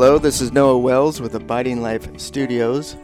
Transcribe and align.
Hello, 0.00 0.16
this 0.16 0.40
is 0.40 0.52
Noah 0.52 0.78
Wells 0.78 1.20
with 1.20 1.34
Abiding 1.34 1.82
Life 1.82 2.20
Studios 2.20 2.96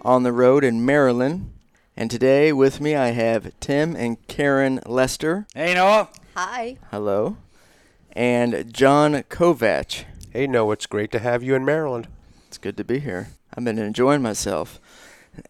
on 0.00 0.22
the 0.22 0.32
road 0.32 0.64
in 0.64 0.82
Maryland. 0.82 1.52
And 1.94 2.10
today 2.10 2.54
with 2.54 2.80
me 2.80 2.96
I 2.96 3.08
have 3.08 3.52
Tim 3.60 3.94
and 3.94 4.26
Karen 4.28 4.80
Lester. 4.86 5.46
Hey, 5.54 5.74
Noah. 5.74 6.08
Hi. 6.34 6.78
Hello. 6.90 7.36
And 8.12 8.72
John 8.72 9.24
Kovach. 9.24 10.04
Hey, 10.30 10.46
Noah, 10.46 10.72
it's 10.72 10.86
great 10.86 11.12
to 11.12 11.18
have 11.18 11.42
you 11.42 11.54
in 11.54 11.66
Maryland. 11.66 12.08
It's 12.46 12.56
good 12.56 12.78
to 12.78 12.84
be 12.84 13.00
here. 13.00 13.28
I've 13.54 13.64
been 13.64 13.78
enjoying 13.78 14.22
myself. 14.22 14.80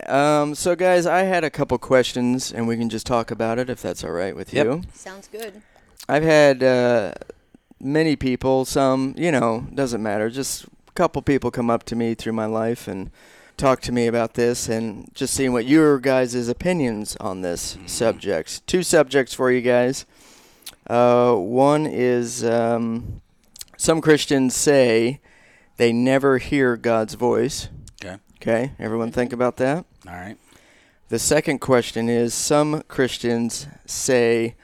Um, 0.05 0.57
so, 0.57 0.75
guys, 0.75 1.07
I 1.07 1.21
had 1.21 1.45
a 1.45 1.49
couple 1.51 1.79
questions, 1.79 2.53
and 2.53 2.67
we 2.67 2.77
can 2.77 2.89
just 2.89 3.07
talk 3.07 3.31
about 3.31 3.61
it 3.61 3.71
if 3.71 3.81
that's 3.81 4.03
all 4.03 4.11
right 4.11 4.35
with 4.35 4.53
Yep. 4.53 4.67
you. 4.67 4.83
Sounds 4.95 5.29
good. 5.29 5.63
I've 6.09 6.25
had 6.25 6.61
uh, 6.65 7.13
many 7.81 8.17
people, 8.17 8.65
some, 8.65 9.15
you 9.17 9.31
know, 9.31 9.65
doesn't 9.73 10.03
matter, 10.03 10.29
just 10.29 10.65
a 10.65 10.69
couple 10.99 11.23
people 11.23 11.53
come 11.53 11.71
up 11.71 11.85
to 11.85 11.95
me 11.95 12.13
through 12.13 12.33
my 12.33 12.45
life 12.45 12.89
and 12.89 13.13
talk 13.57 13.81
to 13.81 13.93
me 13.93 14.09
about 14.09 14.35
this 14.35 14.69
and 14.69 15.09
just 15.15 15.33
seeing 15.33 15.53
what 15.53 15.65
your 15.65 16.01
guys' 16.01 16.49
opinions 16.49 17.17
on 17.21 17.41
this 17.41 17.79
subject. 17.87 18.67
Two 18.67 18.83
subjects 18.83 19.33
for 19.33 19.53
you 19.53 19.61
guys. 19.61 20.07
Uh, 20.91 21.35
one 21.35 21.87
is 21.87 22.45
um, 22.45 23.23
some 23.77 24.01
Christians 24.01 24.57
say 24.57 25.21
they 25.77 25.93
never 25.93 26.39
hear 26.39 26.77
God's 26.77 27.15
voice. 27.15 27.69
Okay. 28.05 28.17
Okay, 28.43 28.73
everyone 28.81 29.13
think 29.13 29.33
about 29.33 29.57
that. 29.59 29.85
All 30.05 30.15
right. 30.15 30.37
The 31.11 31.21
second 31.21 31.61
question 31.61 32.09
is 32.09 32.35
some 32.35 32.83
Christians 32.89 33.69
say, 33.87 34.57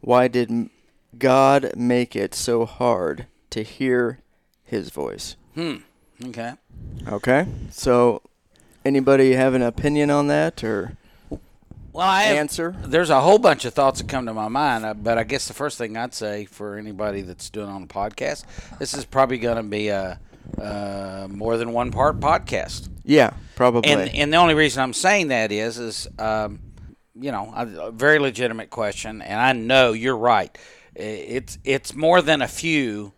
why 0.00 0.28
did 0.28 0.70
God 1.18 1.72
make 1.76 2.16
it 2.16 2.34
so 2.34 2.64
hard 2.64 3.26
to 3.50 3.62
hear 3.62 4.20
his 4.64 4.88
voice? 4.88 5.36
Hmm. 5.54 5.76
Okay. 6.24 6.52
Okay. 7.08 7.46
So 7.70 8.22
anybody 8.84 9.32
have 9.32 9.54
an 9.54 9.62
opinion 9.62 10.10
on 10.10 10.28
that 10.28 10.62
or 10.62 10.96
Well, 11.92 12.06
I 12.06 12.22
have, 12.24 12.36
answer? 12.36 12.74
there's 12.84 13.10
a 13.10 13.20
whole 13.20 13.38
bunch 13.38 13.64
of 13.64 13.74
thoughts 13.74 14.00
that 14.00 14.08
come 14.08 14.26
to 14.26 14.34
my 14.34 14.48
mind, 14.48 14.84
uh, 14.84 14.94
but 14.94 15.18
I 15.18 15.24
guess 15.24 15.48
the 15.48 15.54
first 15.54 15.78
thing 15.78 15.96
I'd 15.96 16.14
say 16.14 16.44
for 16.44 16.76
anybody 16.76 17.22
that's 17.22 17.50
doing 17.50 17.68
on 17.68 17.82
the 17.82 17.88
podcast, 17.92 18.44
this 18.78 18.94
is 18.94 19.04
probably 19.04 19.38
going 19.38 19.56
to 19.56 19.62
be 19.62 19.88
a 19.88 20.18
uh, 20.60 21.26
more 21.30 21.56
than 21.56 21.72
one 21.72 21.90
part 21.90 22.20
podcast. 22.20 22.88
Yeah, 23.04 23.32
probably. 23.56 23.90
And 23.90 24.14
and 24.14 24.32
the 24.32 24.36
only 24.36 24.54
reason 24.54 24.82
I'm 24.82 24.92
saying 24.92 25.28
that 25.28 25.50
is 25.50 25.78
is 25.78 26.08
um, 26.18 26.60
you 27.14 27.32
know 27.32 27.52
a, 27.54 27.66
a 27.88 27.90
very 27.90 28.18
legitimate 28.18 28.70
question, 28.70 29.22
and 29.22 29.40
I 29.40 29.52
know 29.52 29.92
you're 29.92 30.16
right. 30.16 30.56
It's 30.94 31.58
it's 31.64 31.94
more 31.94 32.20
than 32.22 32.42
a 32.42 32.48
few 32.48 33.12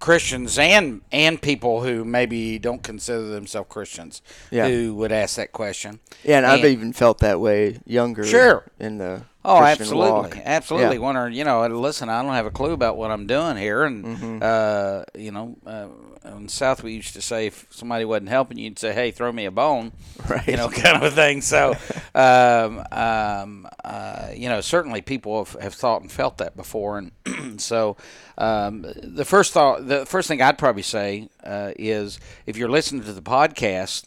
Christians 0.00 0.58
and 0.58 1.00
and 1.12 1.40
people 1.40 1.82
who 1.82 2.04
maybe 2.04 2.58
don't 2.58 2.82
consider 2.82 3.28
themselves 3.28 3.68
Christians 3.70 4.22
Yeah. 4.50 4.68
who 4.68 4.94
would 4.96 5.12
ask 5.12 5.36
that 5.36 5.52
question. 5.52 6.00
yeah, 6.24 6.38
and 6.38 6.46
I've 6.46 6.64
even 6.64 6.92
felt 6.92 7.18
that 7.18 7.40
way 7.40 7.78
younger 7.86 8.24
Sure. 8.24 8.64
in 8.78 8.98
the 8.98 9.22
Oh, 9.48 9.58
Christian 9.60 9.82
absolutely, 9.82 10.10
walk. 10.12 10.38
absolutely. 10.44 10.96
Yeah. 10.96 11.02
Wondering, 11.02 11.34
you 11.34 11.44
know, 11.44 11.66
listen, 11.66 12.08
I 12.08 12.22
don't 12.22 12.32
have 12.34 12.46
a 12.46 12.50
clue 12.50 12.72
about 12.72 12.96
what 12.96 13.10
I'm 13.10 13.26
doing 13.26 13.56
here, 13.56 13.84
and 13.84 14.04
Mm-hmm. 14.04 14.38
uh, 14.42 15.02
you 15.20 15.30
know, 15.32 15.56
uh, 15.66 15.88
in 16.36 16.44
the 16.46 16.52
South 16.52 16.82
we 16.82 16.92
used 16.94 17.14
to 17.14 17.22
say 17.22 17.46
if 17.46 17.66
somebody 17.70 18.04
wasn't 18.04 18.28
helping 18.28 18.58
you, 18.58 18.64
you'd 18.64 18.78
say, 18.78 18.92
"Hey, 18.92 19.10
throw 19.10 19.32
me 19.32 19.44
a 19.46 19.50
bone," 19.50 19.92
Right. 20.28 20.46
you 20.46 20.56
know, 20.56 20.68
kind 20.84 20.96
of 20.96 21.02
a 21.02 21.10
thing. 21.10 21.40
So, 21.40 21.74
um, 22.14 22.82
um, 22.92 23.68
uh, 23.84 24.28
you 24.34 24.48
know, 24.48 24.60
certainly 24.60 25.00
people 25.02 25.44
have, 25.44 25.60
have 25.62 25.74
thought 25.74 26.02
and 26.02 26.12
felt 26.12 26.38
that 26.38 26.56
before, 26.56 26.98
and 26.98 27.60
so 27.60 27.96
um, 28.36 28.84
the 29.02 29.24
first 29.24 29.52
thought, 29.52 29.86
the 29.86 30.04
first 30.06 30.28
thing 30.28 30.42
I'd 30.42 30.58
probably 30.58 30.82
say 30.82 31.28
uh, 31.44 31.72
is 31.76 32.18
if 32.46 32.56
you're 32.56 32.68
listening 32.70 33.02
to 33.04 33.12
the 33.12 33.22
podcast 33.22 34.04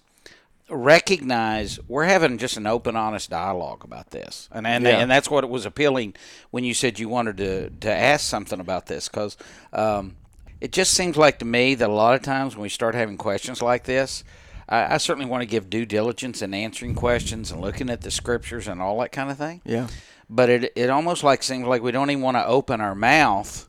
recognize 0.71 1.79
we're 1.87 2.05
having 2.05 2.37
just 2.37 2.57
an 2.57 2.65
open, 2.67 2.95
honest 2.95 3.29
dialogue 3.29 3.83
about 3.83 4.11
this, 4.11 4.49
and 4.51 4.65
and, 4.65 4.83
Yeah. 4.83 4.99
and 4.99 5.09
that's 5.11 5.29
what 5.29 5.43
it 5.43 5.49
was 5.49 5.65
appealing 5.65 6.15
when 6.51 6.63
you 6.63 6.73
said 6.73 6.99
you 6.99 7.09
wanted 7.09 7.37
to 7.37 7.69
to 7.69 7.91
ask 7.91 8.25
something 8.27 8.59
about 8.59 8.85
this 8.87 9.07
because 9.07 9.37
um, 9.73 10.15
it 10.59 10.71
just 10.71 10.93
seems 10.93 11.17
like 11.17 11.39
to 11.39 11.45
me 11.45 11.75
that 11.75 11.89
a 11.89 11.93
lot 11.93 12.15
of 12.15 12.21
times 12.21 12.55
when 12.55 12.63
we 12.63 12.69
start 12.69 12.95
having 12.95 13.17
questions 13.17 13.61
like 13.61 13.83
this. 13.83 14.23
I 14.69 14.95
I 14.95 14.97
certainly 14.97 15.29
want 15.29 15.41
to 15.41 15.47
give 15.47 15.69
due 15.69 15.85
diligence 15.85 16.41
in 16.41 16.53
answering 16.53 16.95
questions 16.95 17.51
and 17.51 17.59
looking 17.61 17.89
at 17.89 18.01
the 18.01 18.11
scriptures 18.11 18.67
and 18.67 18.81
all 18.81 18.99
that 18.99 19.11
kind 19.11 19.29
of 19.29 19.37
thing. 19.37 19.61
Yeah. 19.65 19.87
But 20.29 20.49
it 20.49 20.71
it 20.75 20.89
almost 20.89 21.23
like 21.23 21.43
seems 21.43 21.65
like 21.67 21.81
we 21.81 21.91
don't 21.91 22.09
even 22.09 22.23
want 22.23 22.37
to 22.37 22.45
open 22.45 22.79
our 22.79 22.95
mouth 22.95 23.67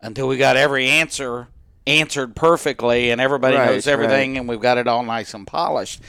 until 0.00 0.26
we 0.26 0.36
got 0.36 0.56
every 0.56 0.88
answer 0.88 1.46
answered 1.86 2.34
perfectly 2.36 3.10
and 3.10 3.20
everybody 3.20 3.56
Right, 3.56 3.66
knows 3.72 3.86
everything 3.88 4.38
and 4.38 4.48
we've 4.48 4.60
got 4.60 4.78
it 4.78 4.86
all 4.88 5.02
nice 5.04 5.34
and 5.34 5.46
polished. 5.46 6.00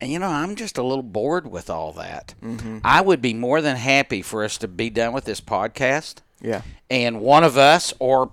And 0.00 0.10
you 0.12 0.18
know, 0.18 0.28
I'm 0.28 0.56
just 0.56 0.76
a 0.78 0.82
little 0.82 1.02
bored 1.02 1.50
with 1.50 1.70
all 1.70 1.92
that. 1.92 2.34
Mm-hmm. 2.42 2.78
I 2.84 3.00
would 3.00 3.22
be 3.22 3.32
more 3.34 3.60
than 3.62 3.76
happy 3.76 4.22
for 4.22 4.44
us 4.44 4.58
to 4.58 4.68
be 4.68 4.90
done 4.90 5.12
with 5.12 5.24
this 5.24 5.40
podcast 5.40 6.16
Yeah. 6.40 6.62
and 6.90 7.20
one 7.20 7.44
of 7.44 7.56
us 7.56 7.94
or 7.98 8.30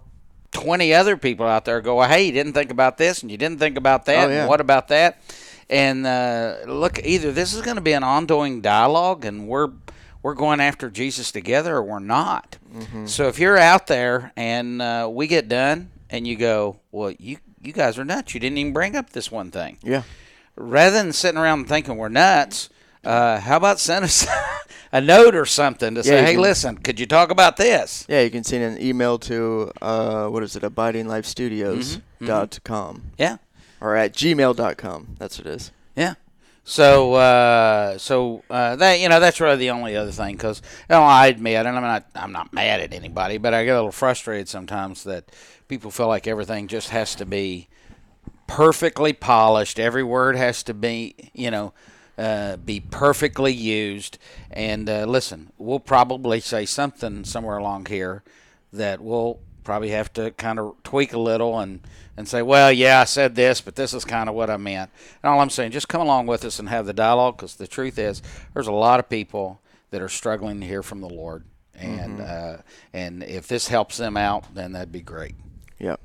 20 0.52 0.94
other 0.94 1.18
people 1.18 1.48
out 1.48 1.66
there 1.66 1.82
go, 1.82 2.02
hey, 2.04 2.26
you 2.26 2.32
didn't 2.32 2.54
think 2.54 2.70
about 2.70 2.98
this 2.98 3.22
and 3.22 3.32
you 3.32 3.38
didn't 3.38 3.60
think 3.60 3.78
about 3.78 4.06
that. 4.06 4.28
Oh, 4.28 4.32
yeah. 4.32 4.40
And 4.42 4.50
what 4.50 4.62
about 4.62 4.90
that? 4.90 5.22
And 5.70 6.06
uh, 6.06 6.58
look, 6.68 7.00
either 7.04 7.32
this 7.32 7.54
is 7.54 7.62
going 7.62 7.76
to 7.78 7.82
be 7.82 7.94
an 7.94 8.04
ongoing 8.04 8.62
dialogue 8.62 9.26
and 9.26 9.48
we're 9.48 9.70
we're 10.22 10.36
going 10.36 10.60
after 10.62 10.90
Jesus 10.90 11.32
together 11.32 11.76
or 11.78 11.84
we're 11.84 12.00
not. 12.00 12.58
Mm-hmm. 12.74 13.08
So 13.08 13.28
if 13.28 13.40
you're 13.40 13.58
out 13.58 13.88
there 13.88 14.32
and 14.38 14.82
uh, 14.82 15.10
we 15.12 15.28
get 15.28 15.50
done 15.50 15.90
and 16.10 16.28
you 16.28 16.36
go, 16.36 16.80
well, 16.92 17.12
you 17.18 17.38
you 17.62 17.72
guys 17.74 17.98
are 17.98 18.06
nuts. 18.06 18.34
You 18.34 18.40
didn't 18.42 18.58
even 18.58 18.74
bring 18.74 18.96
up 18.96 19.12
this 19.12 19.32
one 19.32 19.50
thing 19.50 19.78
Yeah. 19.82 20.04
Rather 20.56 20.96
than 20.98 21.14
sitting 21.14 21.40
around 21.40 21.60
and 21.60 21.68
thinking 21.70 21.98
we're 21.98 22.10
nuts, 22.10 22.70
uh, 23.04 23.40
how 23.40 23.58
about 23.58 23.80
send 23.80 24.06
us 24.06 24.26
a 24.92 25.02
note 25.02 25.36
or 25.36 25.46
something 25.46 25.96
to 25.96 26.00
Yeah, 26.02 26.04
say, 26.04 26.24
hey, 26.26 26.34
can- 26.34 26.42
listen, 26.42 26.78
could 26.78 27.00
you 27.00 27.06
talk 27.06 27.32
about 27.32 27.58
this? 27.58 28.06
Yeah, 28.08 28.22
you 28.22 28.30
can 28.30 28.44
send 28.44 28.64
an 28.64 28.82
email 28.82 29.18
to 29.20 29.72
uh, 29.82 30.28
what 30.28 30.44
is 30.44 30.56
it, 30.56 30.64
abidinglifestudios.com 30.64 33.04
Yeah, 33.18 33.38
or 33.82 33.96
at 33.96 34.14
gmail.com. 34.14 35.16
That's 35.20 35.38
what 35.38 35.48
it 35.48 35.54
is. 35.56 35.72
yeah. 35.96 36.14
So, 36.66 37.16
uh, 37.16 37.98
so 37.98 38.42
uh, 38.50 38.78
that 38.78 39.02
you 39.02 39.10
know, 39.10 39.20
that's 39.20 39.42
really 39.42 39.58
the 39.58 39.72
only 39.72 39.98
other 39.98 40.12
thing 40.12 40.38
because 40.38 40.62
you 40.90 40.96
know, 40.96 41.04
I 41.04 41.28
admit, 41.28 41.66
and 41.66 41.76
I'm 41.76 41.84
not, 41.84 42.06
I'm 42.16 42.32
not 42.32 42.54
mad 42.54 42.80
at 42.80 42.94
anybody, 42.94 43.38
but 43.38 43.54
I 43.54 43.66
get 43.66 43.72
a 43.72 43.76
little 43.76 43.92
frustrated 43.92 44.48
sometimes 44.48 45.04
that 45.04 45.26
people 45.68 45.92
feel 45.92 46.08
like 46.08 46.26
everything 46.26 46.70
just 46.70 46.88
has 46.92 47.16
to 47.16 47.26
be 47.26 47.68
perfectly 48.54 49.14
polished. 49.14 49.80
Every 49.80 50.04
word 50.04 50.36
has 50.36 50.62
to 50.64 50.76
be, 50.76 51.16
you 51.34 51.50
know, 51.50 51.74
uh, 52.20 52.58
be 52.58 52.80
perfectly 52.80 53.52
used. 53.52 54.20
And 54.52 54.88
uh, 54.88 55.06
listen, 55.06 55.52
we'll 55.58 55.80
probably 55.80 56.40
say 56.40 56.68
something 56.68 57.24
somewhere 57.24 57.58
along 57.58 57.88
here 57.88 58.22
that 58.72 59.02
we'll 59.02 59.40
probably 59.64 59.90
have 59.90 60.14
to 60.14 60.30
kind 60.32 60.60
of 60.60 60.76
tweak 60.84 61.14
a 61.14 61.20
little 61.20 61.58
and, 61.58 61.80
and 62.16 62.28
say, 62.28 62.44
well, 62.44 62.72
yeah, 62.72 63.00
I 63.00 63.06
said 63.06 63.34
this, 63.34 63.60
but 63.60 63.76
this 63.76 63.92
is 63.92 64.06
kind 64.06 64.30
of 64.30 64.36
what 64.36 64.52
I 64.52 64.58
meant. 64.58 64.92
And 65.24 65.32
all 65.32 65.40
I'm 65.40 65.50
saying, 65.50 65.72
just 65.72 65.88
come 65.88 66.02
along 66.02 66.28
with 66.28 66.46
us 66.46 66.60
and 66.60 66.70
have 66.70 66.86
the 66.86 66.94
dialogue 66.94 67.38
because 67.38 67.56
the 67.56 67.66
truth 67.66 67.98
is, 67.98 68.22
there's 68.54 68.68
a 68.68 68.72
lot 68.72 69.00
of 69.00 69.10
people 69.10 69.60
that 69.90 70.00
are 70.00 70.10
struggling 70.10 70.60
to 70.60 70.68
hear 70.68 70.84
from 70.84 71.02
the 71.02 71.10
Lord. 71.10 71.44
And 71.76 72.22
uh, 72.22 72.58
and 72.94 73.24
if 73.24 73.48
this 73.48 73.68
helps 73.68 73.98
them 73.98 74.16
out, 74.16 74.54
then 74.54 74.74
that'd 74.74 74.92
be 74.92 75.02
great. 75.02 75.34
Yep. 75.80 76.00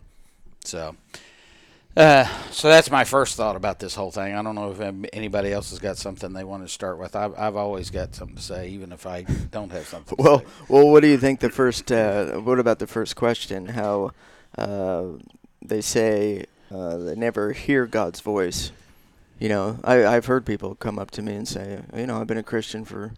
So, 0.64 0.96
uh, 1.98 2.24
so 2.50 2.68
that's 2.68 2.90
my 2.90 3.04
first 3.04 3.36
thought 3.36 3.56
about 3.56 3.78
this 3.78 3.94
whole 3.94 4.10
thing. 4.10 4.34
I 4.34 4.42
don't 4.42 4.54
know 4.54 4.70
if 4.70 4.80
anybody 5.12 5.52
else 5.52 5.70
has 5.70 5.78
got 5.78 5.96
something 5.98 6.32
they 6.32 6.44
want 6.44 6.62
to 6.62 6.68
start 6.68 6.98
with. 6.98 7.16
I've, 7.16 7.36
I've 7.38 7.56
always 7.56 7.90
got 7.90 8.14
something 8.14 8.36
to 8.36 8.42
say, 8.42 8.68
even 8.68 8.92
if 8.92 9.06
I 9.06 9.22
don't 9.50 9.72
have 9.72 9.86
something. 9.86 10.16
Well, 10.24 10.42
well, 10.68 10.88
what 10.88 11.00
do 11.00 11.08
you 11.08 11.18
think 11.18 11.40
the 11.40 11.50
first? 11.50 11.90
Uh, 11.90 12.36
what 12.40 12.58
about 12.58 12.78
the 12.78 12.86
first 12.86 13.16
question? 13.16 13.66
How 13.66 14.12
uh, 14.56 15.04
they 15.60 15.80
say 15.80 16.46
uh, 16.70 16.96
they 16.98 17.14
never 17.14 17.52
hear 17.52 17.86
God's 17.86 18.20
voice. 18.20 18.70
You 19.38 19.48
know, 19.48 19.78
I, 19.84 20.04
I've 20.04 20.26
heard 20.26 20.44
people 20.46 20.74
come 20.74 20.98
up 20.98 21.10
to 21.12 21.22
me 21.22 21.34
and 21.34 21.46
say, 21.46 21.80
you 21.96 22.06
know, 22.06 22.20
I've 22.20 22.26
been 22.26 22.38
a 22.38 22.42
Christian 22.42 22.84
for 22.84 23.12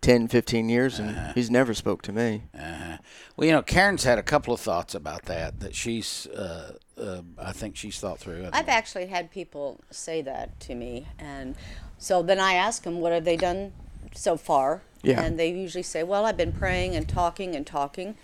10, 0.00 0.26
15 0.28 0.68
years, 0.68 0.98
and 0.98 1.10
Uh-huh. 1.10 1.32
he's 1.34 1.50
never 1.50 1.72
spoke 1.74 2.02
to 2.02 2.12
me. 2.12 2.42
Uh-huh. 2.58 2.96
Well, 3.36 3.46
you 3.46 3.52
know, 3.52 3.62
Karen's 3.62 4.02
had 4.04 4.18
a 4.18 4.22
couple 4.24 4.52
of 4.52 4.60
thoughts 4.60 4.94
about 4.94 5.26
that 5.26 5.60
that 5.60 5.76
she's, 5.76 6.26
uh, 6.28 6.72
uh, 7.02 7.22
I 7.38 7.52
think 7.52 7.76
she's 7.76 7.98
thought 7.98 8.18
through. 8.18 8.44
It. 8.44 8.50
I've 8.52 8.68
actually 8.68 9.06
had 9.06 9.30
people 9.30 9.80
say 9.90 10.22
that 10.22 10.58
to 10.60 10.74
me, 10.74 11.08
and 11.18 11.56
so 11.98 12.22
then 12.22 12.38
I 12.38 12.54
ask 12.54 12.82
them, 12.82 13.00
"What 13.00 13.12
have 13.12 13.24
they 13.24 13.36
done 13.36 13.72
so 14.14 14.36
far?" 14.36 14.82
Yeah. 15.02 15.20
And 15.22 15.38
they 15.38 15.50
usually 15.50 15.82
say, 15.82 16.02
"Well, 16.02 16.24
I've 16.24 16.36
been 16.36 16.52
praying 16.52 16.94
and 16.94 17.08
talking 17.08 17.54
and 17.56 17.66
talking," 17.66 18.16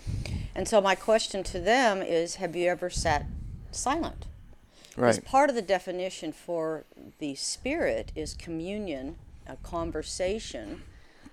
and 0.55 0.67
so 0.67 0.79
my 0.81 0.95
question 0.95 1.43
to 1.43 1.59
them 1.59 2.01
is, 2.01 2.35
"Have 2.35 2.55
you 2.55 2.69
ever 2.69 2.89
sat 2.89 3.25
silent?" 3.71 4.25
Because 4.95 5.17
Right. 5.17 5.25
part 5.25 5.49
of 5.49 5.55
the 5.55 5.61
definition 5.61 6.31
for 6.31 6.85
the 7.19 7.35
spirit 7.35 8.11
is 8.15 8.33
communion, 8.33 9.17
a 9.47 9.55
conversation 9.57 10.83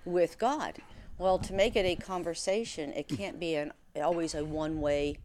with 0.04 0.38
God. 0.38 0.76
Well, 1.18 1.38
to 1.38 1.52
make 1.52 1.74
it 1.74 1.84
a 1.86 1.96
conversation, 1.96 2.92
it 2.92 3.08
can't 3.08 3.40
be 3.40 3.54
an 3.56 3.72
always 3.96 4.34
a 4.34 4.44
one-way 4.44 5.18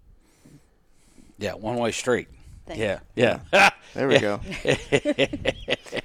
yeah, 1.41 1.53
one 1.53 1.75
way 1.75 1.91
street. 1.91 2.27
thing. 2.65 2.79
Yeah, 2.79 2.99
yeah. 3.15 3.69
There 3.93 4.07
we 4.07 4.19
go. 4.19 4.39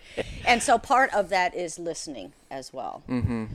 And 0.47 0.63
so 0.63 0.79
part 0.79 1.13
of 1.13 1.29
that 1.31 1.55
is 1.55 1.79
listening 1.79 2.33
as 2.51 2.73
well. 2.73 3.03
Mm-hmm. 3.09 3.47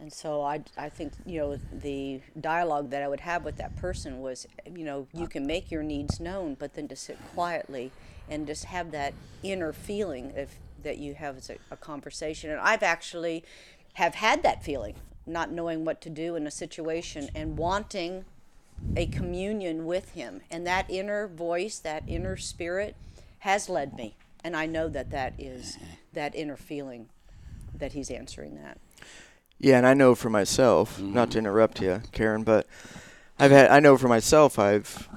And 0.00 0.12
so 0.12 0.42
I, 0.42 0.62
I 0.76 0.88
think, 0.88 1.12
you 1.26 1.40
know, 1.40 1.58
the 1.72 2.20
dialogue 2.40 2.90
that 2.90 3.02
I 3.02 3.08
would 3.08 3.20
have 3.20 3.44
with 3.44 3.56
that 3.58 3.76
person 3.76 4.20
was, 4.20 4.46
you 4.74 4.84
know, 4.84 5.06
you 5.12 5.26
can 5.26 5.46
make 5.46 5.70
your 5.70 5.82
needs 5.82 6.18
known, 6.20 6.54
but 6.54 6.74
then 6.74 6.88
to 6.88 6.96
sit 6.96 7.18
quietly 7.34 7.92
and 8.30 8.46
just 8.46 8.64
have 8.66 8.92
that 8.92 9.12
inner 9.42 9.72
feeling 9.72 10.32
of, 10.36 10.50
that 10.82 10.98
you 10.98 11.14
have 11.14 11.36
as 11.36 11.50
a, 11.50 11.56
a 11.70 11.76
conversation. 11.76 12.50
And 12.50 12.60
I've 12.60 12.82
actually 12.82 13.44
have 13.94 14.14
had 14.14 14.42
that 14.44 14.64
feeling, 14.64 14.94
not 15.26 15.50
knowing 15.50 15.84
what 15.84 16.00
to 16.02 16.10
do 16.10 16.36
in 16.36 16.46
a 16.46 16.50
situation 16.50 17.28
and 17.34 17.58
wanting 17.58 18.24
a 18.96 19.06
communion 19.06 19.86
with 19.86 20.10
him. 20.10 20.40
And 20.50 20.66
that 20.66 20.86
inner 20.88 21.28
voice, 21.28 21.78
that 21.78 22.02
inner 22.06 22.36
spirit 22.36 22.96
has 23.40 23.68
led 23.68 23.94
me. 23.96 24.16
And 24.44 24.56
I 24.56 24.66
know 24.66 24.88
that 24.88 25.10
that 25.10 25.34
is 25.38 25.76
that 26.12 26.34
inner 26.34 26.56
feeling 26.56 27.08
that 27.74 27.92
he's 27.92 28.10
answering 28.10 28.56
that. 28.56 28.78
Yeah, 29.58 29.78
and 29.78 29.86
I 29.86 29.94
know 29.94 30.14
for 30.14 30.30
myself, 30.30 30.96
mm-hmm. 30.96 31.12
not 31.12 31.32
to 31.32 31.38
interrupt 31.38 31.80
you, 31.80 32.02
Karen, 32.12 32.44
but 32.44 32.66
I've 33.38 33.50
had 33.50 33.70
I 33.70 33.80
know 33.80 33.96
for 33.96 34.08
myself 34.08 34.58
I've 34.58 35.08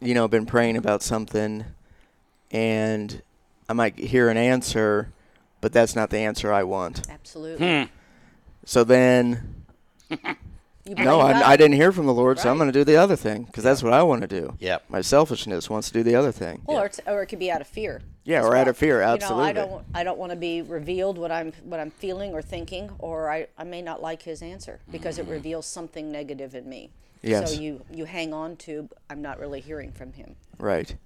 you 0.00 0.14
know 0.14 0.28
been 0.28 0.46
praying 0.46 0.76
about 0.76 1.02
something 1.02 1.64
and 2.50 3.22
I 3.68 3.72
might 3.72 3.98
hear 3.98 4.28
an 4.28 4.36
answer, 4.36 5.12
but 5.60 5.72
that's 5.72 5.94
not 5.94 6.10
the 6.10 6.18
answer 6.18 6.52
I 6.52 6.64
want. 6.64 7.08
Absolutely. 7.08 7.84
Hmm. 7.84 7.88
So 8.64 8.84
then 8.84 9.64
You 10.84 10.94
no. 10.94 11.20
I, 11.20 11.50
I 11.50 11.56
didn't 11.56 11.74
hear 11.74 11.92
from 11.92 12.06
the 12.06 12.14
Lord, 12.14 12.38
so 12.38 12.50
I'm 12.50 12.56
going 12.56 12.72
to 12.72 12.78
do 12.78 12.84
the 12.84 12.96
other 12.96 13.16
thing 13.16 13.44
because 13.44 13.62
that's 13.62 13.82
what 13.82 13.92
I 13.92 14.02
want 14.02 14.22
to 14.22 14.26
do. 14.26 14.56
Yep. 14.60 14.84
My 14.88 15.02
selfishness 15.02 15.68
wants 15.68 15.88
to 15.88 15.92
do 15.92 16.02
the 16.02 16.14
other 16.14 16.32
thing. 16.32 16.62
Or, 16.66 16.86
it's, 16.86 17.00
or 17.06 17.22
it 17.22 17.26
could 17.26 17.38
be 17.38 17.50
out 17.50 17.60
of 17.60 17.66
fear. 17.66 18.00
Yeah, 18.24 18.40
as 18.40 18.46
or 18.46 18.56
out 18.56 18.68
of 18.68 18.76
fear, 18.76 19.02
absolutely. 19.02 19.48
You 19.48 19.54
know. 19.54 19.60
I 19.60 19.66
don't, 19.66 19.84
I 19.94 20.04
don't 20.04 20.18
want 20.18 20.30
to 20.30 20.36
be 20.36 20.62
revealed 20.62 21.18
what 21.18 21.30
I'm, 21.30 21.52
what 21.64 21.80
I'm 21.80 21.90
feeling 21.90 22.32
or 22.32 22.40
thinking, 22.40 22.90
or 22.98 23.30
I, 23.30 23.48
I 23.58 23.64
may 23.64 23.82
not 23.82 24.00
like 24.00 24.22
his 24.22 24.42
answer 24.42 24.80
because 24.90 25.18
it 25.18 25.22
mm-hmm. 25.22 25.32
reveals 25.32 25.66
something 25.66 26.10
negative 26.10 26.54
in 26.54 26.68
me. 26.68 26.90
Yes. 27.22 27.52
So 27.52 27.60
you, 27.60 27.84
you 27.92 28.06
hang 28.06 28.32
on 28.32 28.56
to, 28.56 28.88
I'm 29.10 29.20
not 29.20 29.38
really 29.38 29.60
hearing 29.60 29.92
from 29.92 30.14
him. 30.14 30.36
Right. 30.58 30.96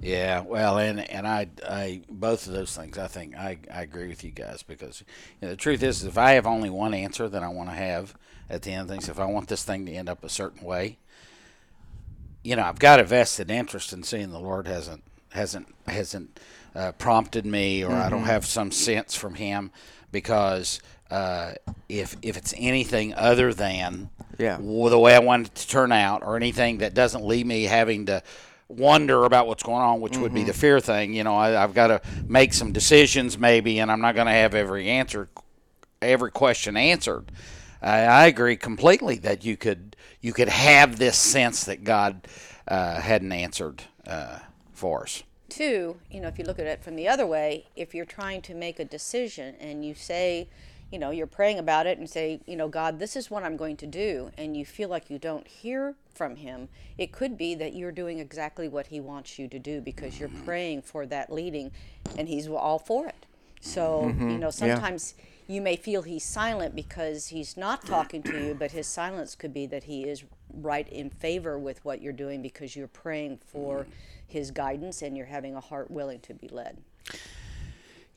Yeah, 0.00 0.42
well, 0.42 0.78
and 0.78 1.00
and 1.10 1.26
I, 1.26 1.48
I 1.66 2.02
both 2.08 2.46
of 2.46 2.52
those 2.52 2.76
things. 2.76 2.98
I 2.98 3.08
think 3.08 3.34
I, 3.34 3.58
I 3.72 3.82
agree 3.82 4.06
with 4.06 4.22
you 4.22 4.30
guys 4.30 4.62
because 4.62 5.02
you 5.40 5.46
know, 5.46 5.48
the 5.48 5.56
truth 5.56 5.82
is, 5.82 6.04
if 6.04 6.16
I 6.16 6.32
have 6.32 6.46
only 6.46 6.70
one 6.70 6.94
answer 6.94 7.28
that 7.28 7.42
I 7.42 7.48
want 7.48 7.70
to 7.70 7.74
have 7.74 8.14
at 8.50 8.62
the 8.62 8.72
end 8.72 8.82
of 8.82 8.88
things, 8.88 9.08
if 9.08 9.18
I 9.18 9.26
want 9.26 9.48
this 9.48 9.62
thing 9.64 9.86
to 9.86 9.92
end 9.92 10.08
up 10.08 10.24
a 10.24 10.28
certain 10.28 10.64
way, 10.64 10.98
you 12.42 12.56
know, 12.56 12.62
I've 12.62 12.78
got 12.78 13.00
a 13.00 13.04
vested 13.04 13.50
interest 13.50 13.92
in 13.92 14.02
seeing 14.02 14.30
the 14.30 14.38
Lord 14.38 14.66
hasn't 14.66 15.02
hasn't 15.30 15.74
hasn't 15.86 16.40
uh, 16.74 16.92
prompted 16.92 17.44
me, 17.44 17.84
or 17.84 17.92
I 17.92 18.08
don't 18.08 18.24
have 18.24 18.46
some 18.46 18.70
sense 18.70 19.14
from 19.14 19.34
Him, 19.34 19.70
because 20.12 20.80
uh, 21.10 21.52
if 21.88 22.16
if 22.22 22.36
it's 22.36 22.54
anything 22.56 23.14
other 23.14 23.52
than 23.52 24.10
Yeah. 24.38 24.56
the 24.58 24.98
way 24.98 25.14
I 25.14 25.18
want 25.18 25.48
it 25.48 25.54
to 25.56 25.68
turn 25.68 25.92
out, 25.92 26.22
or 26.22 26.36
anything 26.36 26.78
that 26.78 26.94
doesn't 26.94 27.24
leave 27.24 27.46
me 27.46 27.64
having 27.64 28.06
to 28.06 28.22
wonder 28.68 29.24
about 29.24 29.46
what's 29.46 29.62
going 29.62 29.82
on, 29.82 30.00
which 30.00 30.16
would 30.18 30.32
be 30.34 30.44
the 30.44 30.52
fear 30.52 30.78
thing. 30.78 31.14
You 31.14 31.24
know, 31.24 31.34
I, 31.34 31.62
I've 31.62 31.74
got 31.74 31.86
to 31.88 32.00
make 32.26 32.52
some 32.52 32.72
decisions 32.72 33.38
maybe, 33.38 33.78
and 33.80 33.90
I'm 33.90 34.00
not 34.00 34.14
going 34.14 34.26
to 34.26 34.32
have 34.32 34.54
every 34.54 34.88
answer, 34.88 35.28
every 36.00 36.30
question 36.30 36.76
answered. 36.76 37.32
I, 37.82 38.00
I 38.00 38.26
agree 38.26 38.56
completely 38.56 39.16
that 39.18 39.44
you 39.44 39.56
could 39.56 39.96
you 40.20 40.32
could 40.32 40.48
have 40.48 40.98
this 40.98 41.16
sense 41.16 41.64
that 41.64 41.84
God 41.84 42.26
uh, 42.66 43.00
hadn't 43.00 43.32
answered 43.32 43.84
uh, 44.06 44.38
for 44.72 45.02
us. 45.02 45.22
Two, 45.48 45.96
you 46.10 46.20
know, 46.20 46.28
if 46.28 46.38
you 46.38 46.44
look 46.44 46.58
at 46.58 46.66
it 46.66 46.82
from 46.82 46.96
the 46.96 47.08
other 47.08 47.26
way, 47.26 47.66
if 47.74 47.94
you're 47.94 48.04
trying 48.04 48.42
to 48.42 48.54
make 48.54 48.78
a 48.78 48.84
decision 48.84 49.54
and 49.60 49.84
you 49.84 49.94
say, 49.94 50.48
you 50.90 50.98
know, 50.98 51.10
you're 51.10 51.26
praying 51.26 51.58
about 51.58 51.86
it 51.86 51.98
and 51.98 52.08
say, 52.08 52.40
you 52.46 52.56
know, 52.56 52.68
God, 52.68 52.98
this 52.98 53.16
is 53.16 53.30
what 53.30 53.42
I'm 53.42 53.56
going 53.56 53.76
to 53.78 53.86
do, 53.86 54.30
and 54.36 54.56
you 54.56 54.64
feel 54.64 54.88
like 54.88 55.08
you 55.10 55.18
don't 55.18 55.46
hear 55.46 55.94
from 56.14 56.36
Him, 56.36 56.68
it 56.98 57.12
could 57.12 57.38
be 57.38 57.54
that 57.54 57.74
you're 57.74 57.92
doing 57.92 58.18
exactly 58.18 58.68
what 58.68 58.88
He 58.88 59.00
wants 59.00 59.38
you 59.38 59.48
to 59.48 59.58
do 59.58 59.80
because 59.80 60.18
you're 60.18 60.30
praying 60.44 60.82
for 60.82 61.06
that 61.06 61.32
leading 61.32 61.70
and 62.16 62.28
He's 62.28 62.48
all 62.48 62.78
for 62.78 63.06
it. 63.06 63.26
So, 63.60 64.14
you 64.18 64.38
know, 64.38 64.50
sometimes 64.50 65.14
you 65.48 65.62
may 65.62 65.74
feel 65.74 66.02
He's 66.02 66.24
silent 66.24 66.76
because 66.76 67.28
He's 67.28 67.56
not 67.56 67.84
talking 67.84 68.22
to 68.24 68.46
you, 68.46 68.54
but 68.54 68.70
His 68.70 68.86
silence 68.86 69.34
could 69.34 69.52
be 69.52 69.66
that 69.66 69.84
He 69.84 70.04
is 70.04 70.22
right 70.52 70.88
in 70.88 71.10
favor 71.10 71.58
with 71.58 71.84
what 71.84 72.00
you're 72.00 72.12
doing 72.12 72.42
because 72.42 72.76
you're 72.76 72.86
praying 72.86 73.38
for 73.38 73.86
His 74.26 74.50
guidance 74.50 75.02
and 75.02 75.16
you're 75.16 75.26
having 75.26 75.56
a 75.56 75.60
heart 75.60 75.90
willing 75.90 76.20
to 76.20 76.34
be 76.34 76.48
led. 76.48 76.76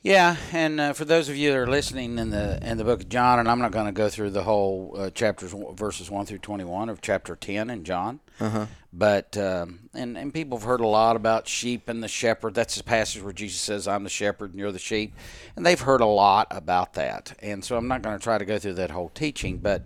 Yeah, 0.03 0.35
and 0.51 0.79
uh, 0.79 0.93
for 0.93 1.05
those 1.05 1.29
of 1.29 1.37
you 1.37 1.51
that 1.51 1.57
are 1.57 1.67
listening 1.67 2.17
in 2.17 2.31
the 2.31 2.57
in 2.67 2.79
the 2.79 2.83
book 2.83 3.01
of 3.01 3.09
John, 3.09 3.37
and 3.37 3.47
I'm 3.47 3.59
not 3.59 3.71
going 3.71 3.85
to 3.85 3.91
go 3.91 4.09
through 4.09 4.31
the 4.31 4.41
whole 4.41 4.95
uh, 4.97 5.09
chapters 5.11 5.53
verses 5.73 6.09
one 6.09 6.25
through 6.25 6.39
twenty 6.39 6.63
one 6.63 6.89
of 6.89 7.01
chapter 7.01 7.35
ten 7.35 7.69
in 7.69 7.83
John, 7.83 8.19
but 8.91 9.37
um, 9.37 9.89
and 9.93 10.17
and 10.17 10.33
people 10.33 10.57
have 10.57 10.65
heard 10.65 10.79
a 10.81 10.87
lot 10.87 11.15
about 11.15 11.47
sheep 11.47 11.87
and 11.87 12.01
the 12.01 12.07
shepherd. 12.07 12.55
That's 12.55 12.75
the 12.77 12.83
passage 12.83 13.21
where 13.21 13.31
Jesus 13.31 13.61
says, 13.61 13.87
"I'm 13.87 14.03
the 14.03 14.09
shepherd 14.09 14.51
and 14.51 14.59
you're 14.59 14.71
the 14.71 14.79
sheep," 14.79 15.13
and 15.55 15.63
they've 15.63 15.79
heard 15.79 16.01
a 16.01 16.07
lot 16.07 16.47
about 16.49 16.93
that. 16.93 17.37
And 17.39 17.63
so 17.63 17.77
I'm 17.77 17.87
not 17.87 18.01
going 18.01 18.17
to 18.17 18.23
try 18.23 18.39
to 18.39 18.45
go 18.45 18.57
through 18.57 18.73
that 18.73 18.89
whole 18.89 19.09
teaching, 19.09 19.59
but 19.59 19.83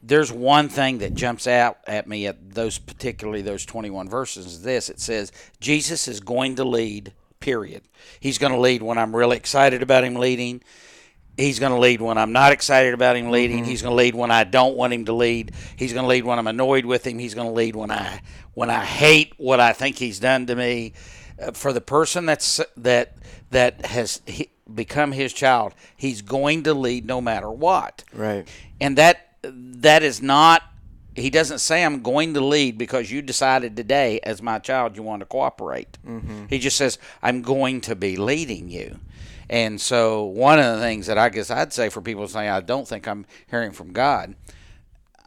there's 0.00 0.30
one 0.30 0.68
thing 0.68 0.98
that 0.98 1.14
jumps 1.14 1.48
out 1.48 1.78
at 1.88 2.06
me 2.06 2.28
at 2.28 2.54
those 2.54 2.78
particularly 2.78 3.42
those 3.42 3.64
21 3.66 4.08
verses 4.08 4.46
is 4.46 4.62
this 4.62 4.88
it 4.88 5.00
says 5.00 5.32
jesus 5.58 6.06
is 6.06 6.20
going 6.20 6.54
to 6.54 6.64
lead 6.64 7.12
period. 7.40 7.82
He's 8.20 8.38
going 8.38 8.52
to 8.52 8.58
lead 8.58 8.82
when 8.82 8.98
i'm 8.98 9.14
really 9.14 9.36
excited 9.36 9.82
about 9.82 10.04
him 10.04 10.14
leading. 10.14 10.62
He's 11.36 11.58
going 11.58 11.72
to 11.72 11.78
lead 11.78 12.00
when 12.00 12.18
i'm 12.18 12.32
not 12.32 12.52
excited 12.52 12.94
about 12.94 13.16
him 13.16 13.30
leading. 13.30 13.64
He's 13.64 13.82
going 13.82 13.92
to 13.92 13.96
lead 13.96 14.14
when 14.14 14.30
i 14.30 14.44
don't 14.44 14.76
want 14.76 14.92
him 14.92 15.04
to 15.06 15.12
lead. 15.12 15.52
He's 15.76 15.92
going 15.92 16.04
to 16.04 16.08
lead 16.08 16.24
when 16.24 16.38
i'm 16.38 16.46
annoyed 16.46 16.84
with 16.84 17.06
him. 17.06 17.18
He's 17.18 17.34
going 17.34 17.48
to 17.48 17.54
lead 17.54 17.76
when 17.76 17.90
i 17.90 18.20
when 18.54 18.70
i 18.70 18.84
hate 18.84 19.34
what 19.36 19.60
i 19.60 19.72
think 19.72 19.96
he's 19.96 20.18
done 20.18 20.46
to 20.46 20.54
me. 20.54 20.92
Uh, 21.40 21.52
for 21.52 21.72
the 21.72 21.80
person 21.80 22.24
that's 22.24 22.60
that 22.76 23.14
that 23.50 23.84
has 23.86 24.22
he, 24.26 24.50
become 24.72 25.12
his 25.12 25.32
child 25.32 25.74
he's 25.96 26.22
going 26.22 26.62
to 26.64 26.74
lead 26.74 27.06
no 27.06 27.20
matter 27.20 27.50
what. 27.50 28.02
Right. 28.12 28.48
and 28.80 28.96
that 28.98 29.36
that 29.42 30.02
is 30.02 30.20
not 30.22 30.62
he 31.16 31.30
doesn't 31.30 31.58
say 31.58 31.84
i'm 31.84 32.02
going 32.02 32.34
to 32.34 32.40
lead 32.40 32.78
because 32.78 33.10
you 33.10 33.22
decided 33.22 33.76
today 33.76 34.20
as 34.22 34.42
my 34.42 34.58
child 34.58 34.96
you 34.96 35.02
want 35.02 35.20
to 35.20 35.26
cooperate. 35.26 35.98
Mm-hmm. 36.06 36.46
He 36.48 36.58
just 36.58 36.76
says 36.76 36.98
i'm 37.22 37.42
going 37.42 37.80
to 37.82 37.96
be 37.96 38.16
leading 38.16 38.68
you. 38.68 38.98
And 39.48 39.80
so 39.80 40.24
one 40.24 40.58
of 40.58 40.74
the 40.74 40.80
things 40.80 41.06
that 41.06 41.18
i 41.18 41.28
guess 41.28 41.50
i'd 41.50 41.72
say 41.72 41.88
for 41.88 42.00
people 42.00 42.26
saying 42.28 42.50
i 42.50 42.60
don't 42.60 42.86
think 42.86 43.06
i'm 43.08 43.26
hearing 43.48 43.72
from 43.72 43.92
god 43.92 44.34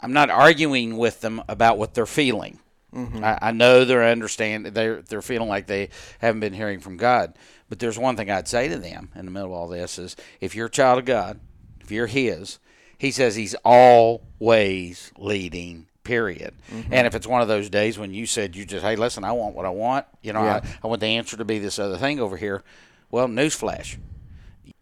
i'm 0.02 0.14
not 0.14 0.30
arguing 0.30 0.98
with 0.98 1.22
them 1.22 1.42
about 1.48 1.78
what 1.78 1.94
they're 1.94 2.06
feeling. 2.06 2.60
Mm-hmm. 2.94 3.24
I, 3.24 3.38
I 3.42 3.52
know 3.52 3.86
they're 3.86 4.04
understand 4.04 4.66
they're 4.68 5.02
they're 5.04 5.22
feeling 5.22 5.50
like 5.50 5.68
they 5.68 5.90
haven't 6.20 6.40
been 6.40 6.54
hearing 6.54 6.80
from 6.80 6.98
God. 6.98 7.36
But 7.70 7.78
there's 7.78 8.00
one 8.00 8.16
thing 8.16 8.32
I'd 8.32 8.48
say 8.48 8.68
to 8.68 8.78
them 8.78 9.10
in 9.16 9.26
the 9.26 9.32
middle 9.32 9.50
of 9.50 9.54
all 9.54 9.68
this 9.68 10.00
is 10.00 10.16
if 10.42 10.56
you're 10.56 10.68
a 10.68 10.72
child 10.72 11.00
of 11.00 11.06
God, 11.06 11.40
if 11.82 11.92
you're 11.92 12.08
his, 12.08 12.58
he 13.00 13.10
says 13.10 13.36
he's 13.36 13.56
always 13.66 15.12
leading, 15.18 15.88
period. 16.04 16.54
Mm-hmm. 16.72 16.94
And 16.94 17.08
if 17.08 17.16
it's 17.16 17.26
one 17.26 17.42
of 17.42 17.48
those 17.48 17.70
days 17.72 17.98
when 17.98 18.14
you 18.14 18.28
said 18.28 18.56
you 18.56 18.66
just, 18.66 18.86
hey, 18.86 18.96
listen, 18.96 19.24
I 19.24 19.32
want 19.32 19.56
what 19.56 19.66
I 19.66 19.70
want, 19.70 20.06
you 20.22 20.34
know, 20.34 20.44
Yeah. 20.44 20.62
I, 20.64 20.78
I 20.84 20.88
want 20.88 21.02
the 21.02 21.08
answer 21.08 21.36
to 21.38 21.46
be 21.46 21.58
this 21.58 21.80
other 21.80 21.98
thing 21.98 22.20
over 22.20 22.38
here. 22.38 22.62
Well, 23.10 23.28
newsflash 23.28 23.98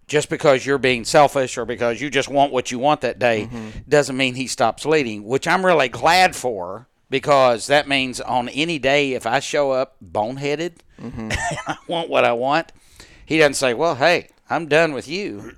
just 0.08 0.30
because 0.30 0.66
you're 0.66 0.78
being 0.78 1.04
selfish 1.06 1.58
or 1.58 1.66
because 1.66 2.02
you 2.02 2.10
just 2.10 2.30
want 2.30 2.52
what 2.52 2.72
you 2.72 2.80
want 2.80 3.02
that 3.02 3.20
day 3.20 3.44
mm-hmm. 3.52 3.80
doesn't 3.88 4.16
mean 4.16 4.36
he 4.36 4.48
stops 4.48 4.86
leading, 4.86 5.26
which 5.26 5.48
I'm 5.48 5.66
really 5.66 5.90
glad 5.90 6.36
for 6.36 6.88
because 7.10 7.68
that 7.68 7.88
means 7.88 8.20
on 8.22 8.50
any 8.50 8.80
day 8.80 9.14
if 9.14 9.28
I 9.28 9.40
show 9.40 9.72
up 9.72 9.98
boneheaded 10.04 10.78
mm-hmm. 11.00 11.20
and 11.20 11.34
I 11.68 11.78
want 11.88 12.10
what 12.10 12.24
I 12.24 12.34
want, 12.34 12.72
he 13.26 13.38
doesn't 13.38 13.56
say, 13.56 13.74
"Well, 13.74 13.96
hey, 13.96 14.30
I'm 14.50 14.68
done 14.68 14.94
with 14.94 15.08
you." 15.08 15.56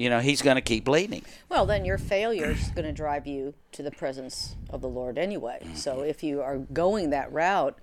You 0.00 0.08
know, 0.08 0.20
he's 0.20 0.40
going 0.40 0.54
to 0.54 0.62
keep 0.62 0.88
leading. 0.88 1.26
Well, 1.50 1.66
then 1.66 1.84
your 1.84 1.98
failure 1.98 2.52
is 2.52 2.70
going 2.70 2.86
to 2.86 2.92
drive 2.92 3.26
you 3.26 3.52
to 3.72 3.82
the 3.82 3.90
presence 3.90 4.56
of 4.70 4.80
the 4.80 4.88
Lord 4.88 5.18
anyway. 5.18 5.60
So 5.74 6.00
if 6.00 6.22
you 6.22 6.40
are 6.40 6.56
going 6.56 7.10
that 7.10 7.30
route, 7.30 7.78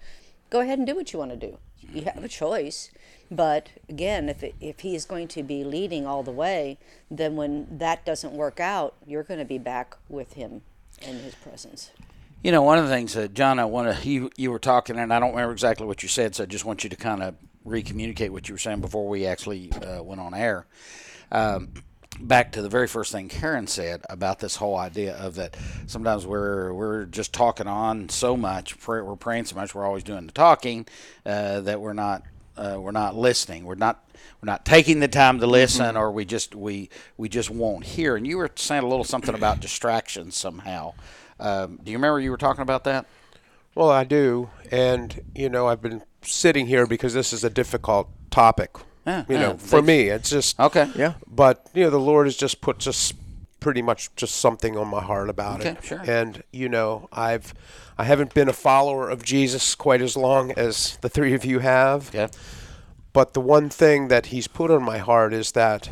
go 0.49 0.61
ahead 0.61 0.79
and 0.79 0.87
do 0.87 0.95
what 0.95 1.13
you 1.13 1.19
want 1.19 1.29
to 1.29 1.37
do. 1.37 1.59
You 1.93 2.05
have 2.05 2.23
a 2.23 2.27
choice. 2.27 2.89
But 3.29 3.69
again, 3.87 4.29
if, 4.29 4.41
it, 4.41 4.55
if 4.59 4.79
he 4.79 4.95
is 4.95 5.05
going 5.05 5.27
to 5.27 5.43
be 5.43 5.63
leading 5.63 6.07
all 6.07 6.23
the 6.23 6.31
way, 6.31 6.79
then 7.11 7.35
when 7.35 7.77
that 7.77 8.03
doesn't 8.03 8.33
work 8.33 8.59
out, 8.59 8.95
you're 9.05 9.21
going 9.21 9.39
to 9.39 9.45
be 9.45 9.59
back 9.59 9.95
with 10.09 10.33
him 10.33 10.63
in 11.03 11.19
his 11.19 11.35
presence. 11.35 11.91
You 12.41 12.51
know, 12.51 12.63
one 12.63 12.79
of 12.79 12.85
the 12.85 12.89
things 12.89 13.13
that 13.13 13.35
John, 13.35 13.59
I 13.59 13.65
want 13.65 13.95
to 13.95 14.09
you 14.09 14.31
you 14.37 14.49
were 14.49 14.57
talking, 14.57 14.97
and 14.97 15.13
I 15.13 15.19
don't 15.19 15.31
remember 15.31 15.51
exactly 15.51 15.85
what 15.85 16.01
you 16.01 16.09
said, 16.09 16.33
so 16.33 16.43
I 16.43 16.45
just 16.47 16.65
want 16.65 16.83
you 16.83 16.89
to 16.89 16.95
kind 16.95 17.21
of 17.21 17.35
recommunicate 17.63 18.31
what 18.31 18.49
you 18.49 18.55
were 18.55 18.59
saying 18.59 18.81
before 18.81 19.07
we 19.07 19.27
actually 19.27 19.71
uh, 19.73 20.01
went 20.01 20.19
on 20.19 20.33
air. 20.33 20.65
Um, 21.31 21.73
back 22.19 22.51
to 22.53 22.61
the 22.61 22.69
very 22.69 22.87
first 22.87 23.11
thing 23.11 23.29
Karen 23.29 23.67
said 23.67 24.01
about 24.09 24.39
this 24.39 24.55
whole 24.55 24.77
idea 24.77 25.15
of 25.15 25.35
that 25.35 25.55
sometimes 25.85 26.25
we're 26.25 26.73
we're 26.73 27.05
just 27.05 27.33
talking 27.33 27.67
on 27.67 28.09
so 28.09 28.35
much, 28.35 28.75
we're 28.87 29.15
praying 29.15 29.45
so 29.45 29.55
much, 29.55 29.75
we're 29.75 29.85
always 29.85 30.03
doing 30.03 30.25
the 30.25 30.31
talking 30.31 30.87
uh, 31.25 31.61
that 31.61 31.81
we're 31.81 31.93
not 31.93 32.23
uh, 32.57 32.77
we're 32.79 32.91
not 32.91 33.15
listening, 33.15 33.65
we're 33.65 33.75
not 33.75 34.03
we're 34.41 34.47
not 34.47 34.65
taking 34.65 34.99
the 34.99 35.07
time 35.07 35.39
to 35.39 35.47
listen, 35.47 35.85
mm-hmm. 35.85 35.97
or 35.97 36.11
we 36.11 36.25
just 36.25 36.55
we 36.55 36.89
we 37.17 37.29
just 37.29 37.49
won't 37.49 37.85
hear. 37.85 38.15
And 38.15 38.25
you 38.25 38.37
were 38.37 38.49
saying 38.55 38.83
a 38.83 38.87
little 38.87 39.03
something 39.03 39.35
about 39.35 39.59
distractions 39.59 40.35
somehow. 40.35 40.93
Um, 41.39 41.79
do 41.83 41.91
you 41.91 41.97
remember 41.97 42.19
you 42.19 42.31
were 42.31 42.37
talking 42.37 42.63
about 42.63 42.83
that? 42.85 43.05
Well, 43.75 43.91
I 43.91 44.05
do, 44.05 44.49
and 44.71 45.23
you 45.35 45.49
know 45.49 45.67
I've 45.67 45.81
been 45.81 46.03
sitting 46.23 46.65
here 46.65 46.87
because 46.87 47.13
this 47.13 47.31
is 47.31 47.43
a 47.43 47.49
difficult 47.49 48.09
topic 48.31 48.75
yeah, 49.07 49.23
you 49.29 49.35
yeah, 49.35 49.41
know, 49.41 49.57
for 49.57 49.81
me, 49.81 50.09
it's 50.09 50.29
just 50.29 50.59
okay. 50.59 50.91
Yeah. 50.95 51.13
But 51.25 51.65
you 51.73 51.83
know, 51.83 51.89
the 51.89 51.99
Lord 51.99 52.27
has 52.27 52.35
just 52.35 52.59
put 52.59 52.77
just 52.77 53.15
pretty 53.61 53.81
much 53.81 54.13
just 54.15 54.35
something 54.35 54.77
on 54.77 54.87
my 54.89 55.01
heart 55.01 55.29
about 55.29 55.61
okay, 55.61 55.71
it. 55.71 55.83
Sure. 55.83 56.01
And 56.05 56.43
you 56.51 56.67
know, 56.67 57.07
I've 57.11 57.53
I 57.97 58.03
haven't 58.03 58.33
been 58.33 58.49
a 58.49 58.53
follower 58.53 59.09
of 59.09 59.23
Jesus 59.23 59.75
quite 59.75 60.01
as 60.01 60.17
long 60.17 60.51
as 60.51 60.97
the 60.97 61.09
three 61.09 61.33
of 61.33 61.45
you 61.45 61.59
have. 61.59 62.11
Yeah. 62.13 62.27
But 63.13 63.33
the 63.33 63.41
one 63.41 63.69
thing 63.69 64.09
that 64.09 64.27
He's 64.27 64.47
put 64.47 64.69
on 64.69 64.83
my 64.83 64.97
heart 64.97 65.33
is 65.33 65.53
that 65.53 65.89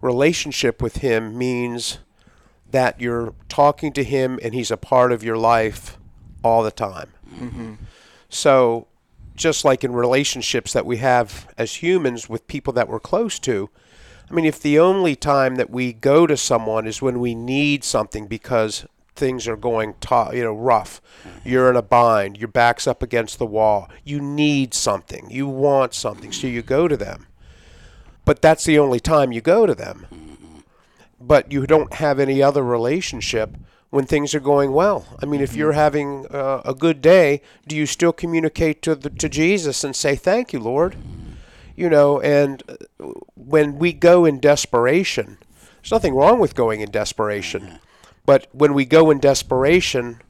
relationship 0.00 0.80
with 0.82 0.98
Him 0.98 1.36
means 1.36 1.98
that 2.70 3.00
you're 3.00 3.32
talking 3.48 3.92
to 3.94 4.04
Him 4.04 4.38
and 4.42 4.54
He's 4.54 4.70
a 4.70 4.76
part 4.76 5.12
of 5.12 5.24
your 5.24 5.38
life 5.38 5.96
all 6.44 6.62
the 6.62 6.70
time. 6.70 7.08
Mm-hmm. 7.34 7.74
So 8.28 8.86
just 9.38 9.64
like 9.64 9.84
in 9.84 9.92
relationships 9.92 10.72
that 10.72 10.84
we 10.84 10.98
have 10.98 11.48
as 11.56 11.76
humans 11.76 12.28
with 12.28 12.46
people 12.48 12.72
that 12.74 12.88
we're 12.88 13.00
close 13.00 13.38
to. 13.38 13.70
I 14.30 14.34
mean, 14.34 14.44
if 14.44 14.60
the 14.60 14.78
only 14.78 15.16
time 15.16 15.54
that 15.54 15.70
we 15.70 15.92
go 15.92 16.26
to 16.26 16.36
someone 16.36 16.86
is 16.86 17.00
when 17.00 17.20
we 17.20 17.34
need 17.34 17.84
something 17.84 18.26
because 18.26 18.84
things 19.14 19.48
are 19.48 19.56
going 19.56 19.94
to, 20.00 20.30
you 20.34 20.42
know 20.42 20.52
rough, 20.52 21.00
mm-hmm. 21.26 21.48
you're 21.48 21.70
in 21.70 21.76
a 21.76 21.82
bind, 21.82 22.36
your 22.36 22.48
back's 22.48 22.86
up 22.86 23.02
against 23.02 23.38
the 23.38 23.46
wall, 23.46 23.88
you 24.04 24.20
need 24.20 24.74
something, 24.74 25.30
you 25.30 25.46
want 25.46 25.94
something, 25.94 26.32
so 26.32 26.46
you 26.46 26.60
go 26.60 26.88
to 26.88 26.96
them. 26.96 27.26
But 28.24 28.42
that's 28.42 28.64
the 28.64 28.78
only 28.78 29.00
time 29.00 29.32
you 29.32 29.40
go 29.40 29.64
to 29.66 29.74
them. 29.74 30.06
Mm-hmm. 30.12 30.58
But 31.20 31.50
you 31.50 31.66
don't 31.66 31.94
have 31.94 32.20
any 32.20 32.42
other 32.42 32.62
relationship 32.62 33.56
when 33.90 34.04
things 34.04 34.34
are 34.34 34.40
going 34.40 34.72
well. 34.72 35.06
I 35.22 35.26
mean, 35.26 35.40
if 35.40 35.54
you're 35.54 35.70
mm-hmm. 35.70 35.78
having 35.78 36.26
uh, 36.30 36.62
a 36.64 36.74
good 36.74 37.00
day, 37.00 37.42
do 37.66 37.74
you 37.76 37.86
still 37.86 38.12
communicate 38.12 38.82
to 38.82 38.94
the, 38.94 39.10
to 39.10 39.28
Jesus 39.28 39.84
and 39.84 39.94
say, 39.96 40.14
"Thank 40.16 40.52
you, 40.52 40.60
Lord"? 40.60 40.96
You 41.74 41.88
know, 41.88 42.20
and 42.20 42.62
uh, 42.68 43.06
when 43.34 43.78
we 43.78 43.92
go 43.92 44.24
in 44.24 44.40
desperation, 44.40 45.38
there's 45.80 45.92
nothing 45.92 46.14
wrong 46.14 46.38
with 46.38 46.54
going 46.54 46.80
in 46.80 46.90
desperation, 46.90 47.78
but 48.26 48.48
when 48.52 48.74
we 48.74 48.84
go 48.84 49.10
in 49.10 49.20
desperation, 49.20 50.20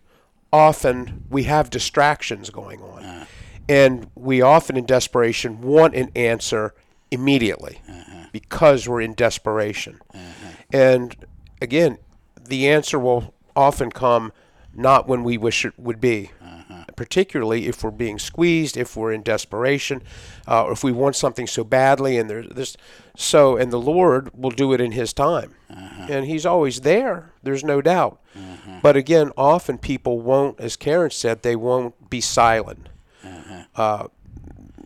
often 0.53 1.25
we 1.31 1.45
have 1.45 1.71
distractions 1.71 2.51
going 2.51 2.81
on, 2.83 3.27
and 3.69 4.11
we 4.15 4.41
often 4.41 4.77
in 4.77 4.87
desperation 4.87 5.61
want 5.63 5.95
an 5.95 6.11
answer 6.15 6.75
immediately 7.11 7.81
uh-huh. 7.89 8.27
because 8.31 8.87
we're 8.87 9.01
in 9.01 9.15
desperation, 9.15 9.99
uh-huh. 10.15 10.53
and 10.73 11.17
again, 11.61 11.99
the 12.37 12.69
answer 12.69 12.99
will 12.99 13.35
often 13.59 13.91
come 13.91 14.33
not 14.73 15.09
when 15.09 15.25
we 15.25 15.37
wish 15.37 15.65
it 15.65 15.75
would 15.77 16.01
be. 16.01 16.31
Uh-huh. 16.41 16.85
Particularly 16.95 17.67
if 17.67 17.83
we're 17.83 17.91
being 17.91 18.19
squeezed, 18.19 18.77
if 18.77 18.97
we're 18.97 19.13
in 19.13 19.23
desperation, 19.23 20.03
uh, 20.47 20.65
or 20.65 20.73
if 20.73 20.85
we 20.85 20.93
want 20.93 21.17
something 21.17 21.47
so 21.47 21.65
badly, 21.65 22.19
and 22.19 22.29
there's 22.29 22.49
this, 22.49 22.77
so 23.17 23.57
and 23.57 23.73
the 23.73 23.81
Lord 23.81 24.31
will 24.35 24.51
do 24.51 24.73
it 24.73 24.81
in 24.81 24.93
His 24.93 25.13
time, 25.13 25.55
uh-huh. 25.71 26.07
and 26.11 26.27
He's 26.27 26.45
always 26.45 26.81
there. 26.81 27.33
There's 27.43 27.65
no 27.65 27.81
doubt. 27.81 28.21
Uh-huh. 28.35 28.81
But 28.83 28.97
again, 28.97 29.31
often 29.37 29.79
people 29.79 30.21
won't, 30.21 30.59
as 30.61 30.77
Karen 30.77 31.11
said, 31.11 31.43
they 31.43 31.57
won't 31.57 32.11
be 32.11 32.21
silent. 32.21 32.89
Uh-huh. 33.25 33.63
Uh, 33.77 34.09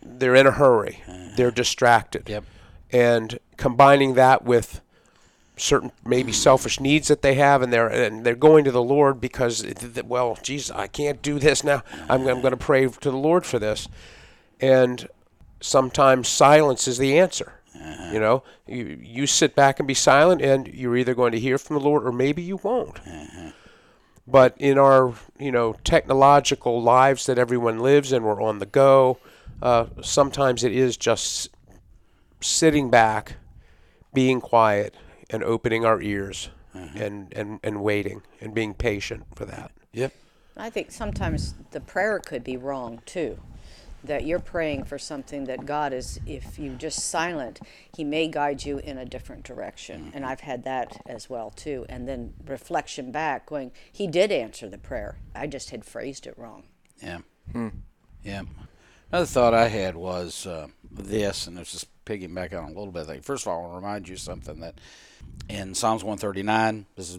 they're 0.02 0.36
in 0.36 0.46
a 0.46 0.52
hurry. 0.52 1.02
Uh-huh. 1.08 1.28
They're 1.36 1.50
distracted. 1.50 2.28
Yep. 2.28 2.44
And 2.90 3.38
combining 3.56 4.14
that 4.14 4.44
with 4.44 4.81
certain 5.62 5.92
maybe 6.04 6.32
selfish 6.32 6.80
needs 6.80 7.08
that 7.08 7.22
they 7.22 7.34
have 7.34 7.62
and 7.62 7.72
they're 7.72 7.88
and 7.88 8.24
they're 8.24 8.34
going 8.34 8.64
to 8.64 8.72
the 8.72 8.82
Lord 8.82 9.20
because 9.20 9.64
well 10.04 10.36
Jesus 10.42 10.74
I 10.74 10.88
can't 10.88 11.22
do 11.22 11.38
this 11.38 11.62
now 11.62 11.82
I'm, 12.08 12.26
I'm 12.26 12.40
going 12.40 12.52
to 12.52 12.56
pray 12.56 12.88
to 12.88 13.10
the 13.10 13.16
Lord 13.16 13.46
for 13.46 13.58
this 13.58 13.88
and 14.60 15.08
sometimes 15.60 16.28
silence 16.28 16.88
is 16.88 16.98
the 16.98 17.18
answer 17.18 17.60
uh-huh. 17.74 18.10
you 18.12 18.18
know 18.18 18.42
you, 18.66 18.98
you 19.00 19.26
sit 19.26 19.54
back 19.54 19.78
and 19.78 19.86
be 19.86 19.94
silent 19.94 20.42
and 20.42 20.66
you're 20.66 20.96
either 20.96 21.14
going 21.14 21.32
to 21.32 21.40
hear 21.40 21.58
from 21.58 21.74
the 21.74 21.82
Lord 21.82 22.04
or 22.04 22.12
maybe 22.12 22.42
you 22.42 22.56
won't 22.56 22.98
uh-huh. 23.06 23.52
but 24.26 24.56
in 24.58 24.78
our 24.78 25.14
you 25.38 25.52
know 25.52 25.76
technological 25.84 26.82
lives 26.82 27.26
that 27.26 27.38
everyone 27.38 27.78
lives 27.78 28.10
and 28.10 28.24
we're 28.24 28.42
on 28.42 28.58
the 28.58 28.66
go 28.66 29.18
uh, 29.62 29.86
sometimes 30.02 30.64
it 30.64 30.72
is 30.72 30.96
just 30.96 31.50
sitting 32.40 32.90
back 32.90 33.36
being 34.12 34.40
quiet 34.40 34.94
and 35.32 35.42
opening 35.42 35.84
our 35.84 36.00
ears 36.00 36.50
mm-hmm. 36.74 36.96
and, 36.96 37.32
and, 37.32 37.60
and 37.64 37.82
waiting 37.82 38.22
and 38.40 38.54
being 38.54 38.74
patient 38.74 39.24
for 39.34 39.44
that. 39.46 39.72
Yep. 39.92 40.12
I 40.56 40.70
think 40.70 40.92
sometimes 40.92 41.54
the 41.70 41.80
prayer 41.80 42.18
could 42.18 42.44
be 42.44 42.56
wrong 42.56 43.00
too. 43.06 43.38
That 44.04 44.26
you're 44.26 44.40
praying 44.40 44.84
for 44.84 44.98
something 44.98 45.44
that 45.44 45.64
God 45.64 45.92
is, 45.92 46.18
if 46.26 46.58
you 46.58 46.70
just 46.70 46.98
silent, 46.98 47.60
He 47.96 48.02
may 48.02 48.26
guide 48.26 48.64
you 48.64 48.78
in 48.78 48.98
a 48.98 49.04
different 49.04 49.44
direction. 49.44 50.06
Mm-hmm. 50.06 50.16
And 50.16 50.26
I've 50.26 50.40
had 50.40 50.64
that 50.64 51.00
as 51.06 51.30
well 51.30 51.50
too. 51.50 51.86
And 51.88 52.08
then 52.08 52.34
reflection 52.44 53.12
back, 53.12 53.46
going, 53.46 53.70
He 53.92 54.08
did 54.08 54.32
answer 54.32 54.68
the 54.68 54.76
prayer. 54.76 55.16
I 55.36 55.46
just 55.46 55.70
had 55.70 55.84
phrased 55.84 56.26
it 56.26 56.36
wrong. 56.36 56.64
Yeah. 57.00 57.18
Hmm. 57.52 57.68
Yeah. 58.24 58.42
Another 59.12 59.26
thought 59.26 59.54
I 59.54 59.68
had 59.68 59.94
was 59.94 60.46
uh, 60.46 60.66
this, 60.90 61.46
and 61.46 61.56
this 61.56 61.72
is 61.72 61.86
piggybacking 62.04 62.60
on 62.60 62.72
a 62.72 62.78
little 62.78 62.90
bit. 62.90 63.24
First 63.24 63.46
of 63.46 63.52
all, 63.52 63.58
I 63.58 63.62
want 63.62 63.72
to 63.72 63.76
remind 63.76 64.08
you 64.08 64.16
something 64.16 64.58
that 64.60 64.74
in 65.48 65.74
Psalms 65.74 66.02
139. 66.02 66.86
This 66.96 67.18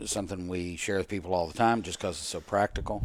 is 0.00 0.10
something 0.10 0.48
we 0.48 0.76
share 0.76 0.98
with 0.98 1.08
people 1.08 1.34
all 1.34 1.46
the 1.46 1.56
time 1.56 1.82
just 1.82 1.98
because 1.98 2.16
it's 2.18 2.28
so 2.28 2.40
practical. 2.40 3.02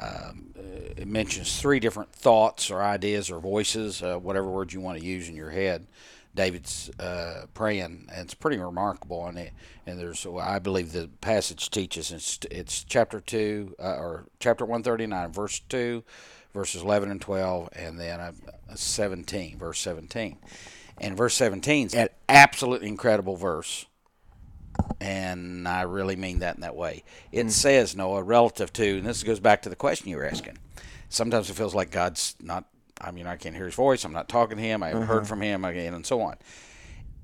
Um, 0.00 0.52
it 0.96 1.08
mentions 1.08 1.60
three 1.60 1.80
different 1.80 2.12
thoughts 2.12 2.70
or 2.70 2.82
ideas 2.82 3.30
or 3.30 3.40
voices, 3.40 4.02
uh, 4.02 4.16
whatever 4.18 4.48
word 4.48 4.72
you 4.72 4.80
want 4.80 4.98
to 4.98 5.04
use 5.04 5.28
in 5.28 5.36
your 5.36 5.50
head. 5.50 5.86
David's 6.34 6.90
uh, 6.98 7.46
praying, 7.52 8.08
and 8.10 8.20
it's 8.20 8.34
pretty 8.34 8.56
remarkable. 8.56 9.26
And 9.26 9.38
it, 9.38 9.52
and 9.86 9.98
there's, 9.98 10.26
I 10.26 10.58
believe, 10.60 10.92
the 10.92 11.08
passage 11.20 11.68
teaches 11.70 12.10
it's, 12.10 12.38
it's 12.50 12.84
chapter 12.84 13.20
two 13.20 13.74
uh, 13.78 13.96
or 13.96 14.26
chapter 14.40 14.64
one 14.64 14.82
thirty 14.82 15.06
nine, 15.06 15.32
verse 15.32 15.60
two, 15.60 16.04
verses 16.54 16.82
eleven 16.82 17.10
and 17.10 17.20
twelve, 17.20 17.68
and 17.72 18.00
then 18.00 18.18
uh, 18.20 18.32
seventeen, 18.74 19.58
verse 19.58 19.80
seventeen. 19.80 20.38
And 21.02 21.16
verse 21.16 21.34
17 21.34 21.88
is 21.88 21.94
an 21.94 22.08
absolutely 22.28 22.88
incredible 22.88 23.36
verse. 23.36 23.84
And 25.00 25.66
I 25.68 25.82
really 25.82 26.16
mean 26.16 26.38
that 26.38 26.54
in 26.54 26.60
that 26.62 26.76
way. 26.76 27.02
It 27.32 27.46
mm. 27.46 27.50
says, 27.50 27.96
Noah, 27.96 28.22
relative 28.22 28.72
to, 28.74 28.98
and 28.98 29.06
this 29.06 29.24
goes 29.24 29.40
back 29.40 29.62
to 29.62 29.68
the 29.68 29.76
question 29.76 30.08
you 30.08 30.16
were 30.16 30.24
asking. 30.24 30.58
Sometimes 31.08 31.50
it 31.50 31.54
feels 31.54 31.74
like 31.74 31.90
God's 31.90 32.36
not, 32.40 32.64
I 33.00 33.10
mean, 33.10 33.26
I 33.26 33.36
can't 33.36 33.54
hear 33.54 33.66
his 33.66 33.74
voice. 33.74 34.04
I'm 34.04 34.12
not 34.12 34.28
talking 34.28 34.56
to 34.56 34.62
him. 34.62 34.82
I 34.82 34.88
haven't 34.88 35.02
uh-huh. 35.02 35.12
heard 35.12 35.28
from 35.28 35.42
him 35.42 35.64
again, 35.64 35.92
and 35.92 36.06
so 36.06 36.20
on. 36.22 36.36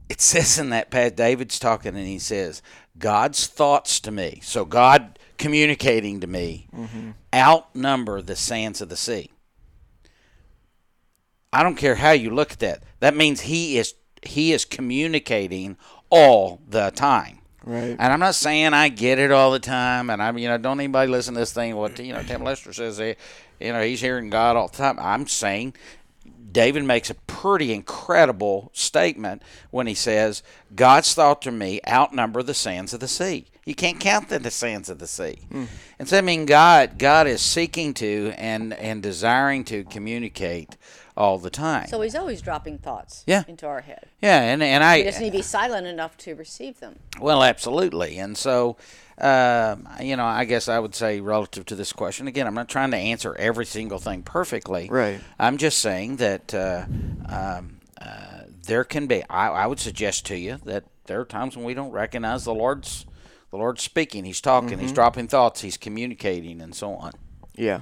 It 0.08 0.20
says 0.20 0.58
in 0.58 0.70
that 0.70 0.90
past, 0.90 1.16
David's 1.16 1.58
talking, 1.58 1.96
and 1.96 2.06
he 2.06 2.18
says, 2.18 2.62
God's 2.98 3.46
thoughts 3.46 4.00
to 4.00 4.10
me, 4.10 4.40
so 4.42 4.64
God 4.64 5.18
communicating 5.38 6.20
to 6.20 6.26
me, 6.26 6.68
mm-hmm. 6.74 7.10
outnumber 7.32 8.20
the 8.20 8.34
sands 8.34 8.80
of 8.80 8.88
the 8.88 8.96
sea. 8.96 9.30
I 11.52 11.62
don't 11.62 11.76
care 11.76 11.94
how 11.94 12.12
you 12.12 12.30
look 12.30 12.52
at 12.52 12.58
that. 12.60 12.82
That 13.00 13.16
means 13.16 13.42
he 13.42 13.78
is 13.78 13.94
he 14.22 14.52
is 14.52 14.64
communicating 14.64 15.76
all 16.10 16.60
the 16.68 16.90
time. 16.90 17.38
Right. 17.64 17.96
And 17.98 18.12
I'm 18.12 18.20
not 18.20 18.34
saying 18.34 18.72
I 18.72 18.88
get 18.88 19.18
it 19.18 19.30
all 19.30 19.50
the 19.50 19.58
time, 19.58 20.10
and 20.10 20.22
I'm 20.22 20.38
you 20.38 20.48
know 20.48 20.58
don't 20.58 20.80
anybody 20.80 21.10
listen 21.10 21.34
to 21.34 21.40
this 21.40 21.52
thing. 21.52 21.76
What 21.76 21.98
you 21.98 22.12
know 22.12 22.22
Tim 22.22 22.42
Lester 22.42 22.72
says, 22.72 22.98
you 22.98 23.72
know 23.72 23.82
he's 23.82 24.00
hearing 24.00 24.30
God 24.30 24.56
all 24.56 24.68
the 24.68 24.76
time. 24.76 24.98
I'm 24.98 25.26
saying 25.26 25.74
David 26.50 26.84
makes 26.84 27.10
a 27.10 27.14
pretty 27.14 27.72
incredible 27.72 28.70
statement 28.72 29.42
when 29.70 29.86
he 29.86 29.94
says, 29.94 30.42
God's 30.74 31.12
thought 31.14 31.42
to 31.42 31.50
me 31.50 31.80
outnumber 31.86 32.42
the 32.42 32.54
sands 32.54 32.94
of 32.94 33.00
the 33.00 33.08
sea. 33.08 33.46
You 33.64 33.74
can't 33.74 34.00
count 34.00 34.30
the, 34.30 34.38
the 34.38 34.50
sands 34.50 34.88
of 34.88 34.98
the 34.98 35.06
sea. 35.06 35.40
Mm. 35.52 35.66
And 35.98 36.08
so 36.08 36.16
I 36.16 36.20
mean 36.22 36.46
God 36.46 36.98
God 36.98 37.26
is 37.26 37.42
seeking 37.42 37.92
to 37.94 38.32
and 38.38 38.72
and 38.72 39.02
desiring 39.02 39.64
to 39.64 39.84
communicate 39.84 40.76
all 41.18 41.36
the 41.36 41.50
time. 41.50 41.88
So 41.88 42.00
he's 42.00 42.14
always 42.14 42.40
dropping 42.40 42.78
thoughts 42.78 43.24
yeah. 43.26 43.42
into 43.48 43.66
our 43.66 43.80
head. 43.80 44.06
Yeah, 44.22 44.40
and 44.40 44.62
and 44.62 44.82
I 44.84 44.98
we 44.98 45.04
just 45.04 45.20
need 45.20 45.32
to 45.32 45.38
be 45.38 45.42
silent 45.42 45.86
enough 45.86 46.16
to 46.18 46.34
receive 46.34 46.80
them. 46.80 47.00
Well, 47.20 47.42
absolutely, 47.42 48.18
and 48.18 48.36
so. 48.38 48.76
Uh, 49.20 49.74
you 50.00 50.14
know, 50.14 50.24
I 50.24 50.44
guess 50.44 50.68
I 50.68 50.78
would 50.78 50.94
say 50.94 51.20
relative 51.20 51.66
to 51.66 51.74
this 51.74 51.92
question 51.92 52.28
again, 52.28 52.46
I'm 52.46 52.54
not 52.54 52.68
trying 52.68 52.92
to 52.92 52.96
answer 52.96 53.34
every 53.34 53.66
single 53.66 53.98
thing 53.98 54.22
perfectly. 54.22 54.88
Right. 54.88 55.18
I'm 55.40 55.56
just 55.56 55.80
saying 55.80 56.18
that 56.18 56.54
uh, 56.54 56.84
um, 57.28 57.80
uh, 58.00 58.42
there 58.66 58.84
can 58.84 59.08
be. 59.08 59.24
I, 59.28 59.48
I 59.48 59.66
would 59.66 59.80
suggest 59.80 60.24
to 60.26 60.36
you 60.36 60.58
that 60.66 60.84
there 61.06 61.20
are 61.20 61.24
times 61.24 61.56
when 61.56 61.66
we 61.66 61.74
don't 61.74 61.90
recognize 61.90 62.44
the 62.44 62.54
Lord's 62.54 63.06
the 63.50 63.56
Lord's 63.56 63.82
speaking. 63.82 64.24
He's 64.24 64.40
talking. 64.40 64.78
He's 64.78 64.92
dropping 64.92 65.26
thoughts. 65.26 65.62
He's 65.62 65.76
communicating, 65.76 66.60
and 66.60 66.72
so 66.72 66.94
on. 66.94 67.10
Yeah. 67.56 67.80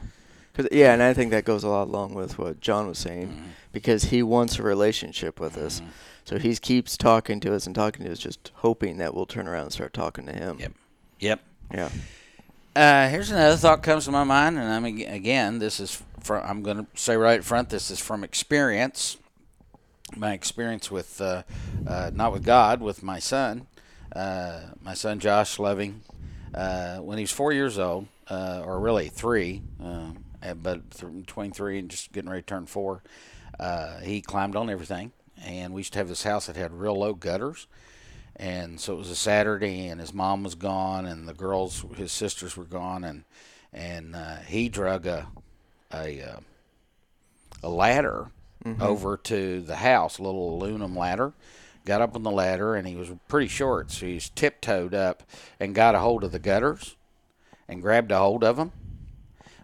Cause, 0.57 0.69
yeah, 0.73 0.95
and 0.95 1.03
I 1.03 1.13
think 1.13 1.33
that 1.33 1.45
goes 1.45 1.65
a 1.65 1.69
lot 1.69 1.89
along 1.89 2.15
with 2.15 2.39
what 2.39 2.61
John 2.61 2.89
was 2.89 2.99
saying 2.99 3.53
because 3.73 4.05
he 4.05 4.23
wants 4.23 4.59
a 4.59 4.63
relationship 4.63 5.39
with 5.39 5.59
us. 5.59 5.83
So 6.25 6.39
he 6.39 6.57
keeps 6.57 6.97
talking 6.97 7.41
to 7.41 7.55
us 7.55 7.67
and 7.67 7.75
talking 7.75 8.07
to 8.07 8.13
us, 8.13 8.19
just 8.19 8.53
hoping 8.55 8.97
that 8.97 9.15
we'll 9.15 9.27
turn 9.27 9.47
around 9.47 9.65
and 9.65 9.73
start 9.73 9.93
talking 9.93 10.25
to 10.27 10.33
him. 10.33 10.59
Yep. 10.59 10.73
Yep. 11.21 11.41
Yeah. 11.75 11.89
Uh, 12.75 13.09
here's 13.09 13.31
another 13.31 13.57
thought 13.57 13.83
comes 13.83 14.07
to 14.07 14.11
my 14.11 14.25
mind, 14.25 14.59
and 14.59 14.67
I'm 14.67 14.85
again, 14.85 15.59
this 15.59 15.79
is 15.79 16.03
from 16.21 16.43
I'm 16.45 16.63
going 16.63 16.79
to 16.79 16.87
say 16.95 17.17
right 17.17 17.39
up 17.39 17.45
front, 17.45 17.69
this 17.71 17.91
is 17.91 17.99
from 17.99 18.25
experience. 18.25 19.19
My 20.15 20.33
experience 20.33 20.91
with, 20.91 21.21
uh, 21.21 21.43
uh, 21.87 22.11
not 22.15 22.33
with 22.33 22.45
God, 22.45 22.81
with 22.81 23.03
my 23.03 23.19
son, 23.19 23.67
uh, 24.15 24.61
my 24.83 24.95
son 24.95 25.19
Josh 25.21 25.59
Loving, 25.59 26.03
uh, 26.55 26.99
when 26.99 27.19
he 27.19 27.25
was 27.25 27.33
four 27.33 27.53
years 27.53 27.79
old, 27.79 28.07
uh, 28.29 28.63
or 28.65 28.79
really 28.79 29.09
three, 29.09 29.63
uh, 29.83 30.11
but 30.55 30.91
th- 30.91 31.13
between 31.13 31.53
three 31.53 31.79
and 31.79 31.91
just 31.91 32.13
getting 32.13 32.31
ready 32.31 32.43
to 32.43 32.47
turn 32.47 32.67
four, 32.67 33.03
uh, 33.59 33.99
he 34.01 34.21
climbed 34.21 34.57
on 34.57 34.71
everything. 34.71 35.13
And 35.45 35.75
we 35.75 35.81
used 35.81 35.93
to 35.93 35.99
have 35.99 36.09
this 36.09 36.23
house 36.23 36.47
that 36.47 36.57
had 36.57 36.73
real 36.73 36.99
low 36.99 37.13
gutters 37.15 37.67
and 38.37 38.79
so 38.79 38.93
it 38.95 38.99
was 38.99 39.11
a 39.11 39.17
Saturday, 39.17 39.89
and 39.89 40.01
his 40.01 40.13
mom 40.13 40.45
was 40.45 40.55
gone, 40.55 41.07
and 41.07 41.27
the 41.27 41.35
girls, 41.35 41.85
his 41.97 42.13
sisters 42.13 42.57
were 42.57 42.65
gone, 42.65 43.03
and 43.03 43.25
and 43.73 44.15
uh, 44.15 44.37
he 44.47 44.69
drug 44.69 45.07
a 45.07 45.29
a 45.93 46.21
uh, 46.23 46.41
a 47.63 47.69
ladder 47.69 48.31
over 48.81 49.17
to 49.17 49.61
the 49.63 49.77
house, 49.77 50.19
a 50.19 50.23
little 50.23 50.55
aluminum 50.55 50.95
ladder. 50.95 51.33
Got 51.87 52.03
up 52.03 52.17
on 52.17 52.25
the 52.25 52.31
ladder, 52.31 52.75
and 52.75 52.87
he 52.87 52.97
was 52.97 53.11
pretty 53.29 53.47
short, 53.49 53.91
so 53.93 54.07
he's 54.07 54.29
tiptoed 54.29 54.93
up 54.93 55.23
and 55.61 55.75
got 55.75 55.95
a 55.95 56.01
hold 56.01 56.25
of 56.25 56.33
the 56.33 56.39
gutters, 56.39 56.97
and 57.69 57.81
grabbed 57.81 58.11
a 58.11 58.19
hold 58.19 58.45
of 58.45 58.57
them. 58.57 58.73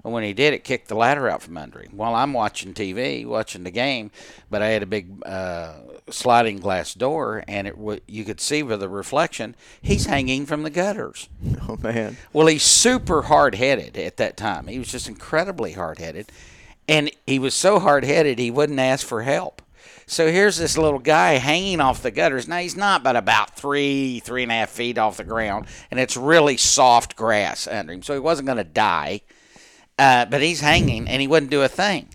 And 0.05 0.13
when 0.13 0.25
he 0.25 0.33
did, 0.33 0.53
it 0.53 0.65
kicked 0.65 0.89
the 0.89 0.97
ladder 0.97 1.29
out 1.29 1.43
from 1.43 1.57
under 1.57 1.81
him. 1.81 1.93
While 1.97 2.15
I'm 2.15 2.33
watching 2.33 2.75
TV, 2.75 3.25
watching 3.25 3.63
the 3.63 3.71
game, 3.71 4.11
but 4.51 4.61
I 4.61 4.69
had 4.69 4.83
a 4.83 4.87
big 4.87 5.25
uh, 5.25 5.75
sliding 6.11 6.59
glass 6.59 6.93
door, 6.95 7.45
and 7.47 7.69
it 7.69 7.77
w- 7.77 8.01
you 8.09 8.25
could 8.25 8.41
see 8.41 8.63
with 8.63 8.81
the 8.81 8.89
reflection, 8.89 9.55
he's 9.81 10.07
hanging 10.07 10.45
from 10.47 10.63
the 10.63 10.71
gutters. 10.71 11.29
Oh 11.69 11.77
man. 11.81 12.17
Well, 12.33 12.49
he's 12.49 12.65
super 12.65 13.23
hard 13.23 13.55
headed 13.55 13.97
at 13.97 14.17
that 14.17 14.37
time. 14.37 14.67
He 14.67 14.81
was 14.81 14.91
just 14.91 15.07
incredibly 15.09 15.73
hard 15.73 15.99
headed. 15.99 16.33
And 16.89 17.13
he 17.25 17.39
was 17.39 17.55
so 17.55 17.79
hard 17.79 18.05
headed, 18.05 18.41
he 18.41 18.51
wouldn't 18.51 18.81
ask 18.81 19.07
for 19.07 19.23
help. 19.23 19.63
So 20.07 20.31
here's 20.31 20.59
this 20.59 20.77
little 20.77 20.99
guy 20.99 21.35
hanging 21.35 21.81
off 21.81 22.03
the 22.03 22.11
gutters. 22.11 22.49
Now, 22.49 22.59
he's 22.59 22.77
not 22.77 23.05
but 23.05 23.15
about 23.15 23.57
three, 23.57 24.19
three 24.21 24.43
and 24.43 24.51
a 24.51 24.57
half 24.57 24.71
feet 24.71 24.99
off 24.99 25.17
the 25.17 25.25
ground, 25.25 25.67
and 25.91 26.01
it's 26.01 26.17
really 26.17 26.57
soft 26.57 27.15
grass 27.15 27.69
under 27.69 27.93
him. 27.93 28.03
So 28.03 28.13
he 28.15 28.21
wasn't 28.21 28.47
going 28.47 28.59
to 28.59 28.65
die. 28.65 29.21
Uh, 30.03 30.25
but 30.25 30.43
he's 30.43 30.61
hanging, 30.61 31.07
and 31.09 31.21
he 31.21 31.29
wouldn't 31.29 31.53
do 31.53 31.63
a 31.63 31.69
thing. 31.69 32.09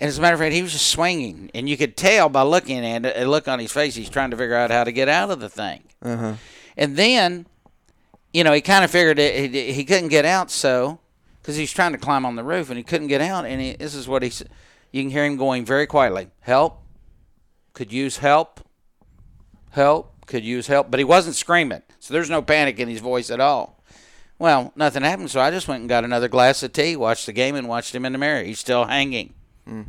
And 0.00 0.08
as 0.08 0.16
a 0.16 0.22
matter 0.22 0.32
of 0.32 0.40
fact, 0.40 0.54
he 0.54 0.62
was 0.62 0.72
just 0.72 0.86
swinging, 0.86 1.50
and 1.54 1.68
you 1.68 1.76
could 1.76 1.94
tell 1.94 2.30
by 2.30 2.40
looking 2.40 2.82
at 2.86 3.04
it, 3.04 3.16
a 3.18 3.28
look 3.28 3.46
on 3.46 3.58
his 3.58 3.70
face, 3.70 3.94
he's 3.94 4.08
trying 4.08 4.30
to 4.30 4.36
figure 4.38 4.54
out 4.54 4.70
how 4.70 4.82
to 4.82 4.92
get 4.92 5.10
out 5.10 5.30
of 5.30 5.38
the 5.38 5.50
thing. 5.50 5.82
Uh-huh. 6.00 6.34
And 6.78 6.96
then, 6.96 7.44
you 8.32 8.44
know, 8.44 8.54
he 8.54 8.62
kind 8.62 8.82
of 8.82 8.90
figured 8.90 9.18
it, 9.18 9.52
he, 9.52 9.72
he 9.74 9.84
couldn't 9.84 10.08
get 10.08 10.24
out, 10.24 10.50
so 10.50 11.00
because 11.42 11.56
he's 11.56 11.70
trying 11.70 11.92
to 11.92 11.98
climb 11.98 12.24
on 12.24 12.34
the 12.34 12.44
roof 12.44 12.70
and 12.70 12.78
he 12.78 12.82
couldn't 12.82 13.08
get 13.08 13.20
out. 13.20 13.44
And 13.44 13.60
he, 13.60 13.72
this 13.72 13.94
is 13.94 14.08
what 14.08 14.22
he 14.22 14.30
said. 14.30 14.48
You 14.90 15.02
can 15.02 15.10
hear 15.10 15.26
him 15.26 15.36
going 15.36 15.66
very 15.66 15.86
quietly, 15.86 16.28
"Help! 16.40 16.80
Could 17.74 17.92
use 17.92 18.16
help! 18.18 18.60
Help! 19.72 20.24
Could 20.26 20.44
use 20.44 20.66
help!" 20.66 20.90
But 20.90 20.98
he 20.98 21.04
wasn't 21.04 21.36
screaming, 21.36 21.82
so 21.98 22.14
there's 22.14 22.30
no 22.30 22.40
panic 22.40 22.78
in 22.78 22.88
his 22.88 23.00
voice 23.00 23.30
at 23.30 23.38
all. 23.38 23.77
Well, 24.38 24.72
nothing 24.76 25.02
happened, 25.02 25.30
so 25.30 25.40
I 25.40 25.50
just 25.50 25.66
went 25.66 25.80
and 25.80 25.88
got 25.88 26.04
another 26.04 26.28
glass 26.28 26.62
of 26.62 26.72
tea, 26.72 26.94
watched 26.94 27.26
the 27.26 27.32
game, 27.32 27.56
and 27.56 27.68
watched 27.68 27.94
him 27.94 28.04
in 28.04 28.12
the 28.12 28.18
mirror. 28.18 28.42
He's 28.42 28.60
still 28.60 28.84
hanging. 28.84 29.34
Hmm. 29.66 29.82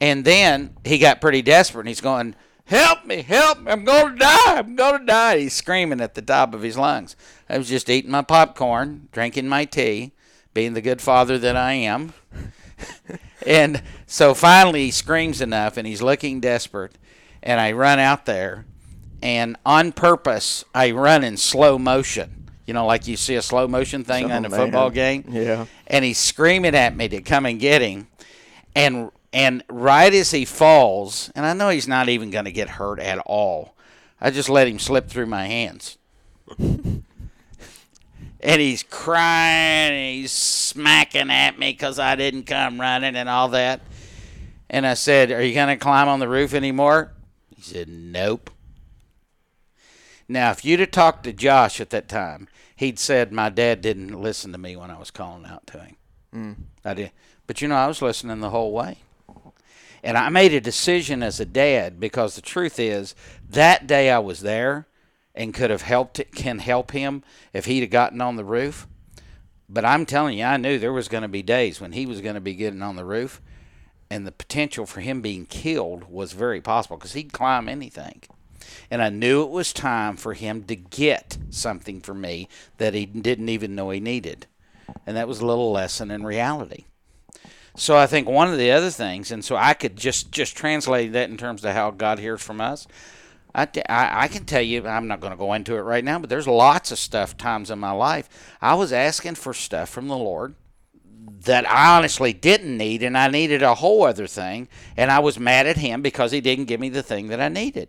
And 0.00 0.24
then 0.24 0.76
he 0.84 0.98
got 0.98 1.20
pretty 1.20 1.42
desperate 1.42 1.82
and 1.82 1.88
he's 1.88 2.00
going, 2.00 2.34
Help 2.66 3.06
me, 3.06 3.22
help 3.22 3.60
me, 3.60 3.72
I'm 3.72 3.84
going 3.84 4.12
to 4.12 4.18
die, 4.18 4.58
I'm 4.58 4.76
going 4.76 5.00
to 5.00 5.06
die. 5.06 5.38
He's 5.38 5.54
screaming 5.54 6.02
at 6.02 6.14
the 6.14 6.20
top 6.20 6.52
of 6.52 6.60
his 6.60 6.76
lungs. 6.76 7.16
I 7.48 7.56
was 7.56 7.68
just 7.68 7.88
eating 7.88 8.10
my 8.10 8.20
popcorn, 8.20 9.08
drinking 9.10 9.48
my 9.48 9.64
tea, 9.64 10.12
being 10.52 10.74
the 10.74 10.82
good 10.82 11.00
father 11.00 11.38
that 11.38 11.56
I 11.56 11.72
am. 11.72 12.12
and 13.46 13.82
so 14.06 14.34
finally 14.34 14.84
he 14.84 14.90
screams 14.90 15.40
enough 15.40 15.78
and 15.78 15.86
he's 15.86 16.02
looking 16.02 16.40
desperate. 16.40 16.98
And 17.42 17.58
I 17.58 17.72
run 17.72 17.98
out 17.98 18.26
there 18.26 18.66
and 19.22 19.56
on 19.64 19.92
purpose, 19.92 20.64
I 20.74 20.90
run 20.90 21.24
in 21.24 21.36
slow 21.36 21.78
motion. 21.78 22.37
You 22.68 22.74
know, 22.74 22.84
like 22.84 23.06
you 23.08 23.16
see 23.16 23.34
a 23.36 23.40
slow 23.40 23.66
motion 23.66 24.04
thing 24.04 24.30
Oh, 24.30 24.34
on 24.34 24.44
a 24.44 24.50
man. 24.50 24.60
football 24.60 24.90
game? 24.90 25.24
Yeah. 25.30 25.64
and 25.86 26.04
he's 26.04 26.18
screaming 26.18 26.74
at 26.74 26.94
me 26.94 27.08
to 27.08 27.22
come 27.22 27.46
and 27.46 27.58
get 27.58 27.80
him. 27.80 28.08
And 28.76 29.10
and 29.32 29.64
right 29.70 30.12
as 30.12 30.30
he 30.30 30.44
falls 30.44 31.30
and 31.34 31.44
i 31.44 31.52
know 31.52 31.68
he's 31.68 31.86
not 31.88 32.08
even 32.08 32.30
going 32.30 32.44
to 32.46 32.50
get 32.52 32.70
hurt 32.70 32.98
at 32.98 33.18
all 33.26 33.74
i 34.22 34.30
just 34.30 34.48
let 34.48 34.66
him 34.66 34.78
slip 34.78 35.08
through 35.08 35.26
my 35.26 35.46
hands. 35.46 35.96
And 38.40 38.60
he's 38.60 38.84
crying 38.84 39.92
and 39.92 40.14
he's 40.20 40.30
smacking 40.30 41.28
at 41.30 41.58
me 41.58 41.72
because 41.72 41.98
i 41.98 42.14
didn't 42.14 42.44
come 42.44 42.80
running 42.80 43.16
and 43.16 43.28
all 43.28 43.48
that. 43.48 43.80
And 44.70 44.86
i 44.86 44.94
said 44.94 45.30
are 45.32 45.42
you 45.42 45.54
going 45.54 45.68
to 45.68 45.76
climb 45.76 46.06
on 46.08 46.20
the 46.20 46.28
roof 46.28 46.54
anymore? 46.54 47.12
He 47.56 47.62
said 47.62 47.88
nope. 47.88 48.50
Now 50.28 50.50
if 50.52 50.64
you'd 50.64 50.80
have 50.80 50.90
talked 50.92 51.24
to 51.24 51.32
josh 51.32 51.80
at 51.80 51.90
that 51.90 52.08
time 52.08 52.46
he'd 52.78 52.98
said 52.98 53.32
my 53.32 53.48
dad 53.48 53.80
didn't 53.80 54.20
listen 54.20 54.50
to 54.52 54.58
me 54.58 54.74
when 54.74 54.90
i 54.90 54.98
was 54.98 55.10
calling 55.10 55.46
out 55.46 55.66
to 55.66 55.78
him 55.78 55.96
Mm. 56.34 56.56
I 56.84 56.94
did. 56.94 57.12
But 57.46 57.62
you 57.62 57.68
know, 57.68 57.76
I 57.76 57.86
was 57.86 58.02
listening 58.02 58.40
the 58.40 58.50
whole 58.50 58.72
way. 58.72 58.98
And 60.02 60.16
I 60.16 60.28
made 60.28 60.54
a 60.54 60.60
decision 60.60 61.22
as 61.22 61.40
a 61.40 61.44
dad 61.44 61.98
because 61.98 62.36
the 62.36 62.40
truth 62.42 62.78
is 62.78 63.14
that 63.48 63.86
day 63.86 64.10
I 64.10 64.20
was 64.20 64.40
there 64.40 64.86
and 65.34 65.52
could 65.52 65.70
have 65.70 65.82
helped 65.82 66.20
can 66.34 66.60
help 66.60 66.92
him 66.92 67.24
if 67.52 67.64
he'd 67.64 67.80
have 67.80 67.90
gotten 67.90 68.20
on 68.20 68.36
the 68.36 68.44
roof. 68.44 68.86
But 69.68 69.84
I'm 69.84 70.06
telling 70.06 70.38
you, 70.38 70.44
I 70.44 70.56
knew 70.56 70.78
there 70.78 70.92
was 70.92 71.08
going 71.08 71.22
to 71.22 71.28
be 71.28 71.42
days 71.42 71.80
when 71.80 71.92
he 71.92 72.06
was 72.06 72.20
going 72.20 72.36
to 72.36 72.40
be 72.40 72.54
getting 72.54 72.82
on 72.82 72.96
the 72.96 73.04
roof 73.04 73.42
and 74.08 74.26
the 74.26 74.32
potential 74.32 74.86
for 74.86 75.00
him 75.00 75.20
being 75.20 75.44
killed 75.44 76.04
was 76.08 76.32
very 76.32 76.60
possible 76.60 76.96
because 76.96 77.12
he'd 77.12 77.32
climb 77.32 77.68
anything. 77.68 78.22
And 78.90 79.02
I 79.02 79.08
knew 79.08 79.42
it 79.42 79.50
was 79.50 79.72
time 79.72 80.16
for 80.16 80.34
him 80.34 80.64
to 80.64 80.76
get 80.76 81.38
something 81.50 82.00
from 82.00 82.20
me 82.20 82.48
that 82.78 82.94
he 82.94 83.06
didn't 83.06 83.48
even 83.48 83.74
know 83.74 83.90
he 83.90 84.00
needed. 84.00 84.46
And 85.06 85.16
that 85.16 85.28
was 85.28 85.40
a 85.40 85.46
little 85.46 85.72
lesson 85.72 86.10
in 86.10 86.24
reality. 86.24 86.84
So 87.76 87.96
I 87.96 88.06
think 88.06 88.28
one 88.28 88.50
of 88.50 88.58
the 88.58 88.72
other 88.72 88.90
things, 88.90 89.30
and 89.30 89.44
so 89.44 89.54
I 89.54 89.72
could 89.72 89.96
just 89.96 90.32
just 90.32 90.56
translate 90.56 91.12
that 91.12 91.30
in 91.30 91.36
terms 91.36 91.64
of 91.64 91.74
how 91.74 91.92
God 91.92 92.18
hears 92.18 92.42
from 92.42 92.60
us. 92.60 92.88
I, 93.54 93.66
t- 93.66 93.82
I, 93.88 94.24
I 94.24 94.28
can 94.28 94.44
tell 94.44 94.62
you, 94.62 94.86
I'm 94.86 95.08
not 95.08 95.20
going 95.20 95.32
to 95.32 95.36
go 95.36 95.52
into 95.54 95.76
it 95.76 95.80
right 95.80 96.04
now, 96.04 96.18
but 96.18 96.28
there's 96.28 96.46
lots 96.46 96.92
of 96.92 96.98
stuff 96.98 97.36
times 97.36 97.70
in 97.70 97.78
my 97.78 97.92
life 97.92 98.28
I 98.60 98.74
was 98.74 98.92
asking 98.92 99.36
for 99.36 99.54
stuff 99.54 99.88
from 99.88 100.08
the 100.08 100.16
Lord 100.16 100.54
that 101.44 101.68
I 101.70 101.96
honestly 101.96 102.32
didn't 102.32 102.76
need, 102.76 103.02
and 103.02 103.16
I 103.16 103.28
needed 103.28 103.62
a 103.62 103.76
whole 103.76 104.04
other 104.04 104.26
thing, 104.26 104.68
and 104.96 105.10
I 105.10 105.20
was 105.20 105.38
mad 105.38 105.66
at 105.66 105.76
Him 105.76 106.02
because 106.02 106.32
He 106.32 106.40
didn't 106.40 106.66
give 106.66 106.80
me 106.80 106.88
the 106.88 107.02
thing 107.02 107.28
that 107.28 107.40
I 107.40 107.48
needed. 107.48 107.88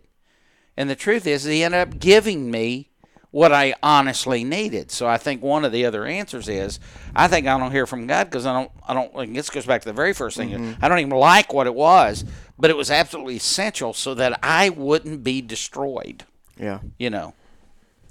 And 0.80 0.88
the 0.88 0.96
truth 0.96 1.26
is, 1.26 1.44
He 1.44 1.62
ended 1.62 1.80
up 1.80 1.98
giving 1.98 2.50
me 2.50 2.88
what 3.30 3.52
I 3.52 3.74
honestly 3.82 4.44
needed. 4.44 4.90
So 4.90 5.06
I 5.06 5.18
think 5.18 5.42
one 5.42 5.64
of 5.64 5.72
the 5.72 5.84
other 5.84 6.06
answers 6.06 6.48
is 6.48 6.80
I 7.14 7.28
think 7.28 7.46
I 7.46 7.58
don't 7.58 7.70
hear 7.70 7.86
from 7.86 8.06
God 8.06 8.24
because 8.24 8.46
I 8.46 8.52
don't 8.54 8.70
I 8.88 8.94
don't 8.94 9.14
like 9.14 9.32
this 9.34 9.50
goes 9.50 9.66
back 9.66 9.82
to 9.82 9.88
the 9.88 9.92
very 9.92 10.14
first 10.14 10.36
thing. 10.38 10.76
I 10.80 10.88
don't 10.88 10.98
even 10.98 11.10
like 11.10 11.52
what 11.52 11.66
it 11.66 11.74
was, 11.74 12.24
but 12.58 12.70
it 12.70 12.76
was 12.76 12.90
absolutely 12.90 13.36
essential 13.36 13.92
so 13.92 14.14
that 14.14 14.38
I 14.42 14.70
wouldn't 14.70 15.22
be 15.22 15.42
destroyed, 15.42 16.24
Yeah. 16.58 16.78
you 16.98 17.10
know. 17.10 17.34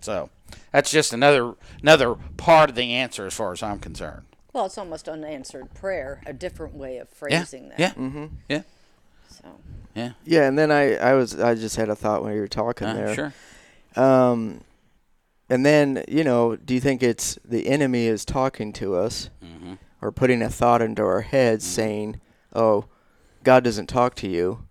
So 0.01 0.29
that's 0.71 0.91
just 0.91 1.11
another 1.11 1.55
another 1.81 2.15
part 2.37 2.69
of 2.69 2.75
the 2.75 2.93
answer 2.93 3.25
as 3.25 3.33
far 3.33 3.51
as 3.51 3.63
I'm 3.63 3.79
concerned. 3.79 4.25
Well, 4.53 4.67
it's 4.67 4.77
almost 4.77 5.09
unanswered 5.09 5.73
prayer, 5.73 6.21
a 6.25 6.33
different 6.33 6.75
way 6.75 6.97
of 6.97 7.07
Yeah. 7.09 7.15
phrasing 7.17 7.69
that. 7.69 7.79
Yeah. 7.79 7.93
Mm-hmm. 7.93 8.25
Yeah. 8.47 8.61
So, 9.29 9.43
Yeah. 9.95 10.11
Yeah, 10.25 10.47
and 10.47 10.57
then 10.57 10.71
I, 10.71 10.95
I 10.95 11.13
was 11.13 11.39
I 11.39 11.55
just 11.55 11.75
had 11.75 11.89
a 11.89 11.95
thought 11.95 12.23
when 12.23 12.33
you 12.33 12.41
were 12.41 12.47
talking 12.47 12.87
Uh, 12.87 12.93
there. 12.93 13.15
sure. 13.15 13.33
Um, 13.95 14.61
and 15.49 15.65
then 15.65 16.03
you 16.07 16.23
know, 16.23 16.55
do 16.55 16.73
you 16.73 16.79
think 16.79 17.01
it's 17.03 17.37
the 17.43 17.67
enemy 17.67 18.05
is 18.05 18.23
talking 18.25 18.71
to 18.73 18.95
us, 18.95 19.29
Mm-hmm. 19.43 19.73
or 20.01 20.11
putting 20.11 20.41
a 20.41 20.49
thought 20.49 20.81
into 20.81 21.01
our 21.03 21.21
heads, 21.21 21.65
saying, 21.65 22.21
"Oh, 22.53 22.85
God 23.43 23.63
doesn't 23.63 23.87
talk 23.87 24.15
to 24.15 24.27
you," 24.27 24.65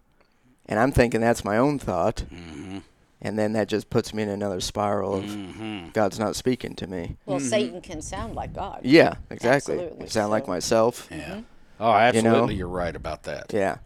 and 0.67 0.79
I'm 0.79 0.93
thinking 0.93 1.21
that's 1.21 1.45
my 1.45 1.59
own 1.59 1.79
thought, 1.81 2.25
Mm-hmm. 2.33 2.79
and 3.21 3.39
then 3.39 3.53
that 3.55 3.69
just 3.69 3.91
puts 3.91 4.15
me 4.15 4.23
in 4.23 4.29
another 4.29 4.61
spiral 4.61 5.15
of 5.17 5.25
Mm-hmm. 5.25 5.89
God's 5.91 6.19
not 6.21 6.37
speaking 6.37 6.75
to 6.77 6.87
me. 6.87 7.17
well, 7.27 7.41
Satan 7.41 7.81
can 7.81 8.01
sound 8.01 8.35
like 8.37 8.55
God. 8.55 8.81
Yeah, 8.85 9.15
exactly. 9.31 9.75
Absolutely, 9.75 10.05
I 10.05 10.09
sound 10.09 10.31
like 10.31 10.47
myself. 10.47 11.09
Yeah. 11.11 11.41
Oh, 11.81 11.93
absolutely. 11.93 12.31
know? 12.31 12.49
You 12.51 12.65
are 12.67 12.69
right 12.69 12.95
about 12.97 13.25
that. 13.25 13.53
Yeah, 13.53 13.79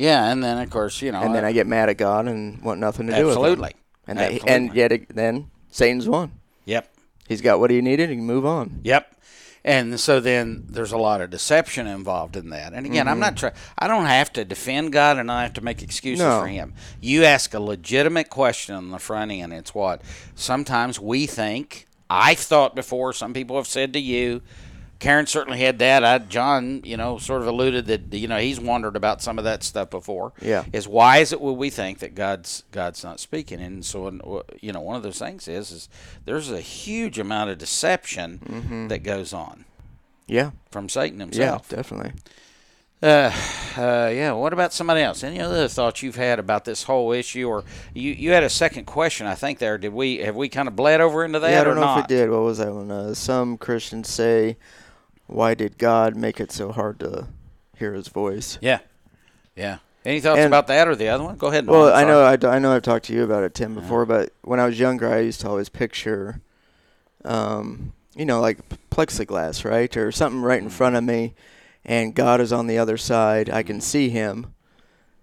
Yeah, 0.00 0.32
and 0.32 0.42
then 0.42 0.56
of 0.58 0.70
course 0.70 1.02
you 1.02 1.12
know. 1.12 1.20
and 1.20 1.34
then 1.34 1.44
I 1.44 1.52
get 1.52 1.66
mad 1.66 1.90
at 1.90 1.98
God 1.98 2.26
and 2.26 2.62
want 2.62 2.80
nothing 2.80 3.06
to 3.08 3.12
do 3.14 3.26
with 3.26 3.36
it. 3.36 3.38
absolutely. 3.38 3.74
And 4.06 4.18
Absolutely. 4.18 4.50
and 4.50 4.74
yet 4.74 4.92
ag- 4.92 5.14
then 5.14 5.50
Satan's 5.70 6.08
won. 6.08 6.32
Yep. 6.64 6.90
He's 7.28 7.42
got 7.42 7.60
what 7.60 7.70
he 7.70 7.80
needed. 7.80 8.08
He 8.08 8.16
can 8.16 8.24
move 8.24 8.46
on. 8.46 8.80
Yep. 8.82 9.14
And 9.62 10.00
so 10.00 10.20
then 10.20 10.64
there's 10.70 10.92
a 10.92 10.96
lot 10.96 11.20
of 11.20 11.28
deception 11.28 11.86
involved 11.86 12.34
in 12.34 12.48
that. 12.48 12.72
And 12.72 12.86
again, 12.86 13.06
I'm 13.06 13.14
mm-hmm. 13.14 13.20
not 13.20 13.36
trying. 13.36 13.52
I 13.78 13.88
don't 13.88 14.06
have 14.06 14.32
to 14.32 14.44
defend 14.44 14.92
God, 14.92 15.18
and 15.18 15.30
I 15.30 15.42
have 15.42 15.52
to 15.54 15.60
make 15.60 15.82
excuses 15.82 16.24
No. 16.24 16.40
for 16.40 16.46
Him. 16.46 16.72
You 17.00 17.24
ask 17.24 17.52
a 17.52 17.60
legitimate 17.60 18.30
question 18.30 18.74
on 18.74 18.90
the 18.90 18.98
front 18.98 19.30
end. 19.30 19.52
It's 19.52 19.74
what 19.74 20.00
sometimes 20.34 20.98
we 20.98 21.26
think. 21.26 21.86
I've 22.08 22.38
thought 22.38 22.74
before. 22.74 23.12
Some 23.12 23.34
people 23.34 23.56
have 23.56 23.66
said 23.66 23.92
to 23.92 24.00
you. 24.00 24.40
Karen 25.00 25.26
certainly 25.26 25.58
had 25.58 25.80
that. 25.80 26.04
I, 26.04 26.18
John, 26.18 26.82
you 26.84 26.96
know, 26.96 27.18
sort 27.18 27.40
of 27.42 27.48
alluded 27.48 27.86
that 27.86 28.14
you 28.16 28.28
know 28.28 28.38
he's 28.38 28.60
wondered 28.60 28.94
about 28.94 29.20
some 29.22 29.38
of 29.38 29.44
that 29.44 29.62
stuff 29.64 29.90
before. 29.90 30.32
Yeah. 30.40 30.64
Is 30.72 30.86
why 30.86 31.18
is 31.18 31.32
it 31.32 31.40
would 31.40 31.54
we 31.54 31.70
think 31.70 31.98
that 31.98 32.14
God's 32.14 32.62
God's 32.70 33.02
not 33.02 33.18
speaking? 33.18 33.60
And 33.60 33.84
so, 33.84 34.44
you 34.60 34.72
know, 34.72 34.80
one 34.80 34.96
of 34.96 35.02
those 35.02 35.18
things 35.18 35.48
is 35.48 35.72
is 35.72 35.88
there's 36.26 36.50
a 36.50 36.60
huge 36.60 37.18
amount 37.18 37.50
of 37.50 37.58
deception 37.58 38.86
that 38.88 39.02
goes 39.02 39.32
on 39.32 39.64
Yeah. 40.26 40.50
from 40.70 40.88
Satan 40.88 41.18
himself. 41.18 41.66
Yeah, 41.70 41.76
definitely. 41.76 42.12
Uh, 43.02 43.32
uh, 43.78 44.10
yeah. 44.14 44.32
What 44.32 44.52
about 44.52 44.74
somebody 44.74 45.00
else? 45.00 45.24
Any 45.24 45.40
other 45.40 45.66
thoughts 45.68 46.02
you've 46.02 46.16
had 46.16 46.38
about 46.38 46.66
this 46.66 46.82
whole 46.82 47.12
issue, 47.12 47.48
or 47.48 47.64
you 47.94 48.12
you 48.12 48.32
had 48.32 48.42
a 48.42 48.50
second 48.50 48.84
question? 48.84 49.26
I 49.26 49.34
think 49.34 49.58
there. 49.58 49.78
Did 49.78 49.94
we 49.94 50.18
have 50.18 50.36
we 50.36 50.50
kind 50.50 50.68
of 50.68 50.76
bled 50.76 51.00
over 51.00 51.24
into 51.24 51.38
that 51.38 51.50
yeah, 51.50 51.62
I 51.62 51.64
don't 51.64 51.76
know 51.76 51.80
not? 51.80 51.98
if 52.00 52.04
it 52.04 52.08
did. 52.08 52.30
What 52.30 52.42
was 52.42 52.58
that 52.58 52.70
one? 52.74 52.90
Uh, 52.90 53.14
some 53.14 53.56
Christians 53.56 54.10
say, 54.10 54.58
"Why 55.30 55.54
did 55.54 55.78
God 55.78 56.16
make 56.16 56.40
it 56.40 56.52
so 56.52 56.72
hard 56.72 57.00
to 57.00 57.28
hear 57.76 57.94
His 57.94 58.08
voice?" 58.08 58.58
Yeah, 58.60 58.80
yeah. 59.56 59.78
Any 60.04 60.20
thoughts 60.20 60.38
And- 60.38 60.46
about 60.46 60.66
that 60.68 60.88
or 60.88 60.96
the 60.96 61.08
other 61.08 61.24
one? 61.24 61.36
Go 61.36 61.48
ahead. 61.48 61.66
Well, 61.66 61.92
I 61.92 62.04
know 62.04 62.22
I, 62.22 62.56
I 62.56 62.58
know 62.58 62.72
I've 62.72 62.82
talked 62.82 63.04
to 63.06 63.12
you 63.12 63.22
about 63.22 63.42
it, 63.44 63.54
Tim, 63.54 63.74
before. 63.74 64.06
But 64.06 64.32
when 64.42 64.58
I 64.58 64.64
was 64.66 64.78
younger, 64.80 65.12
I 65.12 65.18
used 65.20 65.42
to 65.42 65.48
always 65.48 65.68
picture, 65.68 66.40
um, 67.24 67.92
you 68.14 68.24
know, 68.24 68.40
like 68.40 68.58
plexiglass, 68.90 69.64
right, 69.64 69.94
or 69.96 70.10
something 70.10 70.40
right 70.42 70.62
in 70.62 70.68
Mm. 70.68 70.72
front 70.72 70.96
of 70.96 71.04
me, 71.04 71.34
and 71.84 72.14
God 72.14 72.40
is 72.40 72.52
on 72.52 72.66
the 72.66 72.78
other 72.78 72.96
side. 72.96 73.50
I 73.50 73.62
can 73.62 73.80
see 73.80 74.08
Him, 74.08 74.54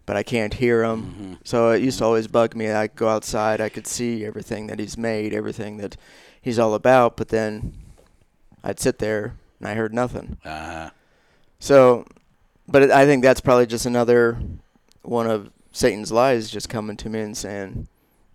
but 0.06 0.16
I 0.16 0.22
can't 0.24 0.54
hear 0.54 0.84
Him. 0.84 1.02
Mm-hmm. 1.04 1.34
So 1.44 1.72
it 1.72 1.82
used 1.82 1.98
to 2.00 2.06
always 2.06 2.28
bug 2.28 2.56
me. 2.56 2.70
I 2.72 2.86
go 2.88 3.10
outside, 3.10 3.60
I 3.60 3.70
could 3.70 3.88
see 3.88 4.24
everything 4.26 4.68
that 4.68 4.78
He's 4.80 4.98
made, 4.98 5.34
everything 5.34 5.78
that 5.78 5.98
He's 6.40 6.60
all 6.60 6.76
about, 6.76 7.18
but 7.18 7.30
then 7.30 7.74
I'd 8.64 8.80
sit 8.80 9.00
there 9.00 9.34
and 9.60 9.68
I 9.68 9.74
heard 9.76 9.94
nothing. 9.94 10.38
Uh-huh. 10.46 10.90
So, 11.60 12.06
but 12.68 12.84
it, 12.84 12.92
I 12.92 13.06
think 13.06 13.24
that's 13.24 13.42
probably 13.42 13.66
just 13.66 13.86
another 13.86 14.38
one 15.02 15.28
of 15.28 15.50
Satan's 15.72 16.12
lies 16.12 16.50
just 16.50 16.70
coming 16.70 16.98
to 16.98 17.10
me 17.10 17.20
and 17.22 17.36
saying, 17.38 17.88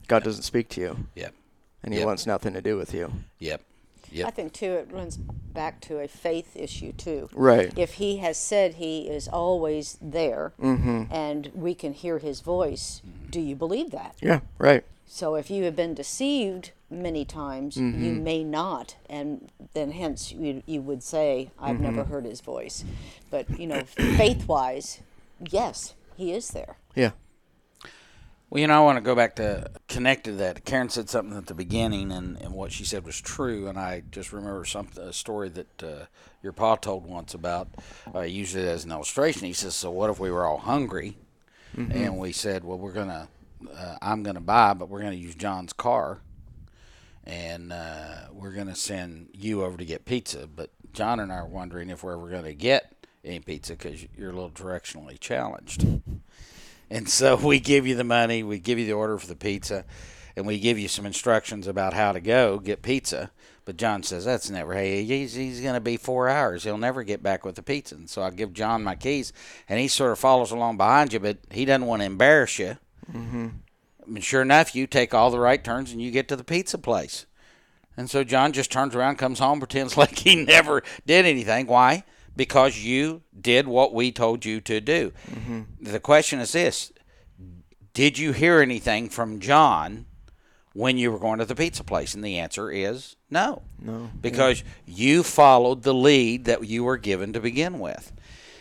God 0.08 0.24
doesn't 0.24 0.42
speak 0.42 0.68
to 0.70 0.80
you 0.80 1.06
Yep. 1.14 1.34
and 1.82 1.92
he 1.94 2.00
Yep. 2.00 2.06
wants 2.06 2.26
nothing 2.26 2.52
to 2.54 2.60
do 2.62 2.76
with 2.76 2.92
you. 2.94 3.12
Yep. 3.38 3.62
Yep. 4.10 4.26
I 4.26 4.30
think 4.30 4.52
too 4.52 4.72
it 4.72 4.88
runs 4.92 5.16
back 5.16 5.80
to 5.82 5.98
a 6.00 6.06
faith 6.08 6.54
issue 6.54 6.92
too. 6.92 7.30
Right. 7.32 7.72
If 7.78 7.94
he 7.94 8.18
has 8.18 8.36
said 8.36 8.74
he 8.74 9.08
is 9.08 9.26
always 9.26 9.96
there 10.02 10.52
Mm-hmm. 10.60 11.04
and 11.10 11.50
we 11.54 11.74
can 11.74 11.94
hear 11.94 12.18
his 12.18 12.40
voice, 12.40 13.00
do 13.30 13.40
you 13.40 13.56
believe 13.56 13.90
that? 13.92 14.16
Yeah, 14.20 14.40
right. 14.58 14.84
So 15.06 15.34
if 15.36 15.50
you 15.50 15.64
have 15.64 15.76
been 15.76 15.94
deceived 15.94 16.72
many 16.92 17.24
times, 17.24 17.76
you 17.92 18.12
Mm-hmm. 18.12 18.24
may 18.24 18.44
not, 18.44 18.96
and 19.08 19.50
then 19.74 19.90
hence 19.92 20.32
you, 20.32 20.62
you 20.66 20.82
would 20.82 21.02
say, 21.02 21.50
"I've 21.58 21.76
Mm-hmm. 21.76 21.84
never 21.84 22.04
heard 22.04 22.24
his 22.24 22.40
voice." 22.40 22.84
But 23.30 23.46
you 23.58 23.66
know, 23.66 23.84
faith-wise, 23.84 25.00
yes, 25.50 25.94
he 26.16 26.32
is 26.32 26.50
there. 26.50 26.76
Yeah. 26.94 27.12
Well, 28.50 28.60
you 28.60 28.66
know, 28.66 28.74
I 28.76 28.80
want 28.80 28.98
to 28.98 29.02
go 29.02 29.14
back 29.14 29.36
to 29.36 29.70
connect 29.88 30.24
to 30.24 30.32
that. 30.32 30.66
Karen 30.66 30.90
said 30.90 31.08
something 31.08 31.36
at 31.38 31.46
the 31.46 31.54
beginning, 31.54 32.12
and, 32.12 32.36
and 32.36 32.52
what 32.52 32.70
she 32.70 32.84
said 32.84 33.04
was 33.06 33.18
true. 33.18 33.66
And 33.66 33.78
I 33.78 34.02
just 34.10 34.30
remember 34.30 34.66
something, 34.66 35.02
a 35.02 35.12
story 35.14 35.48
that 35.48 35.82
uh, 35.82 36.04
your 36.42 36.52
pa 36.52 36.76
told 36.76 37.06
once 37.06 37.32
about. 37.32 37.68
Uh, 38.14 38.20
usually 38.20 38.68
as 38.68 38.84
an 38.84 38.92
illustration, 38.92 39.46
he 39.46 39.54
says, 39.54 39.74
"So 39.74 39.90
what 39.90 40.10
if 40.10 40.20
we 40.20 40.30
were 40.30 40.44
all 40.44 40.58
hungry?" 40.58 41.16
And 41.90 42.18
we 42.18 42.32
said, 42.32 42.62
"Well, 42.64 42.78
we're 42.78 42.92
gonna, 42.92 43.28
uh, 43.74 43.96
I'm 44.02 44.22
gonna 44.22 44.40
buy, 44.42 44.74
but 44.74 44.90
we're 44.90 45.00
gonna 45.00 45.14
use 45.14 45.34
John's 45.34 45.72
car, 45.72 46.20
and 47.24 47.72
uh, 47.72 48.28
we're 48.32 48.52
gonna 48.52 48.76
send 48.76 49.28
you 49.32 49.64
over 49.64 49.76
to 49.76 49.84
get 49.84 50.04
pizza." 50.04 50.46
But 50.46 50.70
John 50.92 51.20
and 51.20 51.32
I 51.32 51.36
are 51.36 51.46
wondering 51.46 51.90
if 51.90 52.02
we're 52.02 52.14
ever 52.14 52.28
gonna 52.28 52.54
get 52.54 52.92
any 53.24 53.40
pizza 53.40 53.72
because 53.74 54.04
you're 54.16 54.30
a 54.30 54.34
little 54.34 54.50
directionally 54.50 55.18
challenged. 55.18 55.86
And 56.90 57.08
so 57.08 57.36
we 57.44 57.60
give 57.60 57.86
you 57.86 57.94
the 57.94 58.04
money, 58.04 58.42
we 58.42 58.58
give 58.58 58.78
you 58.78 58.86
the 58.86 58.92
order 58.92 59.18
for 59.18 59.26
the 59.26 59.36
pizza, 59.36 59.84
and 60.36 60.46
we 60.46 60.58
give 60.58 60.78
you 60.78 60.88
some 60.88 61.06
instructions 61.06 61.66
about 61.66 61.94
how 61.94 62.12
to 62.12 62.20
go 62.20 62.58
get 62.58 62.82
pizza. 62.82 63.30
But 63.64 63.76
John 63.76 64.02
says 64.02 64.24
that's 64.24 64.50
never. 64.50 64.74
Hey, 64.74 65.04
he's, 65.04 65.34
he's 65.34 65.60
going 65.60 65.74
to 65.74 65.80
be 65.80 65.96
four 65.96 66.28
hours. 66.28 66.64
He'll 66.64 66.78
never 66.78 67.04
get 67.04 67.22
back 67.22 67.44
with 67.44 67.54
the 67.54 67.62
pizza. 67.62 67.94
And 67.94 68.10
so 68.10 68.22
I 68.22 68.30
give 68.30 68.52
John 68.52 68.82
my 68.82 68.96
keys, 68.96 69.32
and 69.68 69.78
he 69.78 69.86
sort 69.86 70.10
of 70.10 70.18
follows 70.18 70.50
along 70.50 70.78
behind 70.78 71.12
you, 71.12 71.20
but 71.20 71.38
he 71.50 71.64
doesn't 71.64 71.86
want 71.86 72.02
to 72.02 72.06
embarrass 72.06 72.58
you. 72.58 72.76
Mm-hmm. 73.12 73.48
Mean, 74.12 74.22
sure 74.22 74.42
enough, 74.42 74.74
you 74.74 74.86
take 74.86 75.14
all 75.14 75.30
the 75.30 75.40
right 75.40 75.62
turns 75.62 75.90
and 75.90 76.02
you 76.02 76.10
get 76.10 76.28
to 76.28 76.36
the 76.36 76.44
pizza 76.44 76.76
place. 76.76 77.24
And 77.96 78.10
so 78.10 78.24
John 78.24 78.52
just 78.52 78.70
turns 78.70 78.94
around, 78.94 79.16
comes 79.16 79.38
home, 79.38 79.58
pretends 79.58 79.96
like 79.96 80.18
he 80.18 80.36
never 80.36 80.82
did 81.06 81.24
anything. 81.24 81.66
Why? 81.66 82.04
Because 82.36 82.78
you 82.78 83.22
did 83.38 83.66
what 83.66 83.94
we 83.94 84.12
told 84.12 84.44
you 84.44 84.60
to 84.62 84.80
do. 84.80 85.12
Mm-hmm. 85.30 85.62
The 85.80 86.00
question 86.00 86.40
is 86.40 86.52
this 86.52 86.92
Did 87.94 88.18
you 88.18 88.32
hear 88.32 88.60
anything 88.60 89.08
from 89.08 89.40
John 89.40 90.06
when 90.74 90.98
you 90.98 91.10
were 91.10 91.18
going 91.18 91.38
to 91.38 91.46
the 91.46 91.54
pizza 91.54 91.82
place? 91.82 92.14
And 92.14 92.22
the 92.22 92.38
answer 92.38 92.70
is 92.70 93.16
no. 93.30 93.62
No. 93.78 94.10
Because 94.20 94.62
you 94.86 95.22
followed 95.22 95.84
the 95.84 95.94
lead 95.94 96.44
that 96.44 96.66
you 96.66 96.84
were 96.84 96.98
given 96.98 97.32
to 97.32 97.40
begin 97.40 97.78
with. 97.78 98.12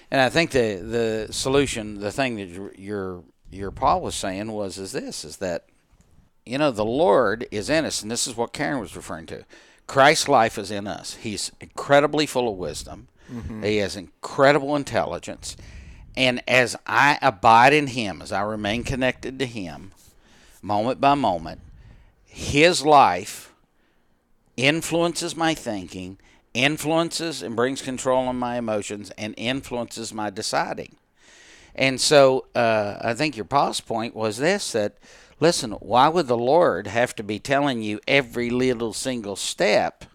And 0.09 0.19
I 0.19 0.29
think 0.29 0.51
the, 0.51 1.27
the 1.27 1.33
solution, 1.33 1.99
the 1.99 2.11
thing 2.11 2.35
that 2.35 2.77
your, 2.77 3.23
your, 3.51 3.71
Paul 3.71 4.01
was 4.01 4.15
saying 4.15 4.51
was 4.51 4.77
is 4.77 4.91
this, 4.91 5.23
is 5.23 5.37
that 5.37 5.65
you 6.45 6.57
know, 6.57 6.71
the 6.71 6.85
Lord 6.85 7.47
is 7.51 7.69
in 7.69 7.85
us, 7.85 8.01
and 8.01 8.09
this 8.09 8.27
is 8.27 8.35
what 8.35 8.53
Karen 8.53 8.79
was 8.79 8.95
referring 8.95 9.27
to. 9.27 9.45
Christ's 9.87 10.27
life 10.27 10.57
is 10.57 10.71
in 10.71 10.87
us. 10.87 11.15
He's 11.15 11.51
incredibly 11.59 12.25
full 12.25 12.51
of 12.51 12.57
wisdom. 12.57 13.07
Mm-hmm. 13.31 13.63
He 13.63 13.77
has 13.77 13.95
incredible 13.95 14.75
intelligence. 14.75 15.55
And 16.15 16.41
as 16.47 16.75
I 16.87 17.17
abide 17.21 17.73
in 17.73 17.87
Him, 17.87 18.21
as 18.21 18.31
I 18.31 18.41
remain 18.41 18.83
connected 18.83 19.37
to 19.39 19.45
Him, 19.45 19.91
moment 20.61 20.99
by 20.99 21.13
moment, 21.13 21.61
His 22.25 22.83
life 22.83 23.53
influences 24.57 25.35
my 25.35 25.53
thinking, 25.53 26.17
influences 26.53 27.41
and 27.41 27.55
brings 27.55 27.81
control 27.81 28.27
on 28.27 28.37
my 28.37 28.57
emotions, 28.57 29.11
and 29.11 29.33
influences 29.37 30.13
my 30.13 30.29
deciding. 30.29 30.95
And 31.75 31.99
so 32.01 32.45
uh, 32.55 32.97
I 33.01 33.13
think 33.13 33.35
your 33.35 33.45
pause 33.45 33.79
point 33.81 34.15
was 34.15 34.37
this 34.37 34.71
that, 34.73 34.97
listen, 35.39 35.71
why 35.73 36.07
would 36.09 36.27
the 36.27 36.37
Lord 36.37 36.87
have 36.87 37.15
to 37.15 37.23
be 37.23 37.39
telling 37.39 37.81
you 37.81 37.99
every 38.07 38.49
little 38.49 38.93
single 38.93 39.35
step? 39.35 40.05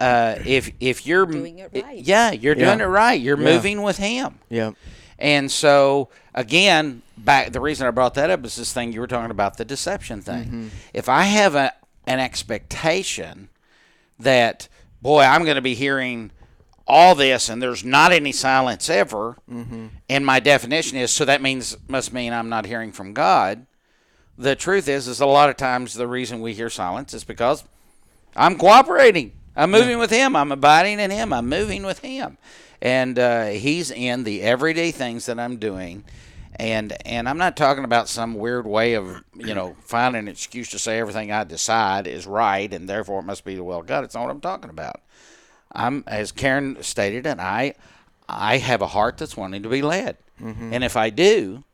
Uh, 0.00 0.36
if 0.44 0.72
if 0.80 1.06
you're 1.06 1.26
Doing 1.26 1.58
it 1.60 1.70
right. 1.74 2.00
yeah, 2.02 2.32
you're 2.32 2.54
doing 2.56 2.78
Yeah. 2.80 2.84
it 2.86 2.88
right. 2.88 3.20
You're 3.20 3.38
Yeah. 3.38 3.44
moving 3.54 3.82
with 3.82 3.98
Him. 3.98 4.40
Yeah. 4.48 4.72
And 5.18 5.50
so 5.50 6.08
again, 6.34 7.02
back 7.16 7.52
the 7.52 7.60
reason 7.60 7.86
I 7.86 7.90
brought 7.92 8.14
that 8.14 8.28
up 8.30 8.44
is 8.44 8.56
this 8.56 8.72
thing 8.72 8.92
you 8.92 9.00
were 9.00 9.06
talking 9.06 9.30
about 9.30 9.58
the 9.58 9.64
deception 9.64 10.20
thing. 10.22 10.70
If 10.92 11.08
I 11.08 11.22
have 11.24 11.54
a 11.54 11.72
an 12.06 12.18
expectation 12.18 13.48
that 14.18 14.66
boy, 15.00 15.22
I'm 15.22 15.44
going 15.44 15.54
to 15.56 15.62
be 15.62 15.74
hearing 15.74 16.32
all 16.92 17.14
this 17.14 17.48
and 17.48 17.62
there's 17.62 17.82
not 17.82 18.12
any 18.12 18.32
silence 18.32 18.90
ever, 18.90 19.38
and 20.10 20.26
my 20.26 20.40
definition 20.40 20.98
is 20.98 21.10
so 21.10 21.24
that 21.24 21.40
means 21.40 21.74
must 21.88 22.12
mean 22.12 22.34
I'm 22.34 22.50
not 22.50 22.66
hearing 22.66 22.92
from 22.92 23.14
God. 23.14 23.66
The 24.36 24.54
truth 24.54 24.88
is, 24.88 25.08
is 25.08 25.20
a 25.20 25.26
lot 25.26 25.48
of 25.48 25.56
times 25.56 25.94
the 25.94 26.06
reason 26.06 26.42
we 26.42 26.52
hear 26.52 26.68
silence 26.68 27.14
is 27.14 27.24
because 27.24 27.64
I'm 28.36 28.58
cooperating. 28.58 29.32
I'm 29.56 29.70
moving 29.70 29.98
with 29.98 30.10
Him. 30.10 30.36
I'm 30.36 30.52
abiding 30.52 31.00
in 31.00 31.10
Him. 31.10 31.32
I'm 31.32 31.48
moving 31.48 31.82
with 31.84 32.00
Him, 32.00 32.36
and 32.82 33.18
uh, 33.18 33.46
He's 33.46 33.90
in 33.90 34.24
the 34.24 34.42
everyday 34.42 34.90
things 34.90 35.24
that 35.26 35.40
I'm 35.40 35.56
doing. 35.56 36.04
And 36.56 36.94
and 37.06 37.26
I'm 37.26 37.38
not 37.38 37.56
talking 37.56 37.84
about 37.84 38.08
some 38.08 38.34
weird 38.34 38.66
way 38.66 38.92
of 38.94 39.24
you 39.34 39.54
know 39.54 39.76
finding 39.84 40.20
an 40.20 40.28
excuse 40.28 40.68
to 40.70 40.78
say 40.78 40.98
everything 40.98 41.32
I 41.32 41.44
decide 41.44 42.06
is 42.06 42.26
right 42.26 42.70
and 42.72 42.86
therefore 42.86 43.20
it 43.20 43.24
must 43.24 43.46
be 43.46 43.54
the 43.54 43.64
will 43.64 43.80
of 43.80 43.86
God. 43.86 44.04
It's 44.04 44.14
not 44.14 44.24
what 44.24 44.30
I'm 44.30 44.42
talking 44.42 44.68
about. 44.68 45.00
I'm 45.74 46.04
as 46.06 46.32
Karen 46.32 46.82
stated, 46.82 47.26
and 47.26 47.40
I 47.40 47.74
I 48.28 48.58
have 48.58 48.82
a 48.82 48.86
heart 48.86 49.18
that's 49.18 49.36
wanting 49.36 49.62
to 49.62 49.68
be 49.68 49.82
led, 49.82 50.16
mm-hmm. 50.40 50.72
and 50.72 50.84
if 50.84 50.96
I 50.96 51.10
do, 51.10 51.64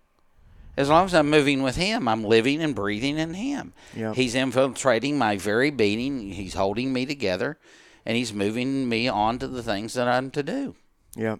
as 0.77 0.89
long 0.89 1.05
as 1.07 1.15
I'm 1.15 1.29
moving 1.29 1.63
with 1.63 1.77
Him, 1.77 2.09
I'm 2.09 2.25
living 2.25 2.63
and 2.63 2.75
breathing 2.75 3.19
in 3.19 3.35
Him. 3.35 3.73
Yep. 3.97 4.15
He's 4.15 4.35
infiltrating 4.35 5.19
my 5.19 5.37
very 5.37 5.71
being. 5.71 6.33
He's 6.33 6.55
holding 6.55 6.93
me 6.93 7.05
together, 7.07 7.59
and 8.07 8.17
He's 8.17 8.33
moving 8.33 8.89
me 8.89 9.09
on 9.09 9.39
to 9.41 9.49
the 9.49 9.63
things 9.63 9.95
that 9.95 10.09
I'm 10.09 10.31
to 10.31 10.43
do. 10.43 10.77
Yeah. 11.17 11.37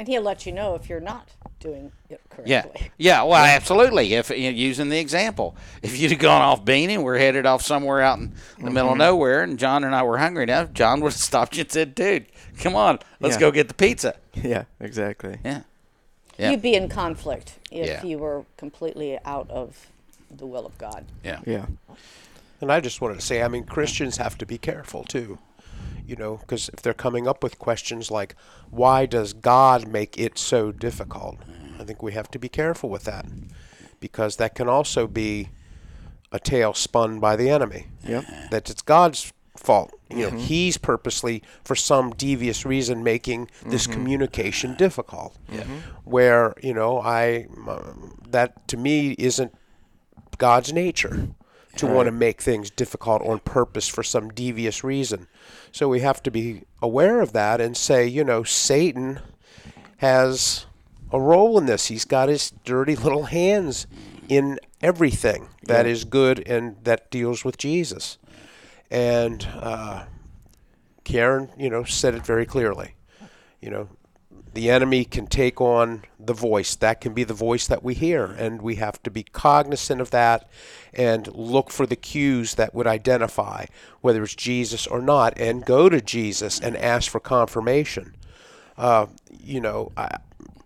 And 0.00 0.08
he'll 0.08 0.22
let 0.22 0.46
you 0.46 0.52
know 0.52 0.74
if 0.76 0.88
you're 0.88 0.98
not 0.98 1.28
doing 1.58 1.92
it 2.08 2.22
correctly. 2.30 2.50
yeah. 2.50 2.64
yeah. 2.96 3.22
Well, 3.22 3.34
absolutely. 3.44 4.14
If 4.14 4.30
you 4.30 4.44
know, 4.50 4.56
using 4.56 4.88
the 4.88 4.98
example, 4.98 5.54
if 5.82 5.98
you'd 5.98 6.10
have 6.12 6.20
gone 6.20 6.40
off 6.40 6.64
beaning, 6.64 7.02
we're 7.02 7.18
headed 7.18 7.44
off 7.44 7.60
somewhere 7.60 8.00
out 8.00 8.18
in 8.18 8.32
the 8.58 8.70
middle 8.70 8.88
of 8.88 8.92
Mm-hmm. 8.94 8.98
nowhere, 8.98 9.42
and 9.42 9.58
John 9.58 9.84
and 9.84 9.94
I 9.94 10.02
were 10.02 10.16
hungry 10.16 10.46
now, 10.46 10.64
John 10.64 11.02
would 11.02 11.12
have 11.12 11.20
stopped 11.20 11.54
you 11.56 11.60
and 11.64 11.70
said, 11.70 11.94
"Dude, 11.94 12.24
come 12.60 12.74
on, 12.74 12.98
let's 13.20 13.34
Yeah. 13.36 13.40
go 13.40 13.50
get 13.50 13.68
the 13.68 13.74
pizza." 13.74 14.16
Yeah, 14.34 14.64
exactly. 14.80 15.38
Yeah, 15.44 15.62
Yeah. 16.38 16.52
You'd 16.52 16.62
be 16.62 16.72
in 16.74 16.88
conflict 16.88 17.58
if 17.70 17.86
Yeah. 17.86 18.02
you 18.04 18.16
were 18.16 18.46
completely 18.56 19.18
out 19.26 19.50
of 19.50 19.86
the 20.30 20.46
will 20.46 20.64
of 20.64 20.78
God. 20.78 21.04
yeah, 21.22 21.40
Yeah. 21.44 21.66
And 22.62 22.72
I 22.72 22.80
just 22.80 23.00
wanted 23.02 23.16
to 23.16 23.20
say, 23.26 23.42
I 23.42 23.48
mean, 23.48 23.64
Christians 23.64 24.16
have 24.18 24.38
to 24.38 24.46
be 24.46 24.56
careful 24.56 25.04
too. 25.04 25.38
You 26.06 26.16
know, 26.16 26.36
because 26.36 26.68
if 26.70 26.82
they're 26.82 26.94
coming 26.94 27.28
up 27.28 27.42
with 27.42 27.58
questions 27.58 28.10
like, 28.10 28.34
why 28.70 29.06
does 29.06 29.32
God 29.32 29.88
make 29.88 30.18
it 30.18 30.38
so 30.38 30.72
difficult? 30.72 31.38
I 31.78 31.84
think 31.84 32.02
we 32.02 32.12
have 32.12 32.30
to 32.32 32.38
be 32.38 32.48
careful 32.48 32.90
with 32.90 33.04
that 33.04 33.26
because 34.00 34.36
that 34.36 34.54
can 34.54 34.68
also 34.68 35.06
be 35.06 35.50
a 36.32 36.38
tale 36.38 36.74
spun 36.74 37.20
by 37.20 37.36
the 37.36 37.50
enemy. 37.50 37.86
Yep. 38.04 38.24
That 38.50 38.70
it's 38.70 38.82
God's 38.82 39.32
fault. 39.56 39.92
You 40.08 40.22
know, 40.22 40.28
mm-hmm. 40.28 40.38
he's 40.38 40.76
purposely, 40.76 41.42
for 41.62 41.76
some 41.76 42.10
devious 42.10 42.66
reason, 42.66 43.04
making 43.04 43.48
this 43.64 43.84
mm-hmm. 43.84 43.92
communication 43.92 44.74
difficult. 44.76 45.36
Mm-hmm. 45.52 45.76
Where, 46.04 46.54
you 46.62 46.74
know, 46.74 46.98
I, 47.00 47.46
uh, 47.68 47.92
that 48.28 48.66
to 48.68 48.76
me 48.76 49.12
isn't 49.18 49.54
God's 50.38 50.72
nature 50.72 51.28
to 51.76 51.86
want 51.86 52.06
to 52.06 52.12
make 52.12 52.40
things 52.42 52.70
difficult 52.70 53.22
on 53.22 53.38
purpose 53.40 53.86
for 53.86 54.02
some 54.02 54.30
devious 54.30 54.82
reason. 54.82 55.28
So 55.72 55.88
we 55.88 56.00
have 56.00 56.22
to 56.24 56.30
be 56.30 56.62
aware 56.82 57.20
of 57.20 57.32
that 57.32 57.60
and 57.60 57.76
say, 57.76 58.06
you 58.06 58.24
know, 58.24 58.42
Satan 58.42 59.20
has 59.98 60.66
a 61.12 61.20
role 61.20 61.58
in 61.58 61.66
this. 61.66 61.86
He's 61.86 62.04
got 62.04 62.28
his 62.28 62.52
dirty 62.64 62.96
little 62.96 63.24
hands 63.24 63.86
in 64.28 64.58
everything 64.80 65.48
that 65.64 65.86
is 65.86 66.04
good 66.04 66.46
and 66.48 66.76
that 66.84 67.10
deals 67.10 67.44
with 67.44 67.58
Jesus. 67.58 68.18
And 68.90 69.46
uh, 69.54 70.04
Karen, 71.04 71.50
you 71.56 71.70
know, 71.70 71.84
said 71.84 72.14
it 72.14 72.24
very 72.24 72.46
clearly. 72.46 72.94
You 73.60 73.70
know, 73.70 73.88
the 74.52 74.70
enemy 74.70 75.04
can 75.04 75.26
take 75.26 75.60
on 75.60 76.04
the 76.18 76.32
voice. 76.32 76.74
That 76.74 77.00
can 77.00 77.14
be 77.14 77.24
the 77.24 77.34
voice 77.34 77.66
that 77.66 77.82
we 77.82 77.94
hear, 77.94 78.24
and 78.24 78.60
we 78.60 78.76
have 78.76 79.02
to 79.04 79.10
be 79.10 79.22
cognizant 79.22 80.00
of 80.00 80.10
that 80.10 80.48
and 80.92 81.28
look 81.34 81.70
for 81.70 81.86
the 81.86 81.96
cues 81.96 82.56
that 82.56 82.74
would 82.74 82.86
identify 82.86 83.66
whether 84.00 84.22
it's 84.22 84.34
Jesus 84.34 84.86
or 84.86 85.00
not, 85.00 85.38
and 85.38 85.64
go 85.64 85.88
to 85.88 86.00
Jesus 86.00 86.58
and 86.58 86.76
ask 86.76 87.10
for 87.10 87.20
confirmation. 87.20 88.16
Uh, 88.76 89.06
you 89.30 89.60
know, 89.60 89.92
I, 89.96 90.18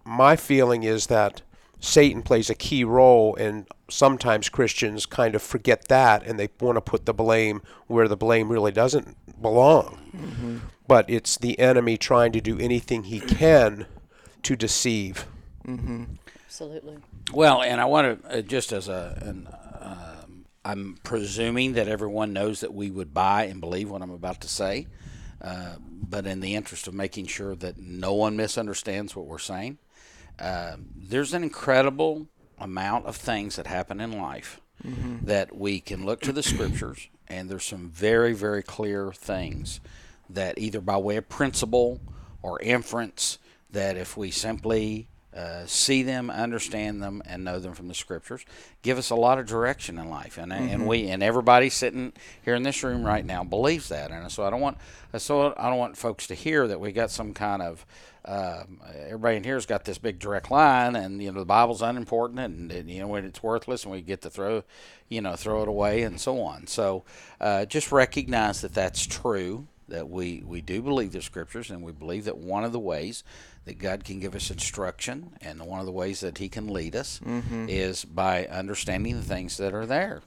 my 0.04 0.36
feeling 0.36 0.82
is 0.82 1.06
that 1.08 1.42
Satan 1.80 2.22
plays 2.22 2.48
a 2.48 2.54
key 2.54 2.84
role, 2.84 3.36
and 3.36 3.66
sometimes 3.94 4.48
Christians 4.48 5.06
kind 5.06 5.34
of 5.34 5.42
forget 5.42 5.88
that, 5.88 6.26
and 6.26 6.38
they 6.38 6.48
want 6.60 6.76
to 6.76 6.80
put 6.80 7.06
the 7.06 7.14
blame 7.14 7.62
where 7.86 8.08
the 8.08 8.16
blame 8.16 8.50
really 8.50 8.72
doesn't 8.72 9.16
belong. 9.40 10.60
But 10.86 11.08
it's 11.08 11.38
the 11.38 11.58
enemy 11.58 11.96
trying 11.96 12.32
to 12.32 12.40
do 12.40 12.58
anything 12.58 13.04
he 13.04 13.20
can 13.20 13.86
to 14.42 14.56
deceive. 14.56 15.26
Absolutely. 16.46 16.98
Well, 17.32 17.62
and 17.62 17.80
I 17.80 17.86
want 17.86 18.22
to 18.22 18.38
uh, 18.38 18.42
just 18.42 18.72
as 18.72 18.88
a, 18.88 19.18
an, 19.22 19.48
um, 19.80 20.44
I'm 20.64 20.98
presuming 21.02 21.72
that 21.72 21.88
everyone 21.88 22.32
knows 22.32 22.60
that 22.60 22.74
we 22.74 22.90
would 22.90 23.14
buy 23.14 23.44
and 23.44 23.60
believe 23.60 23.90
what 23.90 24.02
I'm 24.02 24.10
about 24.10 24.40
to 24.42 24.48
say, 24.48 24.86
uh, 25.40 25.76
but 25.80 26.26
in 26.26 26.40
the 26.40 26.54
interest 26.54 26.86
of 26.86 26.94
making 26.94 27.26
sure 27.26 27.54
that 27.56 27.78
no 27.78 28.14
one 28.14 28.36
misunderstands 28.36 29.16
what 29.16 29.26
we're 29.26 29.38
saying, 29.38 29.78
uh, 30.38 30.76
there's 30.94 31.32
an 31.32 31.42
incredible 31.42 32.28
amount 32.64 33.04
of 33.04 33.14
things 33.14 33.56
that 33.56 33.66
happen 33.66 34.00
in 34.00 34.18
life 34.18 34.60
mm-hmm. 34.82 35.24
that 35.26 35.54
we 35.54 35.78
can 35.80 36.04
look 36.04 36.20
to 36.22 36.32
the 36.32 36.42
scriptures, 36.42 37.08
and 37.28 37.48
there's 37.48 37.64
some 37.64 37.90
very, 37.90 38.32
very 38.32 38.62
clear 38.62 39.12
things 39.12 39.80
that 40.30 40.58
either 40.58 40.80
by 40.80 40.96
way 40.96 41.16
of 41.16 41.28
principle 41.28 42.00
or 42.42 42.60
inference, 42.60 43.38
that 43.70 43.96
if 43.96 44.16
we 44.16 44.30
simply 44.30 45.08
uh, 45.34 45.66
see 45.66 46.02
them, 46.02 46.30
understand 46.30 47.02
them, 47.02 47.22
and 47.26 47.44
know 47.44 47.58
them 47.58 47.74
from 47.74 47.88
the 47.88 47.94
scriptures, 47.94 48.44
give 48.82 48.98
us 48.98 49.10
a 49.10 49.14
lot 49.14 49.38
of 49.38 49.46
direction 49.46 49.98
in 49.98 50.08
life. 50.08 50.38
And 50.38 50.52
and 50.52 50.86
we 50.86 51.08
and 51.08 51.22
everybody 51.22 51.70
sitting 51.70 52.12
here 52.44 52.54
in 52.54 52.62
this 52.62 52.82
room 52.82 53.04
right 53.04 53.24
now 53.24 53.42
believes 53.44 53.88
that. 53.88 54.10
And 54.10 54.30
so 54.30 54.44
I 54.44 54.50
don't 54.50 54.60
want 54.60 54.78
so 55.18 55.54
I 55.56 55.68
don't 55.68 55.78
want 55.78 55.96
folks 55.96 56.26
to 56.28 56.34
hear 56.34 56.66
that 56.68 56.80
we 56.80 56.92
got 56.92 57.10
some 57.10 57.34
kind 57.34 57.62
of 57.62 57.84
um, 58.26 58.80
everybody 59.06 59.36
in 59.36 59.44
here's 59.44 59.66
got 59.66 59.84
this 59.84 59.98
big 59.98 60.18
direct 60.18 60.50
line, 60.50 60.96
and 60.96 61.22
you 61.22 61.30
know 61.30 61.40
the 61.40 61.44
Bible's 61.44 61.82
unimportant, 61.82 62.40
and, 62.40 62.72
and 62.72 62.90
you 62.90 63.00
know 63.00 63.08
when 63.08 63.24
it's 63.24 63.42
worthless, 63.42 63.84
and 63.84 63.92
we 63.92 64.00
get 64.00 64.22
to 64.22 64.30
throw, 64.30 64.62
you 65.08 65.20
know, 65.20 65.36
throw 65.36 65.62
it 65.62 65.68
away, 65.68 66.02
and 66.02 66.18
so 66.18 66.40
on. 66.40 66.66
So 66.66 67.04
uh, 67.40 67.66
just 67.66 67.92
recognize 67.92 68.62
that 68.62 68.72
that's 68.72 69.06
true. 69.06 69.66
That 69.88 70.08
we 70.08 70.42
we 70.46 70.60
do 70.62 70.80
believe 70.80 71.12
the 71.12 71.20
scriptures, 71.22 71.70
and 71.70 71.82
we 71.82 71.92
believe 71.92 72.24
that 72.24 72.38
one 72.38 72.64
of 72.64 72.72
the 72.72 72.80
ways 72.80 73.22
that 73.66 73.78
God 73.78 74.04
can 74.04 74.18
give 74.20 74.34
us 74.34 74.50
instruction, 74.50 75.36
and 75.40 75.60
one 75.60 75.80
of 75.80 75.86
the 75.86 75.92
ways 75.92 76.20
that 76.20 76.38
He 76.38 76.48
can 76.48 76.68
lead 76.68 76.96
us, 76.96 77.20
is 77.68 78.04
by 78.04 78.46
understanding 78.46 79.16
the 79.16 79.22
things 79.22 79.56
that 79.58 79.74
are 79.74 79.86
there. 79.86 80.22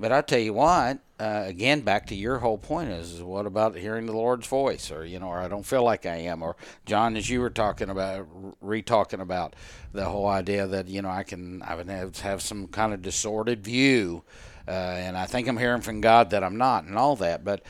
But 0.00 0.10
I 0.10 0.20
tell 0.22 0.38
you 0.40 0.54
what, 0.54 0.98
uh, 1.20 1.44
again, 1.46 1.82
back 1.82 2.06
to 2.06 2.14
your 2.16 2.38
whole 2.38 2.58
point 2.58 2.90
is, 2.90 3.12
is 3.12 3.22
what 3.22 3.46
about 3.46 3.76
hearing 3.76 4.06
the 4.06 4.12
Lord's 4.12 4.46
voice, 4.46 4.90
or 4.90 5.04
you 5.04 5.18
know, 5.20 5.28
or 5.28 5.38
I 5.38 5.48
don't 5.48 5.66
feel 5.66 5.84
like 5.84 6.06
I 6.06 6.16
am, 6.16 6.42
or 6.42 6.56
John, 6.86 7.16
as 7.16 7.28
you 7.30 7.40
were 7.40 7.50
talking 7.50 7.88
about, 7.88 8.26
re-talking 8.60 9.20
about 9.20 9.54
the 9.92 10.06
whole 10.06 10.26
idea 10.26 10.66
that 10.66 10.88
you 10.88 11.02
know 11.02 11.10
I 11.10 11.22
can 11.24 11.62
I 11.62 11.74
would 11.76 11.88
have, 11.88 12.18
have 12.20 12.42
some 12.42 12.66
kind 12.68 12.92
of 12.92 13.02
distorted 13.02 13.62
view, 13.64 14.24
uh, 14.66 14.70
and 14.70 15.16
I 15.16 15.26
think 15.26 15.46
I'm 15.46 15.58
hearing 15.58 15.82
from 15.82 16.00
God 16.00 16.30
that 16.30 16.42
I'm 16.42 16.56
not, 16.56 16.84
and 16.84 16.96
all 16.98 17.14
that. 17.16 17.44
But 17.44 17.62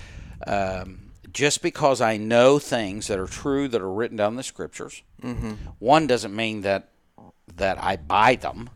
um, 0.46 1.11
just 1.32 1.62
because 1.62 2.00
I 2.00 2.16
know 2.16 2.58
things 2.58 3.06
that 3.08 3.18
are 3.18 3.26
true 3.26 3.68
that 3.68 3.80
are 3.80 3.92
written 3.92 4.16
down 4.16 4.32
in 4.32 4.36
the 4.36 4.42
Scriptures, 4.42 5.02
mm-hmm. 5.22 5.52
one 5.78 6.06
doesn't 6.06 6.34
mean 6.34 6.62
that 6.62 6.88
that 7.56 7.82
I 7.82 7.96
buy 7.96 8.36
them 8.36 8.70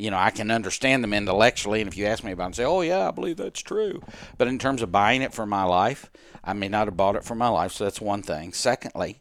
you 0.00 0.10
know, 0.10 0.16
I 0.16 0.30
can 0.30 0.50
understand 0.50 1.04
them 1.04 1.12
intellectually, 1.12 1.82
and 1.82 1.88
if 1.88 1.96
you 1.96 2.06
ask 2.06 2.24
me 2.24 2.32
about 2.32 2.44
it, 2.44 2.46
and 2.46 2.56
say, 2.56 2.64
"Oh 2.64 2.80
yeah, 2.80 3.06
I 3.06 3.10
believe 3.10 3.36
that's 3.36 3.60
true," 3.60 4.02
but 4.38 4.48
in 4.48 4.58
terms 4.58 4.80
of 4.80 4.90
buying 4.90 5.20
it 5.20 5.34
for 5.34 5.44
my 5.44 5.64
life, 5.64 6.10
I 6.42 6.54
may 6.54 6.68
not 6.68 6.86
have 6.86 6.96
bought 6.96 7.16
it 7.16 7.24
for 7.24 7.34
my 7.34 7.48
life. 7.48 7.72
So 7.72 7.84
that's 7.84 8.00
one 8.00 8.22
thing. 8.22 8.54
Secondly, 8.54 9.20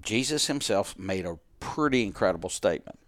Jesus 0.00 0.46
Himself 0.46 0.98
made 0.98 1.26
a 1.26 1.38
pretty 1.60 2.04
incredible 2.04 2.48
statement. 2.48 2.98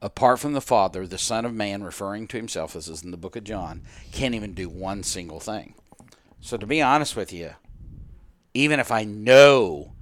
Apart 0.00 0.40
from 0.40 0.52
the 0.52 0.60
Father, 0.60 1.06
the 1.06 1.16
Son 1.16 1.44
of 1.44 1.54
Man, 1.54 1.84
referring 1.84 2.26
to 2.28 2.38
Himself, 2.38 2.74
as 2.74 2.88
is 2.88 3.04
in 3.04 3.12
the 3.12 3.16
Book 3.16 3.36
of 3.36 3.44
John, 3.44 3.82
can't 4.10 4.34
even 4.34 4.52
do 4.52 4.68
one 4.68 5.04
single 5.04 5.38
thing. 5.38 5.74
So 6.40 6.56
to 6.56 6.66
be 6.66 6.82
honest 6.82 7.14
with 7.14 7.32
you, 7.32 7.50
even 8.54 8.80
if 8.80 8.90
I 8.90 9.04
know 9.04 9.92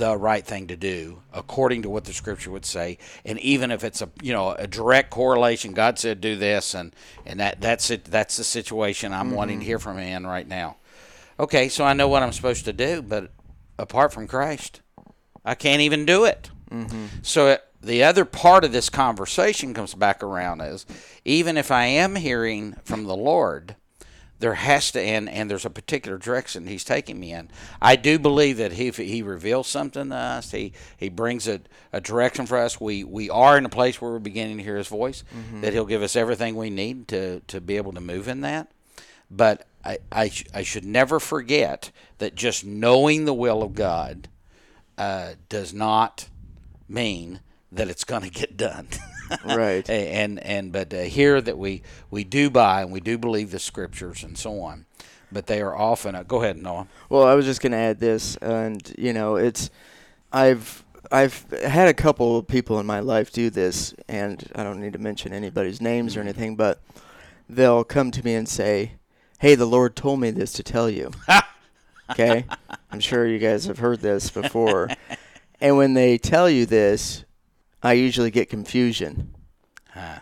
the 0.00 0.16
right 0.16 0.46
thing 0.46 0.66
to 0.66 0.76
do 0.76 1.20
according 1.32 1.82
to 1.82 1.90
what 1.90 2.04
the 2.04 2.12
scripture 2.12 2.50
would 2.50 2.64
say 2.64 2.96
and 3.24 3.38
even 3.40 3.70
if 3.70 3.84
it's 3.84 4.00
a 4.00 4.08
you 4.22 4.32
know 4.32 4.52
a 4.52 4.66
direct 4.66 5.10
correlation 5.10 5.74
god 5.74 5.98
said 5.98 6.22
do 6.22 6.36
this 6.36 6.74
and 6.74 6.96
and 7.26 7.38
that 7.38 7.60
that's 7.60 7.90
it 7.90 8.04
that's 8.06 8.38
the 8.38 8.44
situation 8.44 9.12
i'm 9.12 9.32
wanting 9.32 9.58
to 9.58 9.62
mm-hmm. 9.62 9.68
hear 9.68 9.78
from 9.78 9.98
him 9.98 10.24
in 10.24 10.26
right 10.26 10.48
now. 10.48 10.76
Okay 11.38 11.68
so 11.68 11.84
i 11.84 11.92
know 11.92 12.08
what 12.08 12.22
i'm 12.22 12.32
supposed 12.32 12.64
to 12.64 12.72
do 12.72 13.02
but 13.02 13.30
apart 13.78 14.10
from 14.12 14.26
christ 14.26 14.80
i 15.44 15.54
can't 15.54 15.82
even 15.82 16.06
do 16.06 16.24
it. 16.24 16.50
Mm-hmm. 16.70 17.06
So 17.20 17.48
it, 17.48 17.64
the 17.82 18.02
other 18.02 18.24
part 18.24 18.64
of 18.64 18.72
this 18.72 18.88
conversation 18.88 19.74
comes 19.74 19.94
back 19.94 20.22
around 20.22 20.62
is 20.62 20.86
even 21.26 21.58
if 21.58 21.70
i 21.70 21.84
am 21.84 22.16
hearing 22.16 22.74
from 22.84 23.04
the 23.04 23.16
lord 23.16 23.76
there 24.40 24.54
has 24.54 24.90
to 24.92 25.00
and 25.00 25.28
and 25.28 25.50
there's 25.50 25.64
a 25.64 25.70
particular 25.70 26.18
direction 26.18 26.66
he's 26.66 26.82
taking 26.84 27.20
me 27.20 27.32
in. 27.32 27.48
I 27.80 27.96
do 27.96 28.18
believe 28.18 28.56
that 28.56 28.72
he, 28.72 28.88
if 28.88 28.96
he 28.96 29.22
reveals 29.22 29.68
something 29.68 30.08
to 30.10 30.14
us, 30.16 30.50
he 30.50 30.72
he 30.96 31.08
brings 31.08 31.46
a, 31.46 31.60
a 31.92 32.00
direction 32.00 32.46
for 32.46 32.58
us. 32.58 32.80
We 32.80 33.04
we 33.04 33.30
are 33.30 33.56
in 33.56 33.64
a 33.64 33.70
place 33.70 34.00
where 34.00 34.10
we're 34.10 34.18
beginning 34.18 34.56
to 34.56 34.62
hear 34.64 34.76
his 34.76 34.88
voice. 34.88 35.22
That 35.60 35.72
he'll 35.72 35.86
give 35.86 36.02
us 36.02 36.16
everything 36.16 36.56
we 36.56 36.70
need 36.70 37.06
to 37.08 37.40
to 37.40 37.60
be 37.60 37.76
able 37.76 37.92
to 37.92 38.00
move 38.00 38.26
in 38.28 38.40
that. 38.40 38.70
But 39.30 39.66
I 39.84 39.98
I, 40.10 40.28
sh- 40.30 40.46
I 40.52 40.62
should 40.62 40.84
never 40.84 41.20
forget 41.20 41.90
that 42.18 42.34
just 42.34 42.64
knowing 42.64 43.26
the 43.26 43.34
will 43.34 43.62
of 43.62 43.74
God 43.74 44.28
uh, 44.98 45.34
does 45.48 45.72
not 45.72 46.28
mean 46.88 47.40
that 47.72 47.88
it's 47.88 48.04
going 48.04 48.22
to 48.22 48.30
get 48.30 48.56
done. 48.56 48.88
Right. 49.44 49.88
and 49.90 50.38
and 50.40 50.72
but 50.72 50.92
uh, 50.92 50.98
here 51.02 51.40
that 51.40 51.58
we 51.58 51.82
we 52.10 52.24
do 52.24 52.50
buy 52.50 52.82
and 52.82 52.92
we 52.92 53.00
do 53.00 53.18
believe 53.18 53.50
the 53.50 53.58
scriptures 53.58 54.22
and 54.22 54.36
so 54.36 54.60
on, 54.60 54.86
but 55.30 55.46
they 55.46 55.60
are 55.60 55.76
often. 55.76 56.14
Uh, 56.14 56.22
go 56.22 56.42
ahead, 56.42 56.56
Noah. 56.56 56.88
Well, 57.08 57.24
I 57.24 57.34
was 57.34 57.46
just 57.46 57.60
going 57.60 57.72
to 57.72 57.78
add 57.78 58.00
this, 58.00 58.36
and 58.36 58.94
you 58.98 59.12
know, 59.12 59.36
it's 59.36 59.70
I've 60.32 60.84
I've 61.10 61.44
had 61.62 61.88
a 61.88 61.94
couple 61.94 62.38
of 62.38 62.46
people 62.46 62.78
in 62.78 62.86
my 62.86 63.00
life 63.00 63.32
do 63.32 63.50
this, 63.50 63.94
and 64.08 64.48
I 64.54 64.62
don't 64.62 64.80
need 64.80 64.92
to 64.92 64.98
mention 64.98 65.32
anybody's 65.32 65.80
names 65.80 66.16
or 66.16 66.20
anything, 66.20 66.56
but 66.56 66.80
they'll 67.48 67.84
come 67.84 68.10
to 68.12 68.24
me 68.24 68.34
and 68.34 68.48
say, 68.48 68.92
"Hey, 69.38 69.54
the 69.54 69.66
Lord 69.66 69.96
told 69.96 70.20
me 70.20 70.30
this 70.30 70.52
to 70.54 70.62
tell 70.62 70.88
you." 70.88 71.10
okay, 72.10 72.44
I'm 72.90 73.00
sure 73.00 73.26
you 73.26 73.38
guys 73.38 73.64
have 73.64 73.78
heard 73.78 74.00
this 74.00 74.30
before, 74.30 74.88
and 75.60 75.76
when 75.76 75.94
they 75.94 76.16
tell 76.16 76.48
you 76.48 76.66
this, 76.66 77.24
I 77.82 77.94
usually 77.94 78.30
get 78.30 78.50
confusion. 78.50 79.34
Huh. 79.90 80.20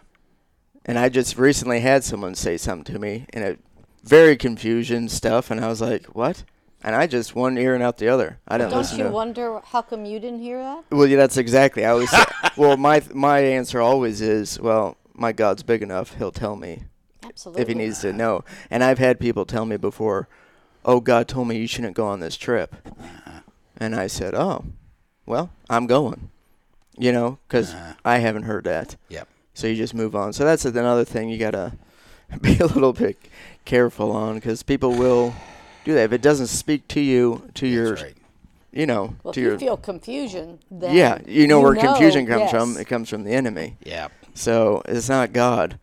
And 0.85 0.99
I 0.99 1.09
just 1.09 1.37
recently 1.37 1.81
had 1.81 2.05
someone 2.05 2.35
say 2.35 2.57
something 2.57 2.95
to 2.95 2.99
me 2.99 3.27
and 3.33 3.45
it 3.45 3.59
very 4.05 4.37
confusion 4.37 5.09
stuff 5.09 5.51
and 5.51 5.61
I 5.61 5.69
was 5.69 5.81
like, 5.81 6.07
"What?" 6.07 6.45
And 6.83 6.95
I 6.95 7.07
just 7.07 7.35
one 7.35 7.59
ear 7.59 7.75
and 7.75 7.83
out 7.83 7.99
the 7.99 8.09
other. 8.09 8.39
I 8.47 8.57
didn't 8.57 8.71
Don't 8.71 8.81
listen 8.81 8.99
you 8.99 9.05
to 9.05 9.11
wonder 9.11 9.61
how 9.65 9.83
come 9.83 10.05
you 10.05 10.21
didn't 10.21 10.41
hear 10.41 10.59
that? 10.63 10.85
Well, 10.91 11.07
yeah, 11.07 11.17
that's 11.17 11.37
exactly. 11.37 11.85
I 11.85 11.91
always 11.91 12.15
well, 12.57 12.77
my 12.77 13.03
my 13.13 13.41
answer 13.41 13.81
always 13.81 14.21
is, 14.21 14.59
well, 14.61 14.97
my 15.13 15.33
God's 15.33 15.63
big 15.63 15.83
enough; 15.83 16.17
He'll 16.17 16.33
tell 16.33 16.57
me 16.57 16.85
Absolutely. 17.25 17.63
if 17.63 17.69
He 17.69 17.75
needs 17.75 18.01
to 18.01 18.13
know. 18.13 18.45
And 18.71 18.85
I've 18.85 18.99
had 18.99 19.19
people 19.21 19.45
tell 19.45 19.67
me 19.67 19.77
before, 19.77 20.29
"Oh, 20.85 21.01
God 21.01 21.27
told 21.29 21.49
me 21.49 21.59
you 21.59 21.67
shouldn't 21.67 21.97
go 21.97 22.07
on 22.07 22.21
this 22.21 22.37
trip," 22.37 22.77
uh-uh. 22.87 23.41
and 23.77 23.95
I 23.97 24.07
said, 24.07 24.35
"Oh, 24.35 24.65
well, 25.27 25.51
I'm 25.69 25.87
going," 25.87 26.31
you 26.99 27.13
know, 27.13 27.39
because 27.47 27.75
I 28.05 28.19
haven't 28.19 28.45
heard 28.45 28.65
that. 28.65 28.97
Yep. 29.09 29.29
So 29.55 29.67
you 29.67 29.77
just 29.77 29.95
move 29.95 30.15
on. 30.15 30.33
So 30.33 30.45
that's 30.45 30.65
another 30.65 31.05
thing 31.05 31.29
you 31.29 31.39
gotta 31.39 31.73
be 32.41 32.59
a 32.59 32.67
little 32.67 32.93
bit 32.93 33.19
careful 33.65 34.13
on, 34.13 34.37
because 34.37 34.63
people 34.63 34.93
will 34.93 35.35
do 35.85 35.95
that 35.95 36.05
if 36.05 36.13
it 36.13 36.23
doesn't 36.23 36.49
speak 36.49 36.87
to 36.89 37.01
you, 37.01 37.49
to 37.55 37.67
your, 37.67 37.95
right. 37.95 38.17
you 38.73 38.87
know, 38.87 39.17
Well, 39.23 39.31
if 39.31 39.35
to 39.35 39.41
you 39.41 39.59
feel 39.59 39.77
confusion, 39.77 40.59
then 40.71 40.95
yeah, 40.95 41.19
you 41.27 41.47
know 41.47 41.61
where 41.61 41.75
confusion 41.75 42.27
comes 42.27 42.41
yes. 42.41 42.51
from. 42.51 42.77
It 42.77 42.87
comes 42.87 43.09
from 43.09 43.25
the 43.25 43.33
enemy. 43.33 43.77
Yeah. 43.85 44.09
So 44.35 44.83
it's 44.87 45.09
not 45.09 45.33
God. 45.33 45.79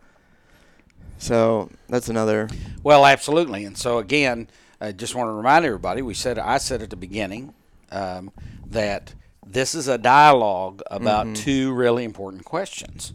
So 1.17 1.69
that's 1.89 2.09
another. 2.09 2.49
Well, 2.83 3.05
absolutely. 3.05 3.65
And 3.65 3.77
so 3.77 3.97
again, 3.97 4.47
I 4.79 4.91
just 4.91 5.15
want 5.15 5.27
to 5.27 5.33
remind 5.33 5.65
everybody. 5.65 6.01
We 6.01 6.13
said 6.13 6.37
I 6.37 6.57
said 6.57 6.81
at 6.81 6.89
the 6.89 6.95
beginning 6.95 7.53
um, 7.91 8.31
that 8.67 9.13
this 9.45 9.75
is 9.75 9.87
a 9.87 9.97
dialogue 9.97 10.81
about 10.89 11.35
two 11.35 11.73
really 11.73 12.03
important 12.03 12.45
questions, 12.45 13.13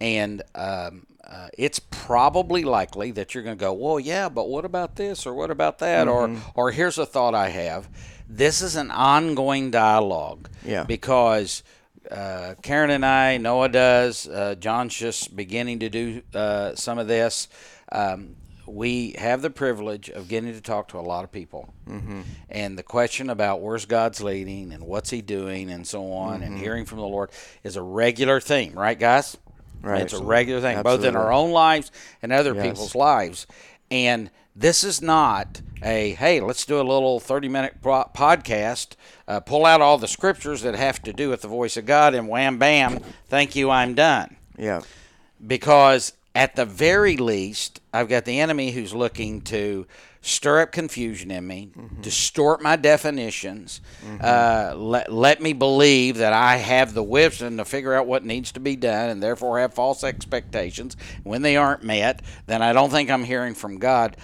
and 0.00 0.42
um, 0.54 1.06
uh, 1.26 1.48
it's 1.58 1.80
probably 1.80 2.62
likely 2.62 3.10
that 3.10 3.34
you're 3.34 3.42
going 3.42 3.56
to 3.56 3.60
go, 3.60 3.72
well, 3.72 3.98
yeah, 3.98 4.28
but 4.28 4.48
what 4.48 4.64
about 4.64 4.96
this 4.96 5.26
or 5.26 5.34
what 5.34 5.50
about 5.50 5.78
that 5.80 6.06
or 6.06 6.36
or 6.54 6.70
here's 6.70 6.98
a 6.98 7.06
thought 7.06 7.34
I 7.34 7.48
have. 7.48 7.88
This 8.28 8.62
is 8.62 8.76
an 8.76 8.90
ongoing 8.90 9.70
dialogue. 9.70 10.48
Yeah. 10.64 10.84
Because 10.84 11.62
uh, 12.10 12.54
Karen 12.62 12.90
and 12.90 13.04
I, 13.04 13.38
Noah 13.38 13.68
does, 13.68 14.28
uh, 14.28 14.54
John's 14.58 14.94
just 14.94 15.34
beginning 15.34 15.80
to 15.80 15.88
do 15.88 16.22
uh, 16.34 16.74
some 16.74 16.98
of 16.98 17.08
this. 17.08 17.48
Um, 17.90 18.36
we 18.66 19.14
have 19.18 19.42
the 19.42 19.50
privilege 19.50 20.10
of 20.10 20.28
getting 20.28 20.52
to 20.52 20.60
talk 20.60 20.88
to 20.88 20.98
a 20.98 21.00
lot 21.00 21.24
of 21.24 21.32
people. 21.32 21.72
Mm-hmm. 21.88 22.22
And 22.50 22.78
the 22.78 22.82
question 22.82 23.30
about 23.30 23.60
where's 23.60 23.86
God's 23.86 24.20
leading 24.22 24.72
and 24.72 24.84
what's 24.84 25.10
He 25.10 25.22
doing 25.22 25.70
and 25.70 25.86
so 25.86 26.12
on 26.12 26.42
and 26.42 26.58
hearing 26.58 26.84
from 26.84 26.98
the 26.98 27.06
Lord 27.06 27.30
is 27.62 27.76
a 27.76 27.82
regular 27.82 28.40
theme, 28.40 28.72
right, 28.74 28.98
guys? 28.98 29.36
Right. 29.82 30.02
It's 30.02 30.14
a 30.14 30.24
regular 30.24 30.60
thing, 30.60 30.82
both 30.82 31.04
in 31.04 31.14
our 31.14 31.32
own 31.32 31.50
lives 31.50 31.92
and 32.22 32.32
other 32.32 32.54
Yes. 32.54 32.66
people's 32.66 32.94
lives. 32.94 33.46
And 33.90 34.30
this 34.56 34.82
is 34.82 35.02
not 35.02 35.60
a 35.82 36.12
hey, 36.12 36.40
let's 36.40 36.64
do 36.64 36.76
a 36.76 36.82
little 36.82 37.20
thirty-minute 37.20 37.82
podcast, 37.82 38.96
uh, 39.28 39.38
pull 39.40 39.66
out 39.66 39.82
all 39.82 39.98
the 39.98 40.08
scriptures 40.08 40.62
that 40.62 40.74
have 40.74 41.02
to 41.02 41.12
do 41.12 41.28
with 41.28 41.42
the 41.42 41.48
voice 41.48 41.76
of 41.76 41.84
God, 41.84 42.14
and 42.14 42.26
wham 42.26 42.58
bam, 42.58 43.00
thank 43.28 43.54
you, 43.54 43.70
I'm 43.70 43.94
done. 43.94 44.36
Yeah. 44.58 44.80
Because 45.46 46.14
at 46.36 46.54
the 46.54 46.66
very 46.66 47.16
least, 47.16 47.80
I've 47.92 48.08
got 48.08 48.26
the 48.26 48.40
enemy 48.40 48.70
who's 48.70 48.94
looking 48.94 49.40
to 49.42 49.86
stir 50.20 50.60
up 50.60 50.72
confusion 50.72 51.30
in 51.30 51.46
me, 51.46 51.70
distort 52.02 52.60
my 52.60 52.76
definitions, 52.76 53.80
uh, 54.20 54.74
let, 54.76 55.10
let 55.10 55.40
me 55.40 55.52
believe 55.54 56.18
that 56.18 56.32
I 56.32 56.56
have 56.56 56.92
the 56.94 57.02
wisdom 57.02 57.56
to 57.56 57.64
figure 57.64 57.94
out 57.94 58.06
what 58.06 58.24
needs 58.24 58.52
to 58.52 58.60
be 58.60 58.76
done 58.76 59.08
and 59.08 59.22
therefore 59.22 59.60
have 59.60 59.72
false 59.72 60.04
expectations. 60.04 60.96
When 61.22 61.42
they 61.42 61.56
aren't 61.56 61.82
met, 61.84 62.22
then 62.46 62.60
I 62.60 62.72
don't 62.72 62.90
think 62.90 63.08
I'm 63.10 63.24
hearing 63.24 63.54
from 63.54 63.78
God. 63.78 64.16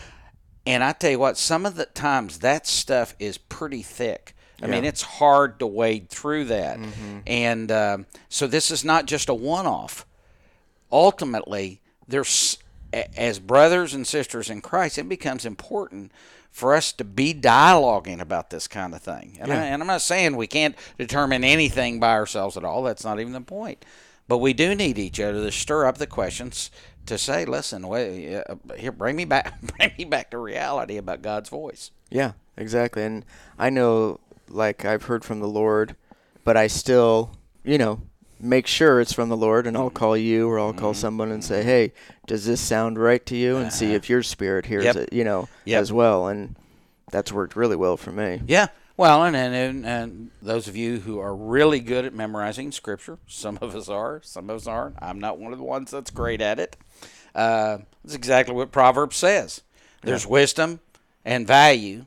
And 0.67 0.85
I 0.85 0.93
tell 0.93 1.13
you 1.13 1.19
what, 1.19 1.39
some 1.39 1.65
of 1.65 1.77
the 1.77 1.87
times 1.87 2.39
that 2.41 2.67
stuff 2.67 3.15
is 3.19 3.39
pretty 3.39 3.83
thick. 3.83 4.35
I 4.63 4.67
mean, 4.67 4.85
it's 4.85 5.03
hard 5.03 5.59
to 5.61 5.67
wade 5.67 6.09
through 6.11 6.45
that. 6.47 6.79
And 7.27 7.73
um, 7.73 8.07
so 8.29 8.47
this 8.47 8.71
is 8.71 8.85
not 8.85 9.07
just 9.07 9.29
a 9.29 9.35
one 9.35 9.67
off 9.67 10.05
ultimately 10.91 11.81
there's 12.09 12.59
as 13.17 13.39
brothers 13.39 13.95
and 13.95 14.07
sisters 14.07 14.51
in 14.51 14.61
Christ, 14.61 14.99
it 14.99 15.09
becomes 15.09 15.47
important 15.47 16.13
for 16.51 16.75
us 16.75 16.93
to 16.93 17.05
be 17.05 17.33
dialoguing 17.33 18.21
about 18.21 18.51
this 18.51 18.69
kind 18.69 18.95
of 18.95 19.01
thing. 19.01 19.39
And, 19.41 19.51
I, 19.51 19.55
Yeah. 19.57 19.63
and 19.63 19.83
I'm 19.83 19.87
not 19.87 20.03
saying 20.03 20.37
we 20.37 20.47
can't 20.47 20.77
determine 20.99 21.43
anything 21.45 21.99
by 21.99 22.11
ourselves 22.13 22.59
at 22.59 22.65
all. 22.65 22.83
That's 22.83 23.05
not 23.05 23.19
even 23.19 23.33
the 23.33 23.41
point. 23.41 23.85
But 24.29 24.39
we 24.39 24.53
do 24.53 24.75
need 24.75 24.99
each 24.99 25.19
other 25.19 25.43
to 25.43 25.51
stir 25.51 25.87
up 25.87 25.97
the 25.97 26.07
questions 26.07 26.71
to 27.07 27.17
say, 27.17 27.45
"Listen, 27.47 27.89
wait, 27.89 28.37
uh, 28.37 28.57
here, 28.77 28.93
bring 28.93 29.17
me 29.17 29.25
back, 29.25 29.59
bring 29.79 29.93
me 29.99 30.05
back 30.05 30.31
to 30.31 30.39
reality 30.39 30.99
about 30.99 31.23
God's 31.23 31.49
voice." 31.49 31.91
Yeah. 32.11 32.33
Exactly. 32.59 33.03
And 33.03 33.25
I 33.59 33.71
know, 33.71 34.21
like 34.51 34.85
I've 34.85 35.05
heard 35.05 35.25
from 35.25 35.41
the 35.41 35.49
Lord, 35.49 35.97
but 36.45 36.55
I 36.59 36.67
still, 36.67 37.35
you 37.65 37.79
know, 37.79 38.03
make 38.43 38.67
sure 38.67 39.01
it's 39.01 39.13
from 39.13 39.29
the 39.29 39.37
Lord, 39.37 39.67
and 39.67 39.77
I'll 39.77 39.87
mm-hmm. 39.87 39.97
call 39.97 40.17
you 40.17 40.49
or 40.49 40.59
I'll 40.59 40.73
call 40.73 40.93
mm-hmm. 40.93 41.01
someone 41.01 41.31
and 41.31 41.45
say, 41.45 41.63
"Hey, 41.63 41.93
does 42.27 42.45
this 42.45 42.61
sound 42.61 42.99
right 42.99 43.25
to 43.27 43.37
you?" 43.37 43.57
And 43.57 43.73
see 43.73 43.87
uh-huh. 43.87 43.95
if 43.95 44.11
your 44.11 44.23
spirit 44.23 44.67
hears 44.67 44.85
Yep. 44.85 44.97
it, 44.97 45.13
you 45.13 45.25
know, 45.25 45.49
Yep. 45.65 45.81
as 45.81 45.93
well. 45.93 46.29
And 46.29 46.57
that's 47.11 47.33
worked 47.33 47.57
really 47.57 47.77
well 47.77 47.97
for 47.97 48.11
me. 48.11 48.43
Yeah. 48.47 48.69
Well, 48.97 49.25
and, 49.25 49.35
and 49.35 49.55
and 49.55 49.87
and 49.87 50.31
those 50.43 50.69
of 50.69 50.77
you 50.77 51.01
who 51.01 51.19
are 51.19 51.35
really 51.35 51.81
good 51.81 52.05
at 52.05 52.13
memorizing 52.13 52.73
scripture, 52.73 53.19
some 53.27 53.59
of 53.63 53.75
us 53.75 53.89
are, 53.89 54.21
some 54.23 54.51
of 54.51 54.57
us 54.57 54.67
aren't. 54.67 54.97
I'm 55.01 55.19
not 55.19 55.39
one 55.39 55.53
of 55.53 55.59
the 55.59 55.65
ones 55.65 55.91
that's 55.91 56.11
great 56.11 56.41
at 56.41 56.59
it. 56.59 56.77
Uh, 57.35 57.79
that's 58.05 58.15
exactly 58.15 58.55
what 58.55 58.71
Proverbs 58.71 59.17
says. 59.17 59.63
There's 60.03 60.27
wisdom 60.27 60.81
and 61.25 61.47
value 61.47 62.07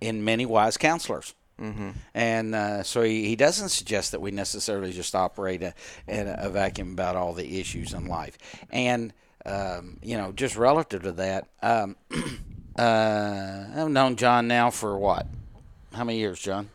in 0.00 0.24
many 0.24 0.46
wise 0.46 0.76
counselors. 0.76 1.34
Mm-hmm. 1.60 1.90
And 2.14 2.54
uh, 2.54 2.82
so 2.82 3.02
he, 3.02 3.26
he 3.26 3.36
doesn't 3.36 3.68
suggest 3.68 4.12
that 4.12 4.20
we 4.20 4.30
necessarily 4.30 4.92
just 4.92 5.14
operate 5.14 5.62
a, 5.62 5.74
in 6.08 6.26
a 6.26 6.50
vacuum 6.50 6.92
about 6.92 7.16
all 7.16 7.32
the 7.32 7.60
issues 7.60 7.92
in 7.92 8.06
life. 8.06 8.36
And, 8.70 9.12
um, 9.46 9.98
you 10.02 10.16
know, 10.16 10.32
just 10.32 10.56
relative 10.56 11.02
to 11.02 11.12
that, 11.12 11.46
um, 11.62 11.96
uh, 12.78 13.64
I've 13.76 13.90
known 13.90 14.16
John 14.16 14.48
now 14.48 14.70
for 14.70 14.98
what? 14.98 15.26
How 15.92 16.04
many 16.04 16.18
years, 16.18 16.40
John? 16.40 16.70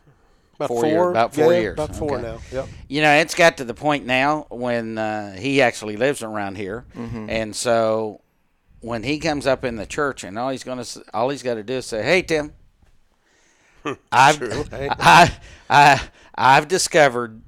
About 0.56 0.68
Four 0.68 0.80
four. 0.82 0.88
years- 0.90 1.10
about 1.10 1.34
four 1.34 1.52
yeah, 1.52 1.60
years, 1.60 1.72
About 1.74 1.96
four 1.96 2.14
okay. 2.18 2.22
now. 2.22 2.38
Yep. 2.52 2.68
You 2.88 3.02
know, 3.02 3.12
it's 3.14 3.34
got 3.34 3.56
to 3.58 3.64
the 3.64 3.74
point 3.74 4.04
now 4.06 4.46
when 4.50 4.98
uh, 4.98 5.36
he 5.36 5.62
actually 5.62 5.96
lives 5.96 6.22
around 6.22 6.56
here, 6.56 6.84
and 6.94 7.56
so 7.56 8.20
when 8.80 9.02
he 9.02 9.18
comes 9.18 9.46
up 9.46 9.64
in 9.64 9.76
the 9.76 9.86
church, 9.86 10.22
and 10.22 10.38
all 10.38 10.50
he's 10.50 10.64
going 10.64 10.82
to, 10.82 11.04
all 11.14 11.30
he's 11.30 11.42
got 11.42 11.54
to 11.54 11.62
do 11.62 11.74
is 11.74 11.86
say, 11.86 12.02
"Hey, 12.02 12.20
Tim, 12.20 12.52
I've. 14.12 14.72
I, 14.72 15.36
I, 15.68 16.00
I've 16.34 16.68
discovered." 16.68 17.42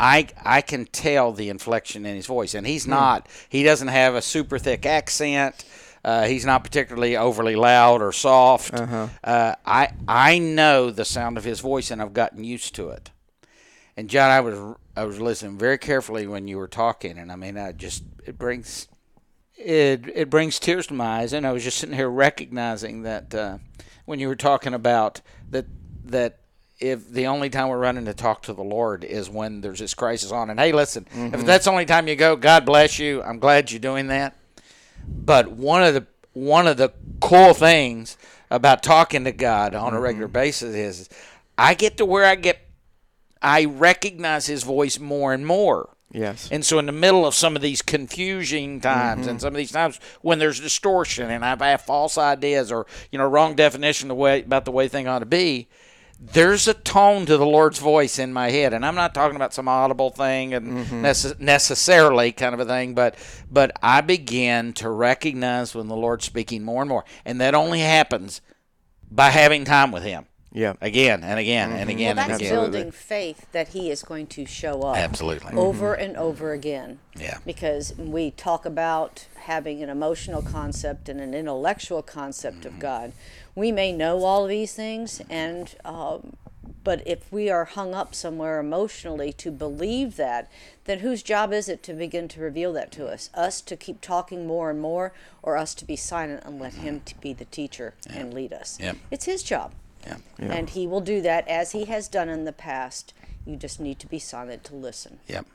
I, 0.00 0.28
I 0.44 0.60
can 0.60 0.84
tell 0.86 1.32
the 1.32 1.48
inflection 1.48 2.06
in 2.06 2.14
his 2.14 2.26
voice, 2.26 2.54
and 2.54 2.64
he's 2.64 2.86
not. 2.86 3.26
He 3.48 3.64
doesn't 3.64 3.88
have 3.88 4.14
a 4.14 4.22
super 4.22 4.56
thick 4.56 4.86
accent. 4.86 5.64
Uh, 6.04 6.26
he's 6.26 6.46
not 6.46 6.62
particularly 6.62 7.16
overly 7.16 7.56
loud 7.56 8.00
or 8.00 8.12
soft. 8.12 8.72
Uh, 9.24 9.56
I 9.66 9.88
I 10.06 10.38
know 10.38 10.90
the 10.90 11.04
sound 11.04 11.36
of 11.36 11.42
his 11.44 11.58
voice, 11.60 11.90
and 11.90 12.00
I've 12.00 12.14
gotten 12.14 12.44
used 12.44 12.76
to 12.76 12.90
it. 12.90 13.10
And 13.96 14.08
John, 14.08 14.30
I 14.30 14.40
was 14.40 14.76
I 14.96 15.04
was 15.04 15.20
listening 15.20 15.58
very 15.58 15.78
carefully 15.78 16.28
when 16.28 16.46
you 16.46 16.58
were 16.58 16.68
talking, 16.68 17.18
and 17.18 17.32
I 17.32 17.36
mean, 17.36 17.58
I 17.58 17.72
just 17.72 18.04
it 18.24 18.38
brings 18.38 18.86
it 19.56 20.08
it 20.14 20.30
brings 20.30 20.60
tears 20.60 20.86
to 20.86 20.94
my 20.94 21.22
eyes, 21.22 21.32
and 21.32 21.44
I 21.44 21.50
was 21.50 21.64
just 21.64 21.78
sitting 21.78 21.96
here 21.96 22.08
recognizing 22.08 23.02
that 23.02 23.34
uh, 23.34 23.58
when 24.04 24.20
you 24.20 24.28
were 24.28 24.36
talking 24.36 24.74
about 24.74 25.20
that 25.50 25.66
that 26.08 26.38
if 26.80 27.08
the 27.10 27.26
only 27.26 27.50
time 27.50 27.68
we're 27.68 27.78
running 27.78 28.04
to 28.04 28.14
talk 28.14 28.42
to 28.42 28.52
the 28.52 28.62
Lord 28.62 29.04
is 29.04 29.28
when 29.28 29.60
there's 29.60 29.80
this 29.80 29.94
crisis 29.94 30.30
on, 30.30 30.50
and 30.50 30.60
hey, 30.60 30.72
listen, 30.72 31.06
if 31.10 31.12
mm-hmm. 31.12 31.44
that's 31.44 31.64
the 31.64 31.70
only 31.70 31.86
time 31.86 32.06
you 32.06 32.16
go, 32.16 32.36
God 32.36 32.64
bless 32.64 32.98
you. 32.98 33.22
I'm 33.22 33.38
glad 33.38 33.70
you're 33.70 33.80
doing 33.80 34.08
that. 34.08 34.36
But 35.06 35.50
one 35.50 35.82
of 35.82 35.94
the 35.94 36.06
one 36.34 36.66
of 36.66 36.76
the 36.76 36.92
cool 37.20 37.52
things 37.52 38.16
about 38.50 38.82
talking 38.82 39.24
to 39.24 39.32
God 39.32 39.74
on 39.74 39.92
a 39.92 39.96
mm-hmm. 39.96 40.04
regular 40.04 40.28
basis 40.28 40.74
is 40.74 41.08
I 41.56 41.74
get 41.74 41.96
to 41.96 42.04
where 42.04 42.24
I 42.24 42.36
get 42.36 42.60
I 43.42 43.64
recognize 43.64 44.46
his 44.46 44.62
voice 44.62 44.98
more 44.98 45.32
and 45.32 45.46
more. 45.46 45.90
Yes. 46.10 46.48
And 46.50 46.64
so 46.64 46.78
in 46.78 46.86
the 46.86 46.92
middle 46.92 47.26
of 47.26 47.34
some 47.34 47.54
of 47.54 47.60
these 47.60 47.82
confusing 47.82 48.80
times 48.80 49.26
and 49.26 49.36
mm-hmm. 49.36 49.42
some 49.42 49.52
of 49.52 49.58
these 49.58 49.72
times 49.72 50.00
when 50.22 50.38
there's 50.38 50.58
distortion 50.58 51.30
and 51.30 51.44
I've 51.44 51.60
had 51.60 51.82
false 51.82 52.16
ideas 52.16 52.72
or 52.72 52.86
you 53.12 53.18
know 53.18 53.26
wrong 53.26 53.54
definition 53.54 54.08
the 54.08 54.14
way 54.14 54.40
about 54.40 54.64
the 54.64 54.72
way 54.72 54.88
thing 54.88 55.06
ought 55.06 55.18
to 55.18 55.26
be, 55.26 55.68
there's 56.20 56.66
a 56.66 56.74
tone 56.74 57.26
to 57.26 57.36
the 57.36 57.46
Lord's 57.46 57.78
voice 57.78 58.18
in 58.18 58.32
my 58.32 58.50
head, 58.50 58.72
and 58.72 58.84
I'm 58.84 58.96
not 58.96 59.14
talking 59.14 59.36
about 59.36 59.54
some 59.54 59.68
audible 59.68 60.10
thing 60.10 60.52
and 60.52 60.78
mm-hmm. 60.78 61.04
necess- 61.04 61.38
necessarily 61.38 62.32
kind 62.32 62.54
of 62.54 62.60
a 62.60 62.64
thing, 62.64 62.94
but 62.94 63.14
but 63.50 63.72
I 63.82 64.00
begin 64.00 64.72
to 64.74 64.90
recognize 64.90 65.74
when 65.74 65.86
the 65.86 65.96
Lord's 65.96 66.24
speaking 66.24 66.64
more 66.64 66.82
and 66.82 66.88
more, 66.88 67.04
and 67.24 67.40
that 67.40 67.54
only 67.54 67.80
happens 67.80 68.40
by 69.10 69.30
having 69.30 69.64
time 69.64 69.92
with 69.92 70.02
Him. 70.02 70.26
Yeah. 70.52 70.74
again 70.80 71.22
and 71.24 71.38
again 71.38 71.72
and 71.72 71.90
again 71.90 72.16
Well, 72.16 72.24
and 72.24 72.32
that's 72.32 72.40
again. 72.42 72.52
building 72.54 72.90
faith 72.90 73.46
that 73.52 73.68
he 73.68 73.90
is 73.90 74.02
going 74.02 74.26
to 74.28 74.46
show 74.46 74.80
up 74.82 74.96
Absolutely. 74.96 75.52
over 75.56 75.94
and 75.94 76.16
over 76.16 76.52
again. 76.52 76.98
Yeah. 77.16 77.38
Because 77.44 77.94
we 77.98 78.30
talk 78.30 78.64
about 78.64 79.26
having 79.42 79.82
an 79.82 79.90
emotional 79.90 80.40
concept 80.42 81.08
and 81.08 81.20
an 81.20 81.34
intellectual 81.34 82.02
concept 82.02 82.58
Mm-hmm. 82.60 82.68
of 82.68 82.78
God. 82.78 83.12
We 83.54 83.72
may 83.72 83.92
know 83.92 84.24
all 84.24 84.44
of 84.44 84.48
these 84.50 84.72
things, 84.74 85.20
and 85.28 85.74
um, 85.84 86.34
but 86.84 87.02
if 87.06 87.30
we 87.32 87.50
are 87.50 87.64
hung 87.64 87.92
up 87.94 88.14
somewhere 88.14 88.58
emotionally 88.60 89.32
to 89.34 89.50
believe 89.50 90.16
that, 90.16 90.50
then 90.84 91.00
whose 91.00 91.22
job 91.22 91.52
is 91.52 91.68
it 91.68 91.82
to 91.82 91.92
begin 91.92 92.28
to 92.28 92.40
reveal 92.40 92.72
that 92.74 92.90
to 92.92 93.06
us? 93.08 93.28
Us 93.34 93.60
to 93.62 93.76
keep 93.76 94.00
talking 94.00 94.46
more 94.46 94.70
and 94.70 94.80
more, 94.80 95.12
or 95.42 95.56
us 95.56 95.74
to 95.74 95.84
be 95.84 95.96
silent 95.96 96.42
and 96.44 96.58
let 96.60 96.74
Him 96.74 97.00
to 97.04 97.18
be 97.20 97.32
the 97.32 97.44
teacher 97.46 97.94
and 98.08 98.32
lead 98.32 98.52
us? 98.52 98.78
Yep. 98.80 98.96
It's 99.10 99.24
His 99.26 99.42
job. 99.42 99.72
Yeah. 100.38 100.52
And 100.52 100.70
he 100.70 100.86
will 100.86 101.00
do 101.00 101.20
that 101.22 101.46
as 101.48 101.72
he 101.72 101.84
has 101.86 102.08
done 102.08 102.28
in 102.28 102.44
the 102.44 102.52
past. 102.52 103.12
You 103.46 103.56
just 103.56 103.80
need 103.80 103.98
to 104.00 104.06
be 104.06 104.18
silent 104.18 104.64
to 104.64 104.74
listen. 104.74 105.20
Yep. 105.28 105.46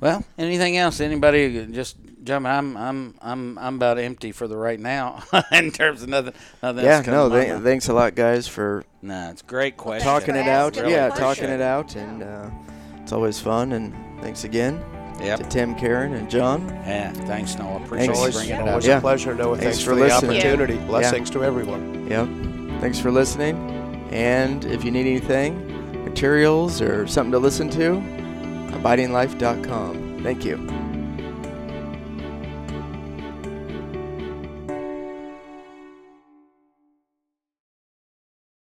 Well, 0.00 0.24
anything 0.38 0.76
else? 0.76 1.00
Anybody 1.00 1.66
just 1.72 1.96
jump? 2.22 2.46
I'm 2.46 2.76
I'm 2.76 3.14
I'm 3.20 3.58
I'm 3.58 3.74
about 3.76 3.98
empty 3.98 4.30
for 4.30 4.46
the 4.46 4.56
right 4.56 4.78
now 4.78 5.24
in 5.52 5.72
terms 5.72 6.02
of 6.04 6.08
nothing. 6.08 6.34
Nothing 6.62 6.84
Yeah, 6.84 6.96
else 6.98 7.04
comes 7.06 7.32
no, 7.32 7.40
th- 7.40 7.62
thanks 7.62 7.88
a 7.88 7.92
lot, 7.92 8.14
guys, 8.14 8.46
for 8.46 8.84
Nah, 9.02 9.30
it's 9.30 9.42
great 9.42 9.76
question. 9.76 10.06
talking 10.06 10.36
it 10.36 10.46
out. 10.46 10.76
asking 10.76 10.90
Yeah, 10.92 11.08
the 11.08 11.14
talking 11.16 11.44
it 11.50 11.60
out, 11.60 11.96
and 11.96 12.22
uh, 12.22 12.48
it's 13.02 13.12
always 13.12 13.40
fun. 13.40 13.72
And 13.72 13.92
thanks 14.22 14.44
again 14.44 14.80
Yep. 15.20 15.38
to 15.40 15.44
Tim, 15.48 15.74
Karen, 15.74 16.14
and 16.14 16.30
John. 16.30 16.68
Yeah. 16.68 17.10
Thanks, 17.12 17.58
Noah. 17.58 17.82
Appreciate 17.82 18.06
Thanks. 18.06 18.06
you 18.06 18.14
Always, 18.20 18.34
bringing 18.36 18.54
it 18.54 18.68
always 18.68 18.84
up. 18.84 18.88
Yeah. 18.88 18.98
a 18.98 19.00
pleasure, 19.00 19.34
Noah. 19.34 19.56
Thanks 19.56 19.62
Thanks, 19.64 19.78
for 19.80 19.90
for, 19.90 19.94
the 19.96 20.00
listening. 20.02 20.30
opportunity. 20.36 20.74
Yeah. 20.74 20.86
Blessings 20.86 21.30
to 21.30 21.42
everyone. 21.42 22.06
Yep. 22.08 22.57
Thanks 22.80 22.98
for 22.98 23.10
listening. 23.10 23.56
And 24.10 24.64
if 24.64 24.84
you 24.84 24.90
need 24.90 25.06
anything, 25.06 26.04
materials 26.04 26.80
or 26.80 27.06
something 27.06 27.32
to 27.32 27.38
listen 27.38 27.68
to, 27.70 28.00
abidinglife.com. 28.72 30.22
Thank 30.22 30.44
you. 30.44 30.87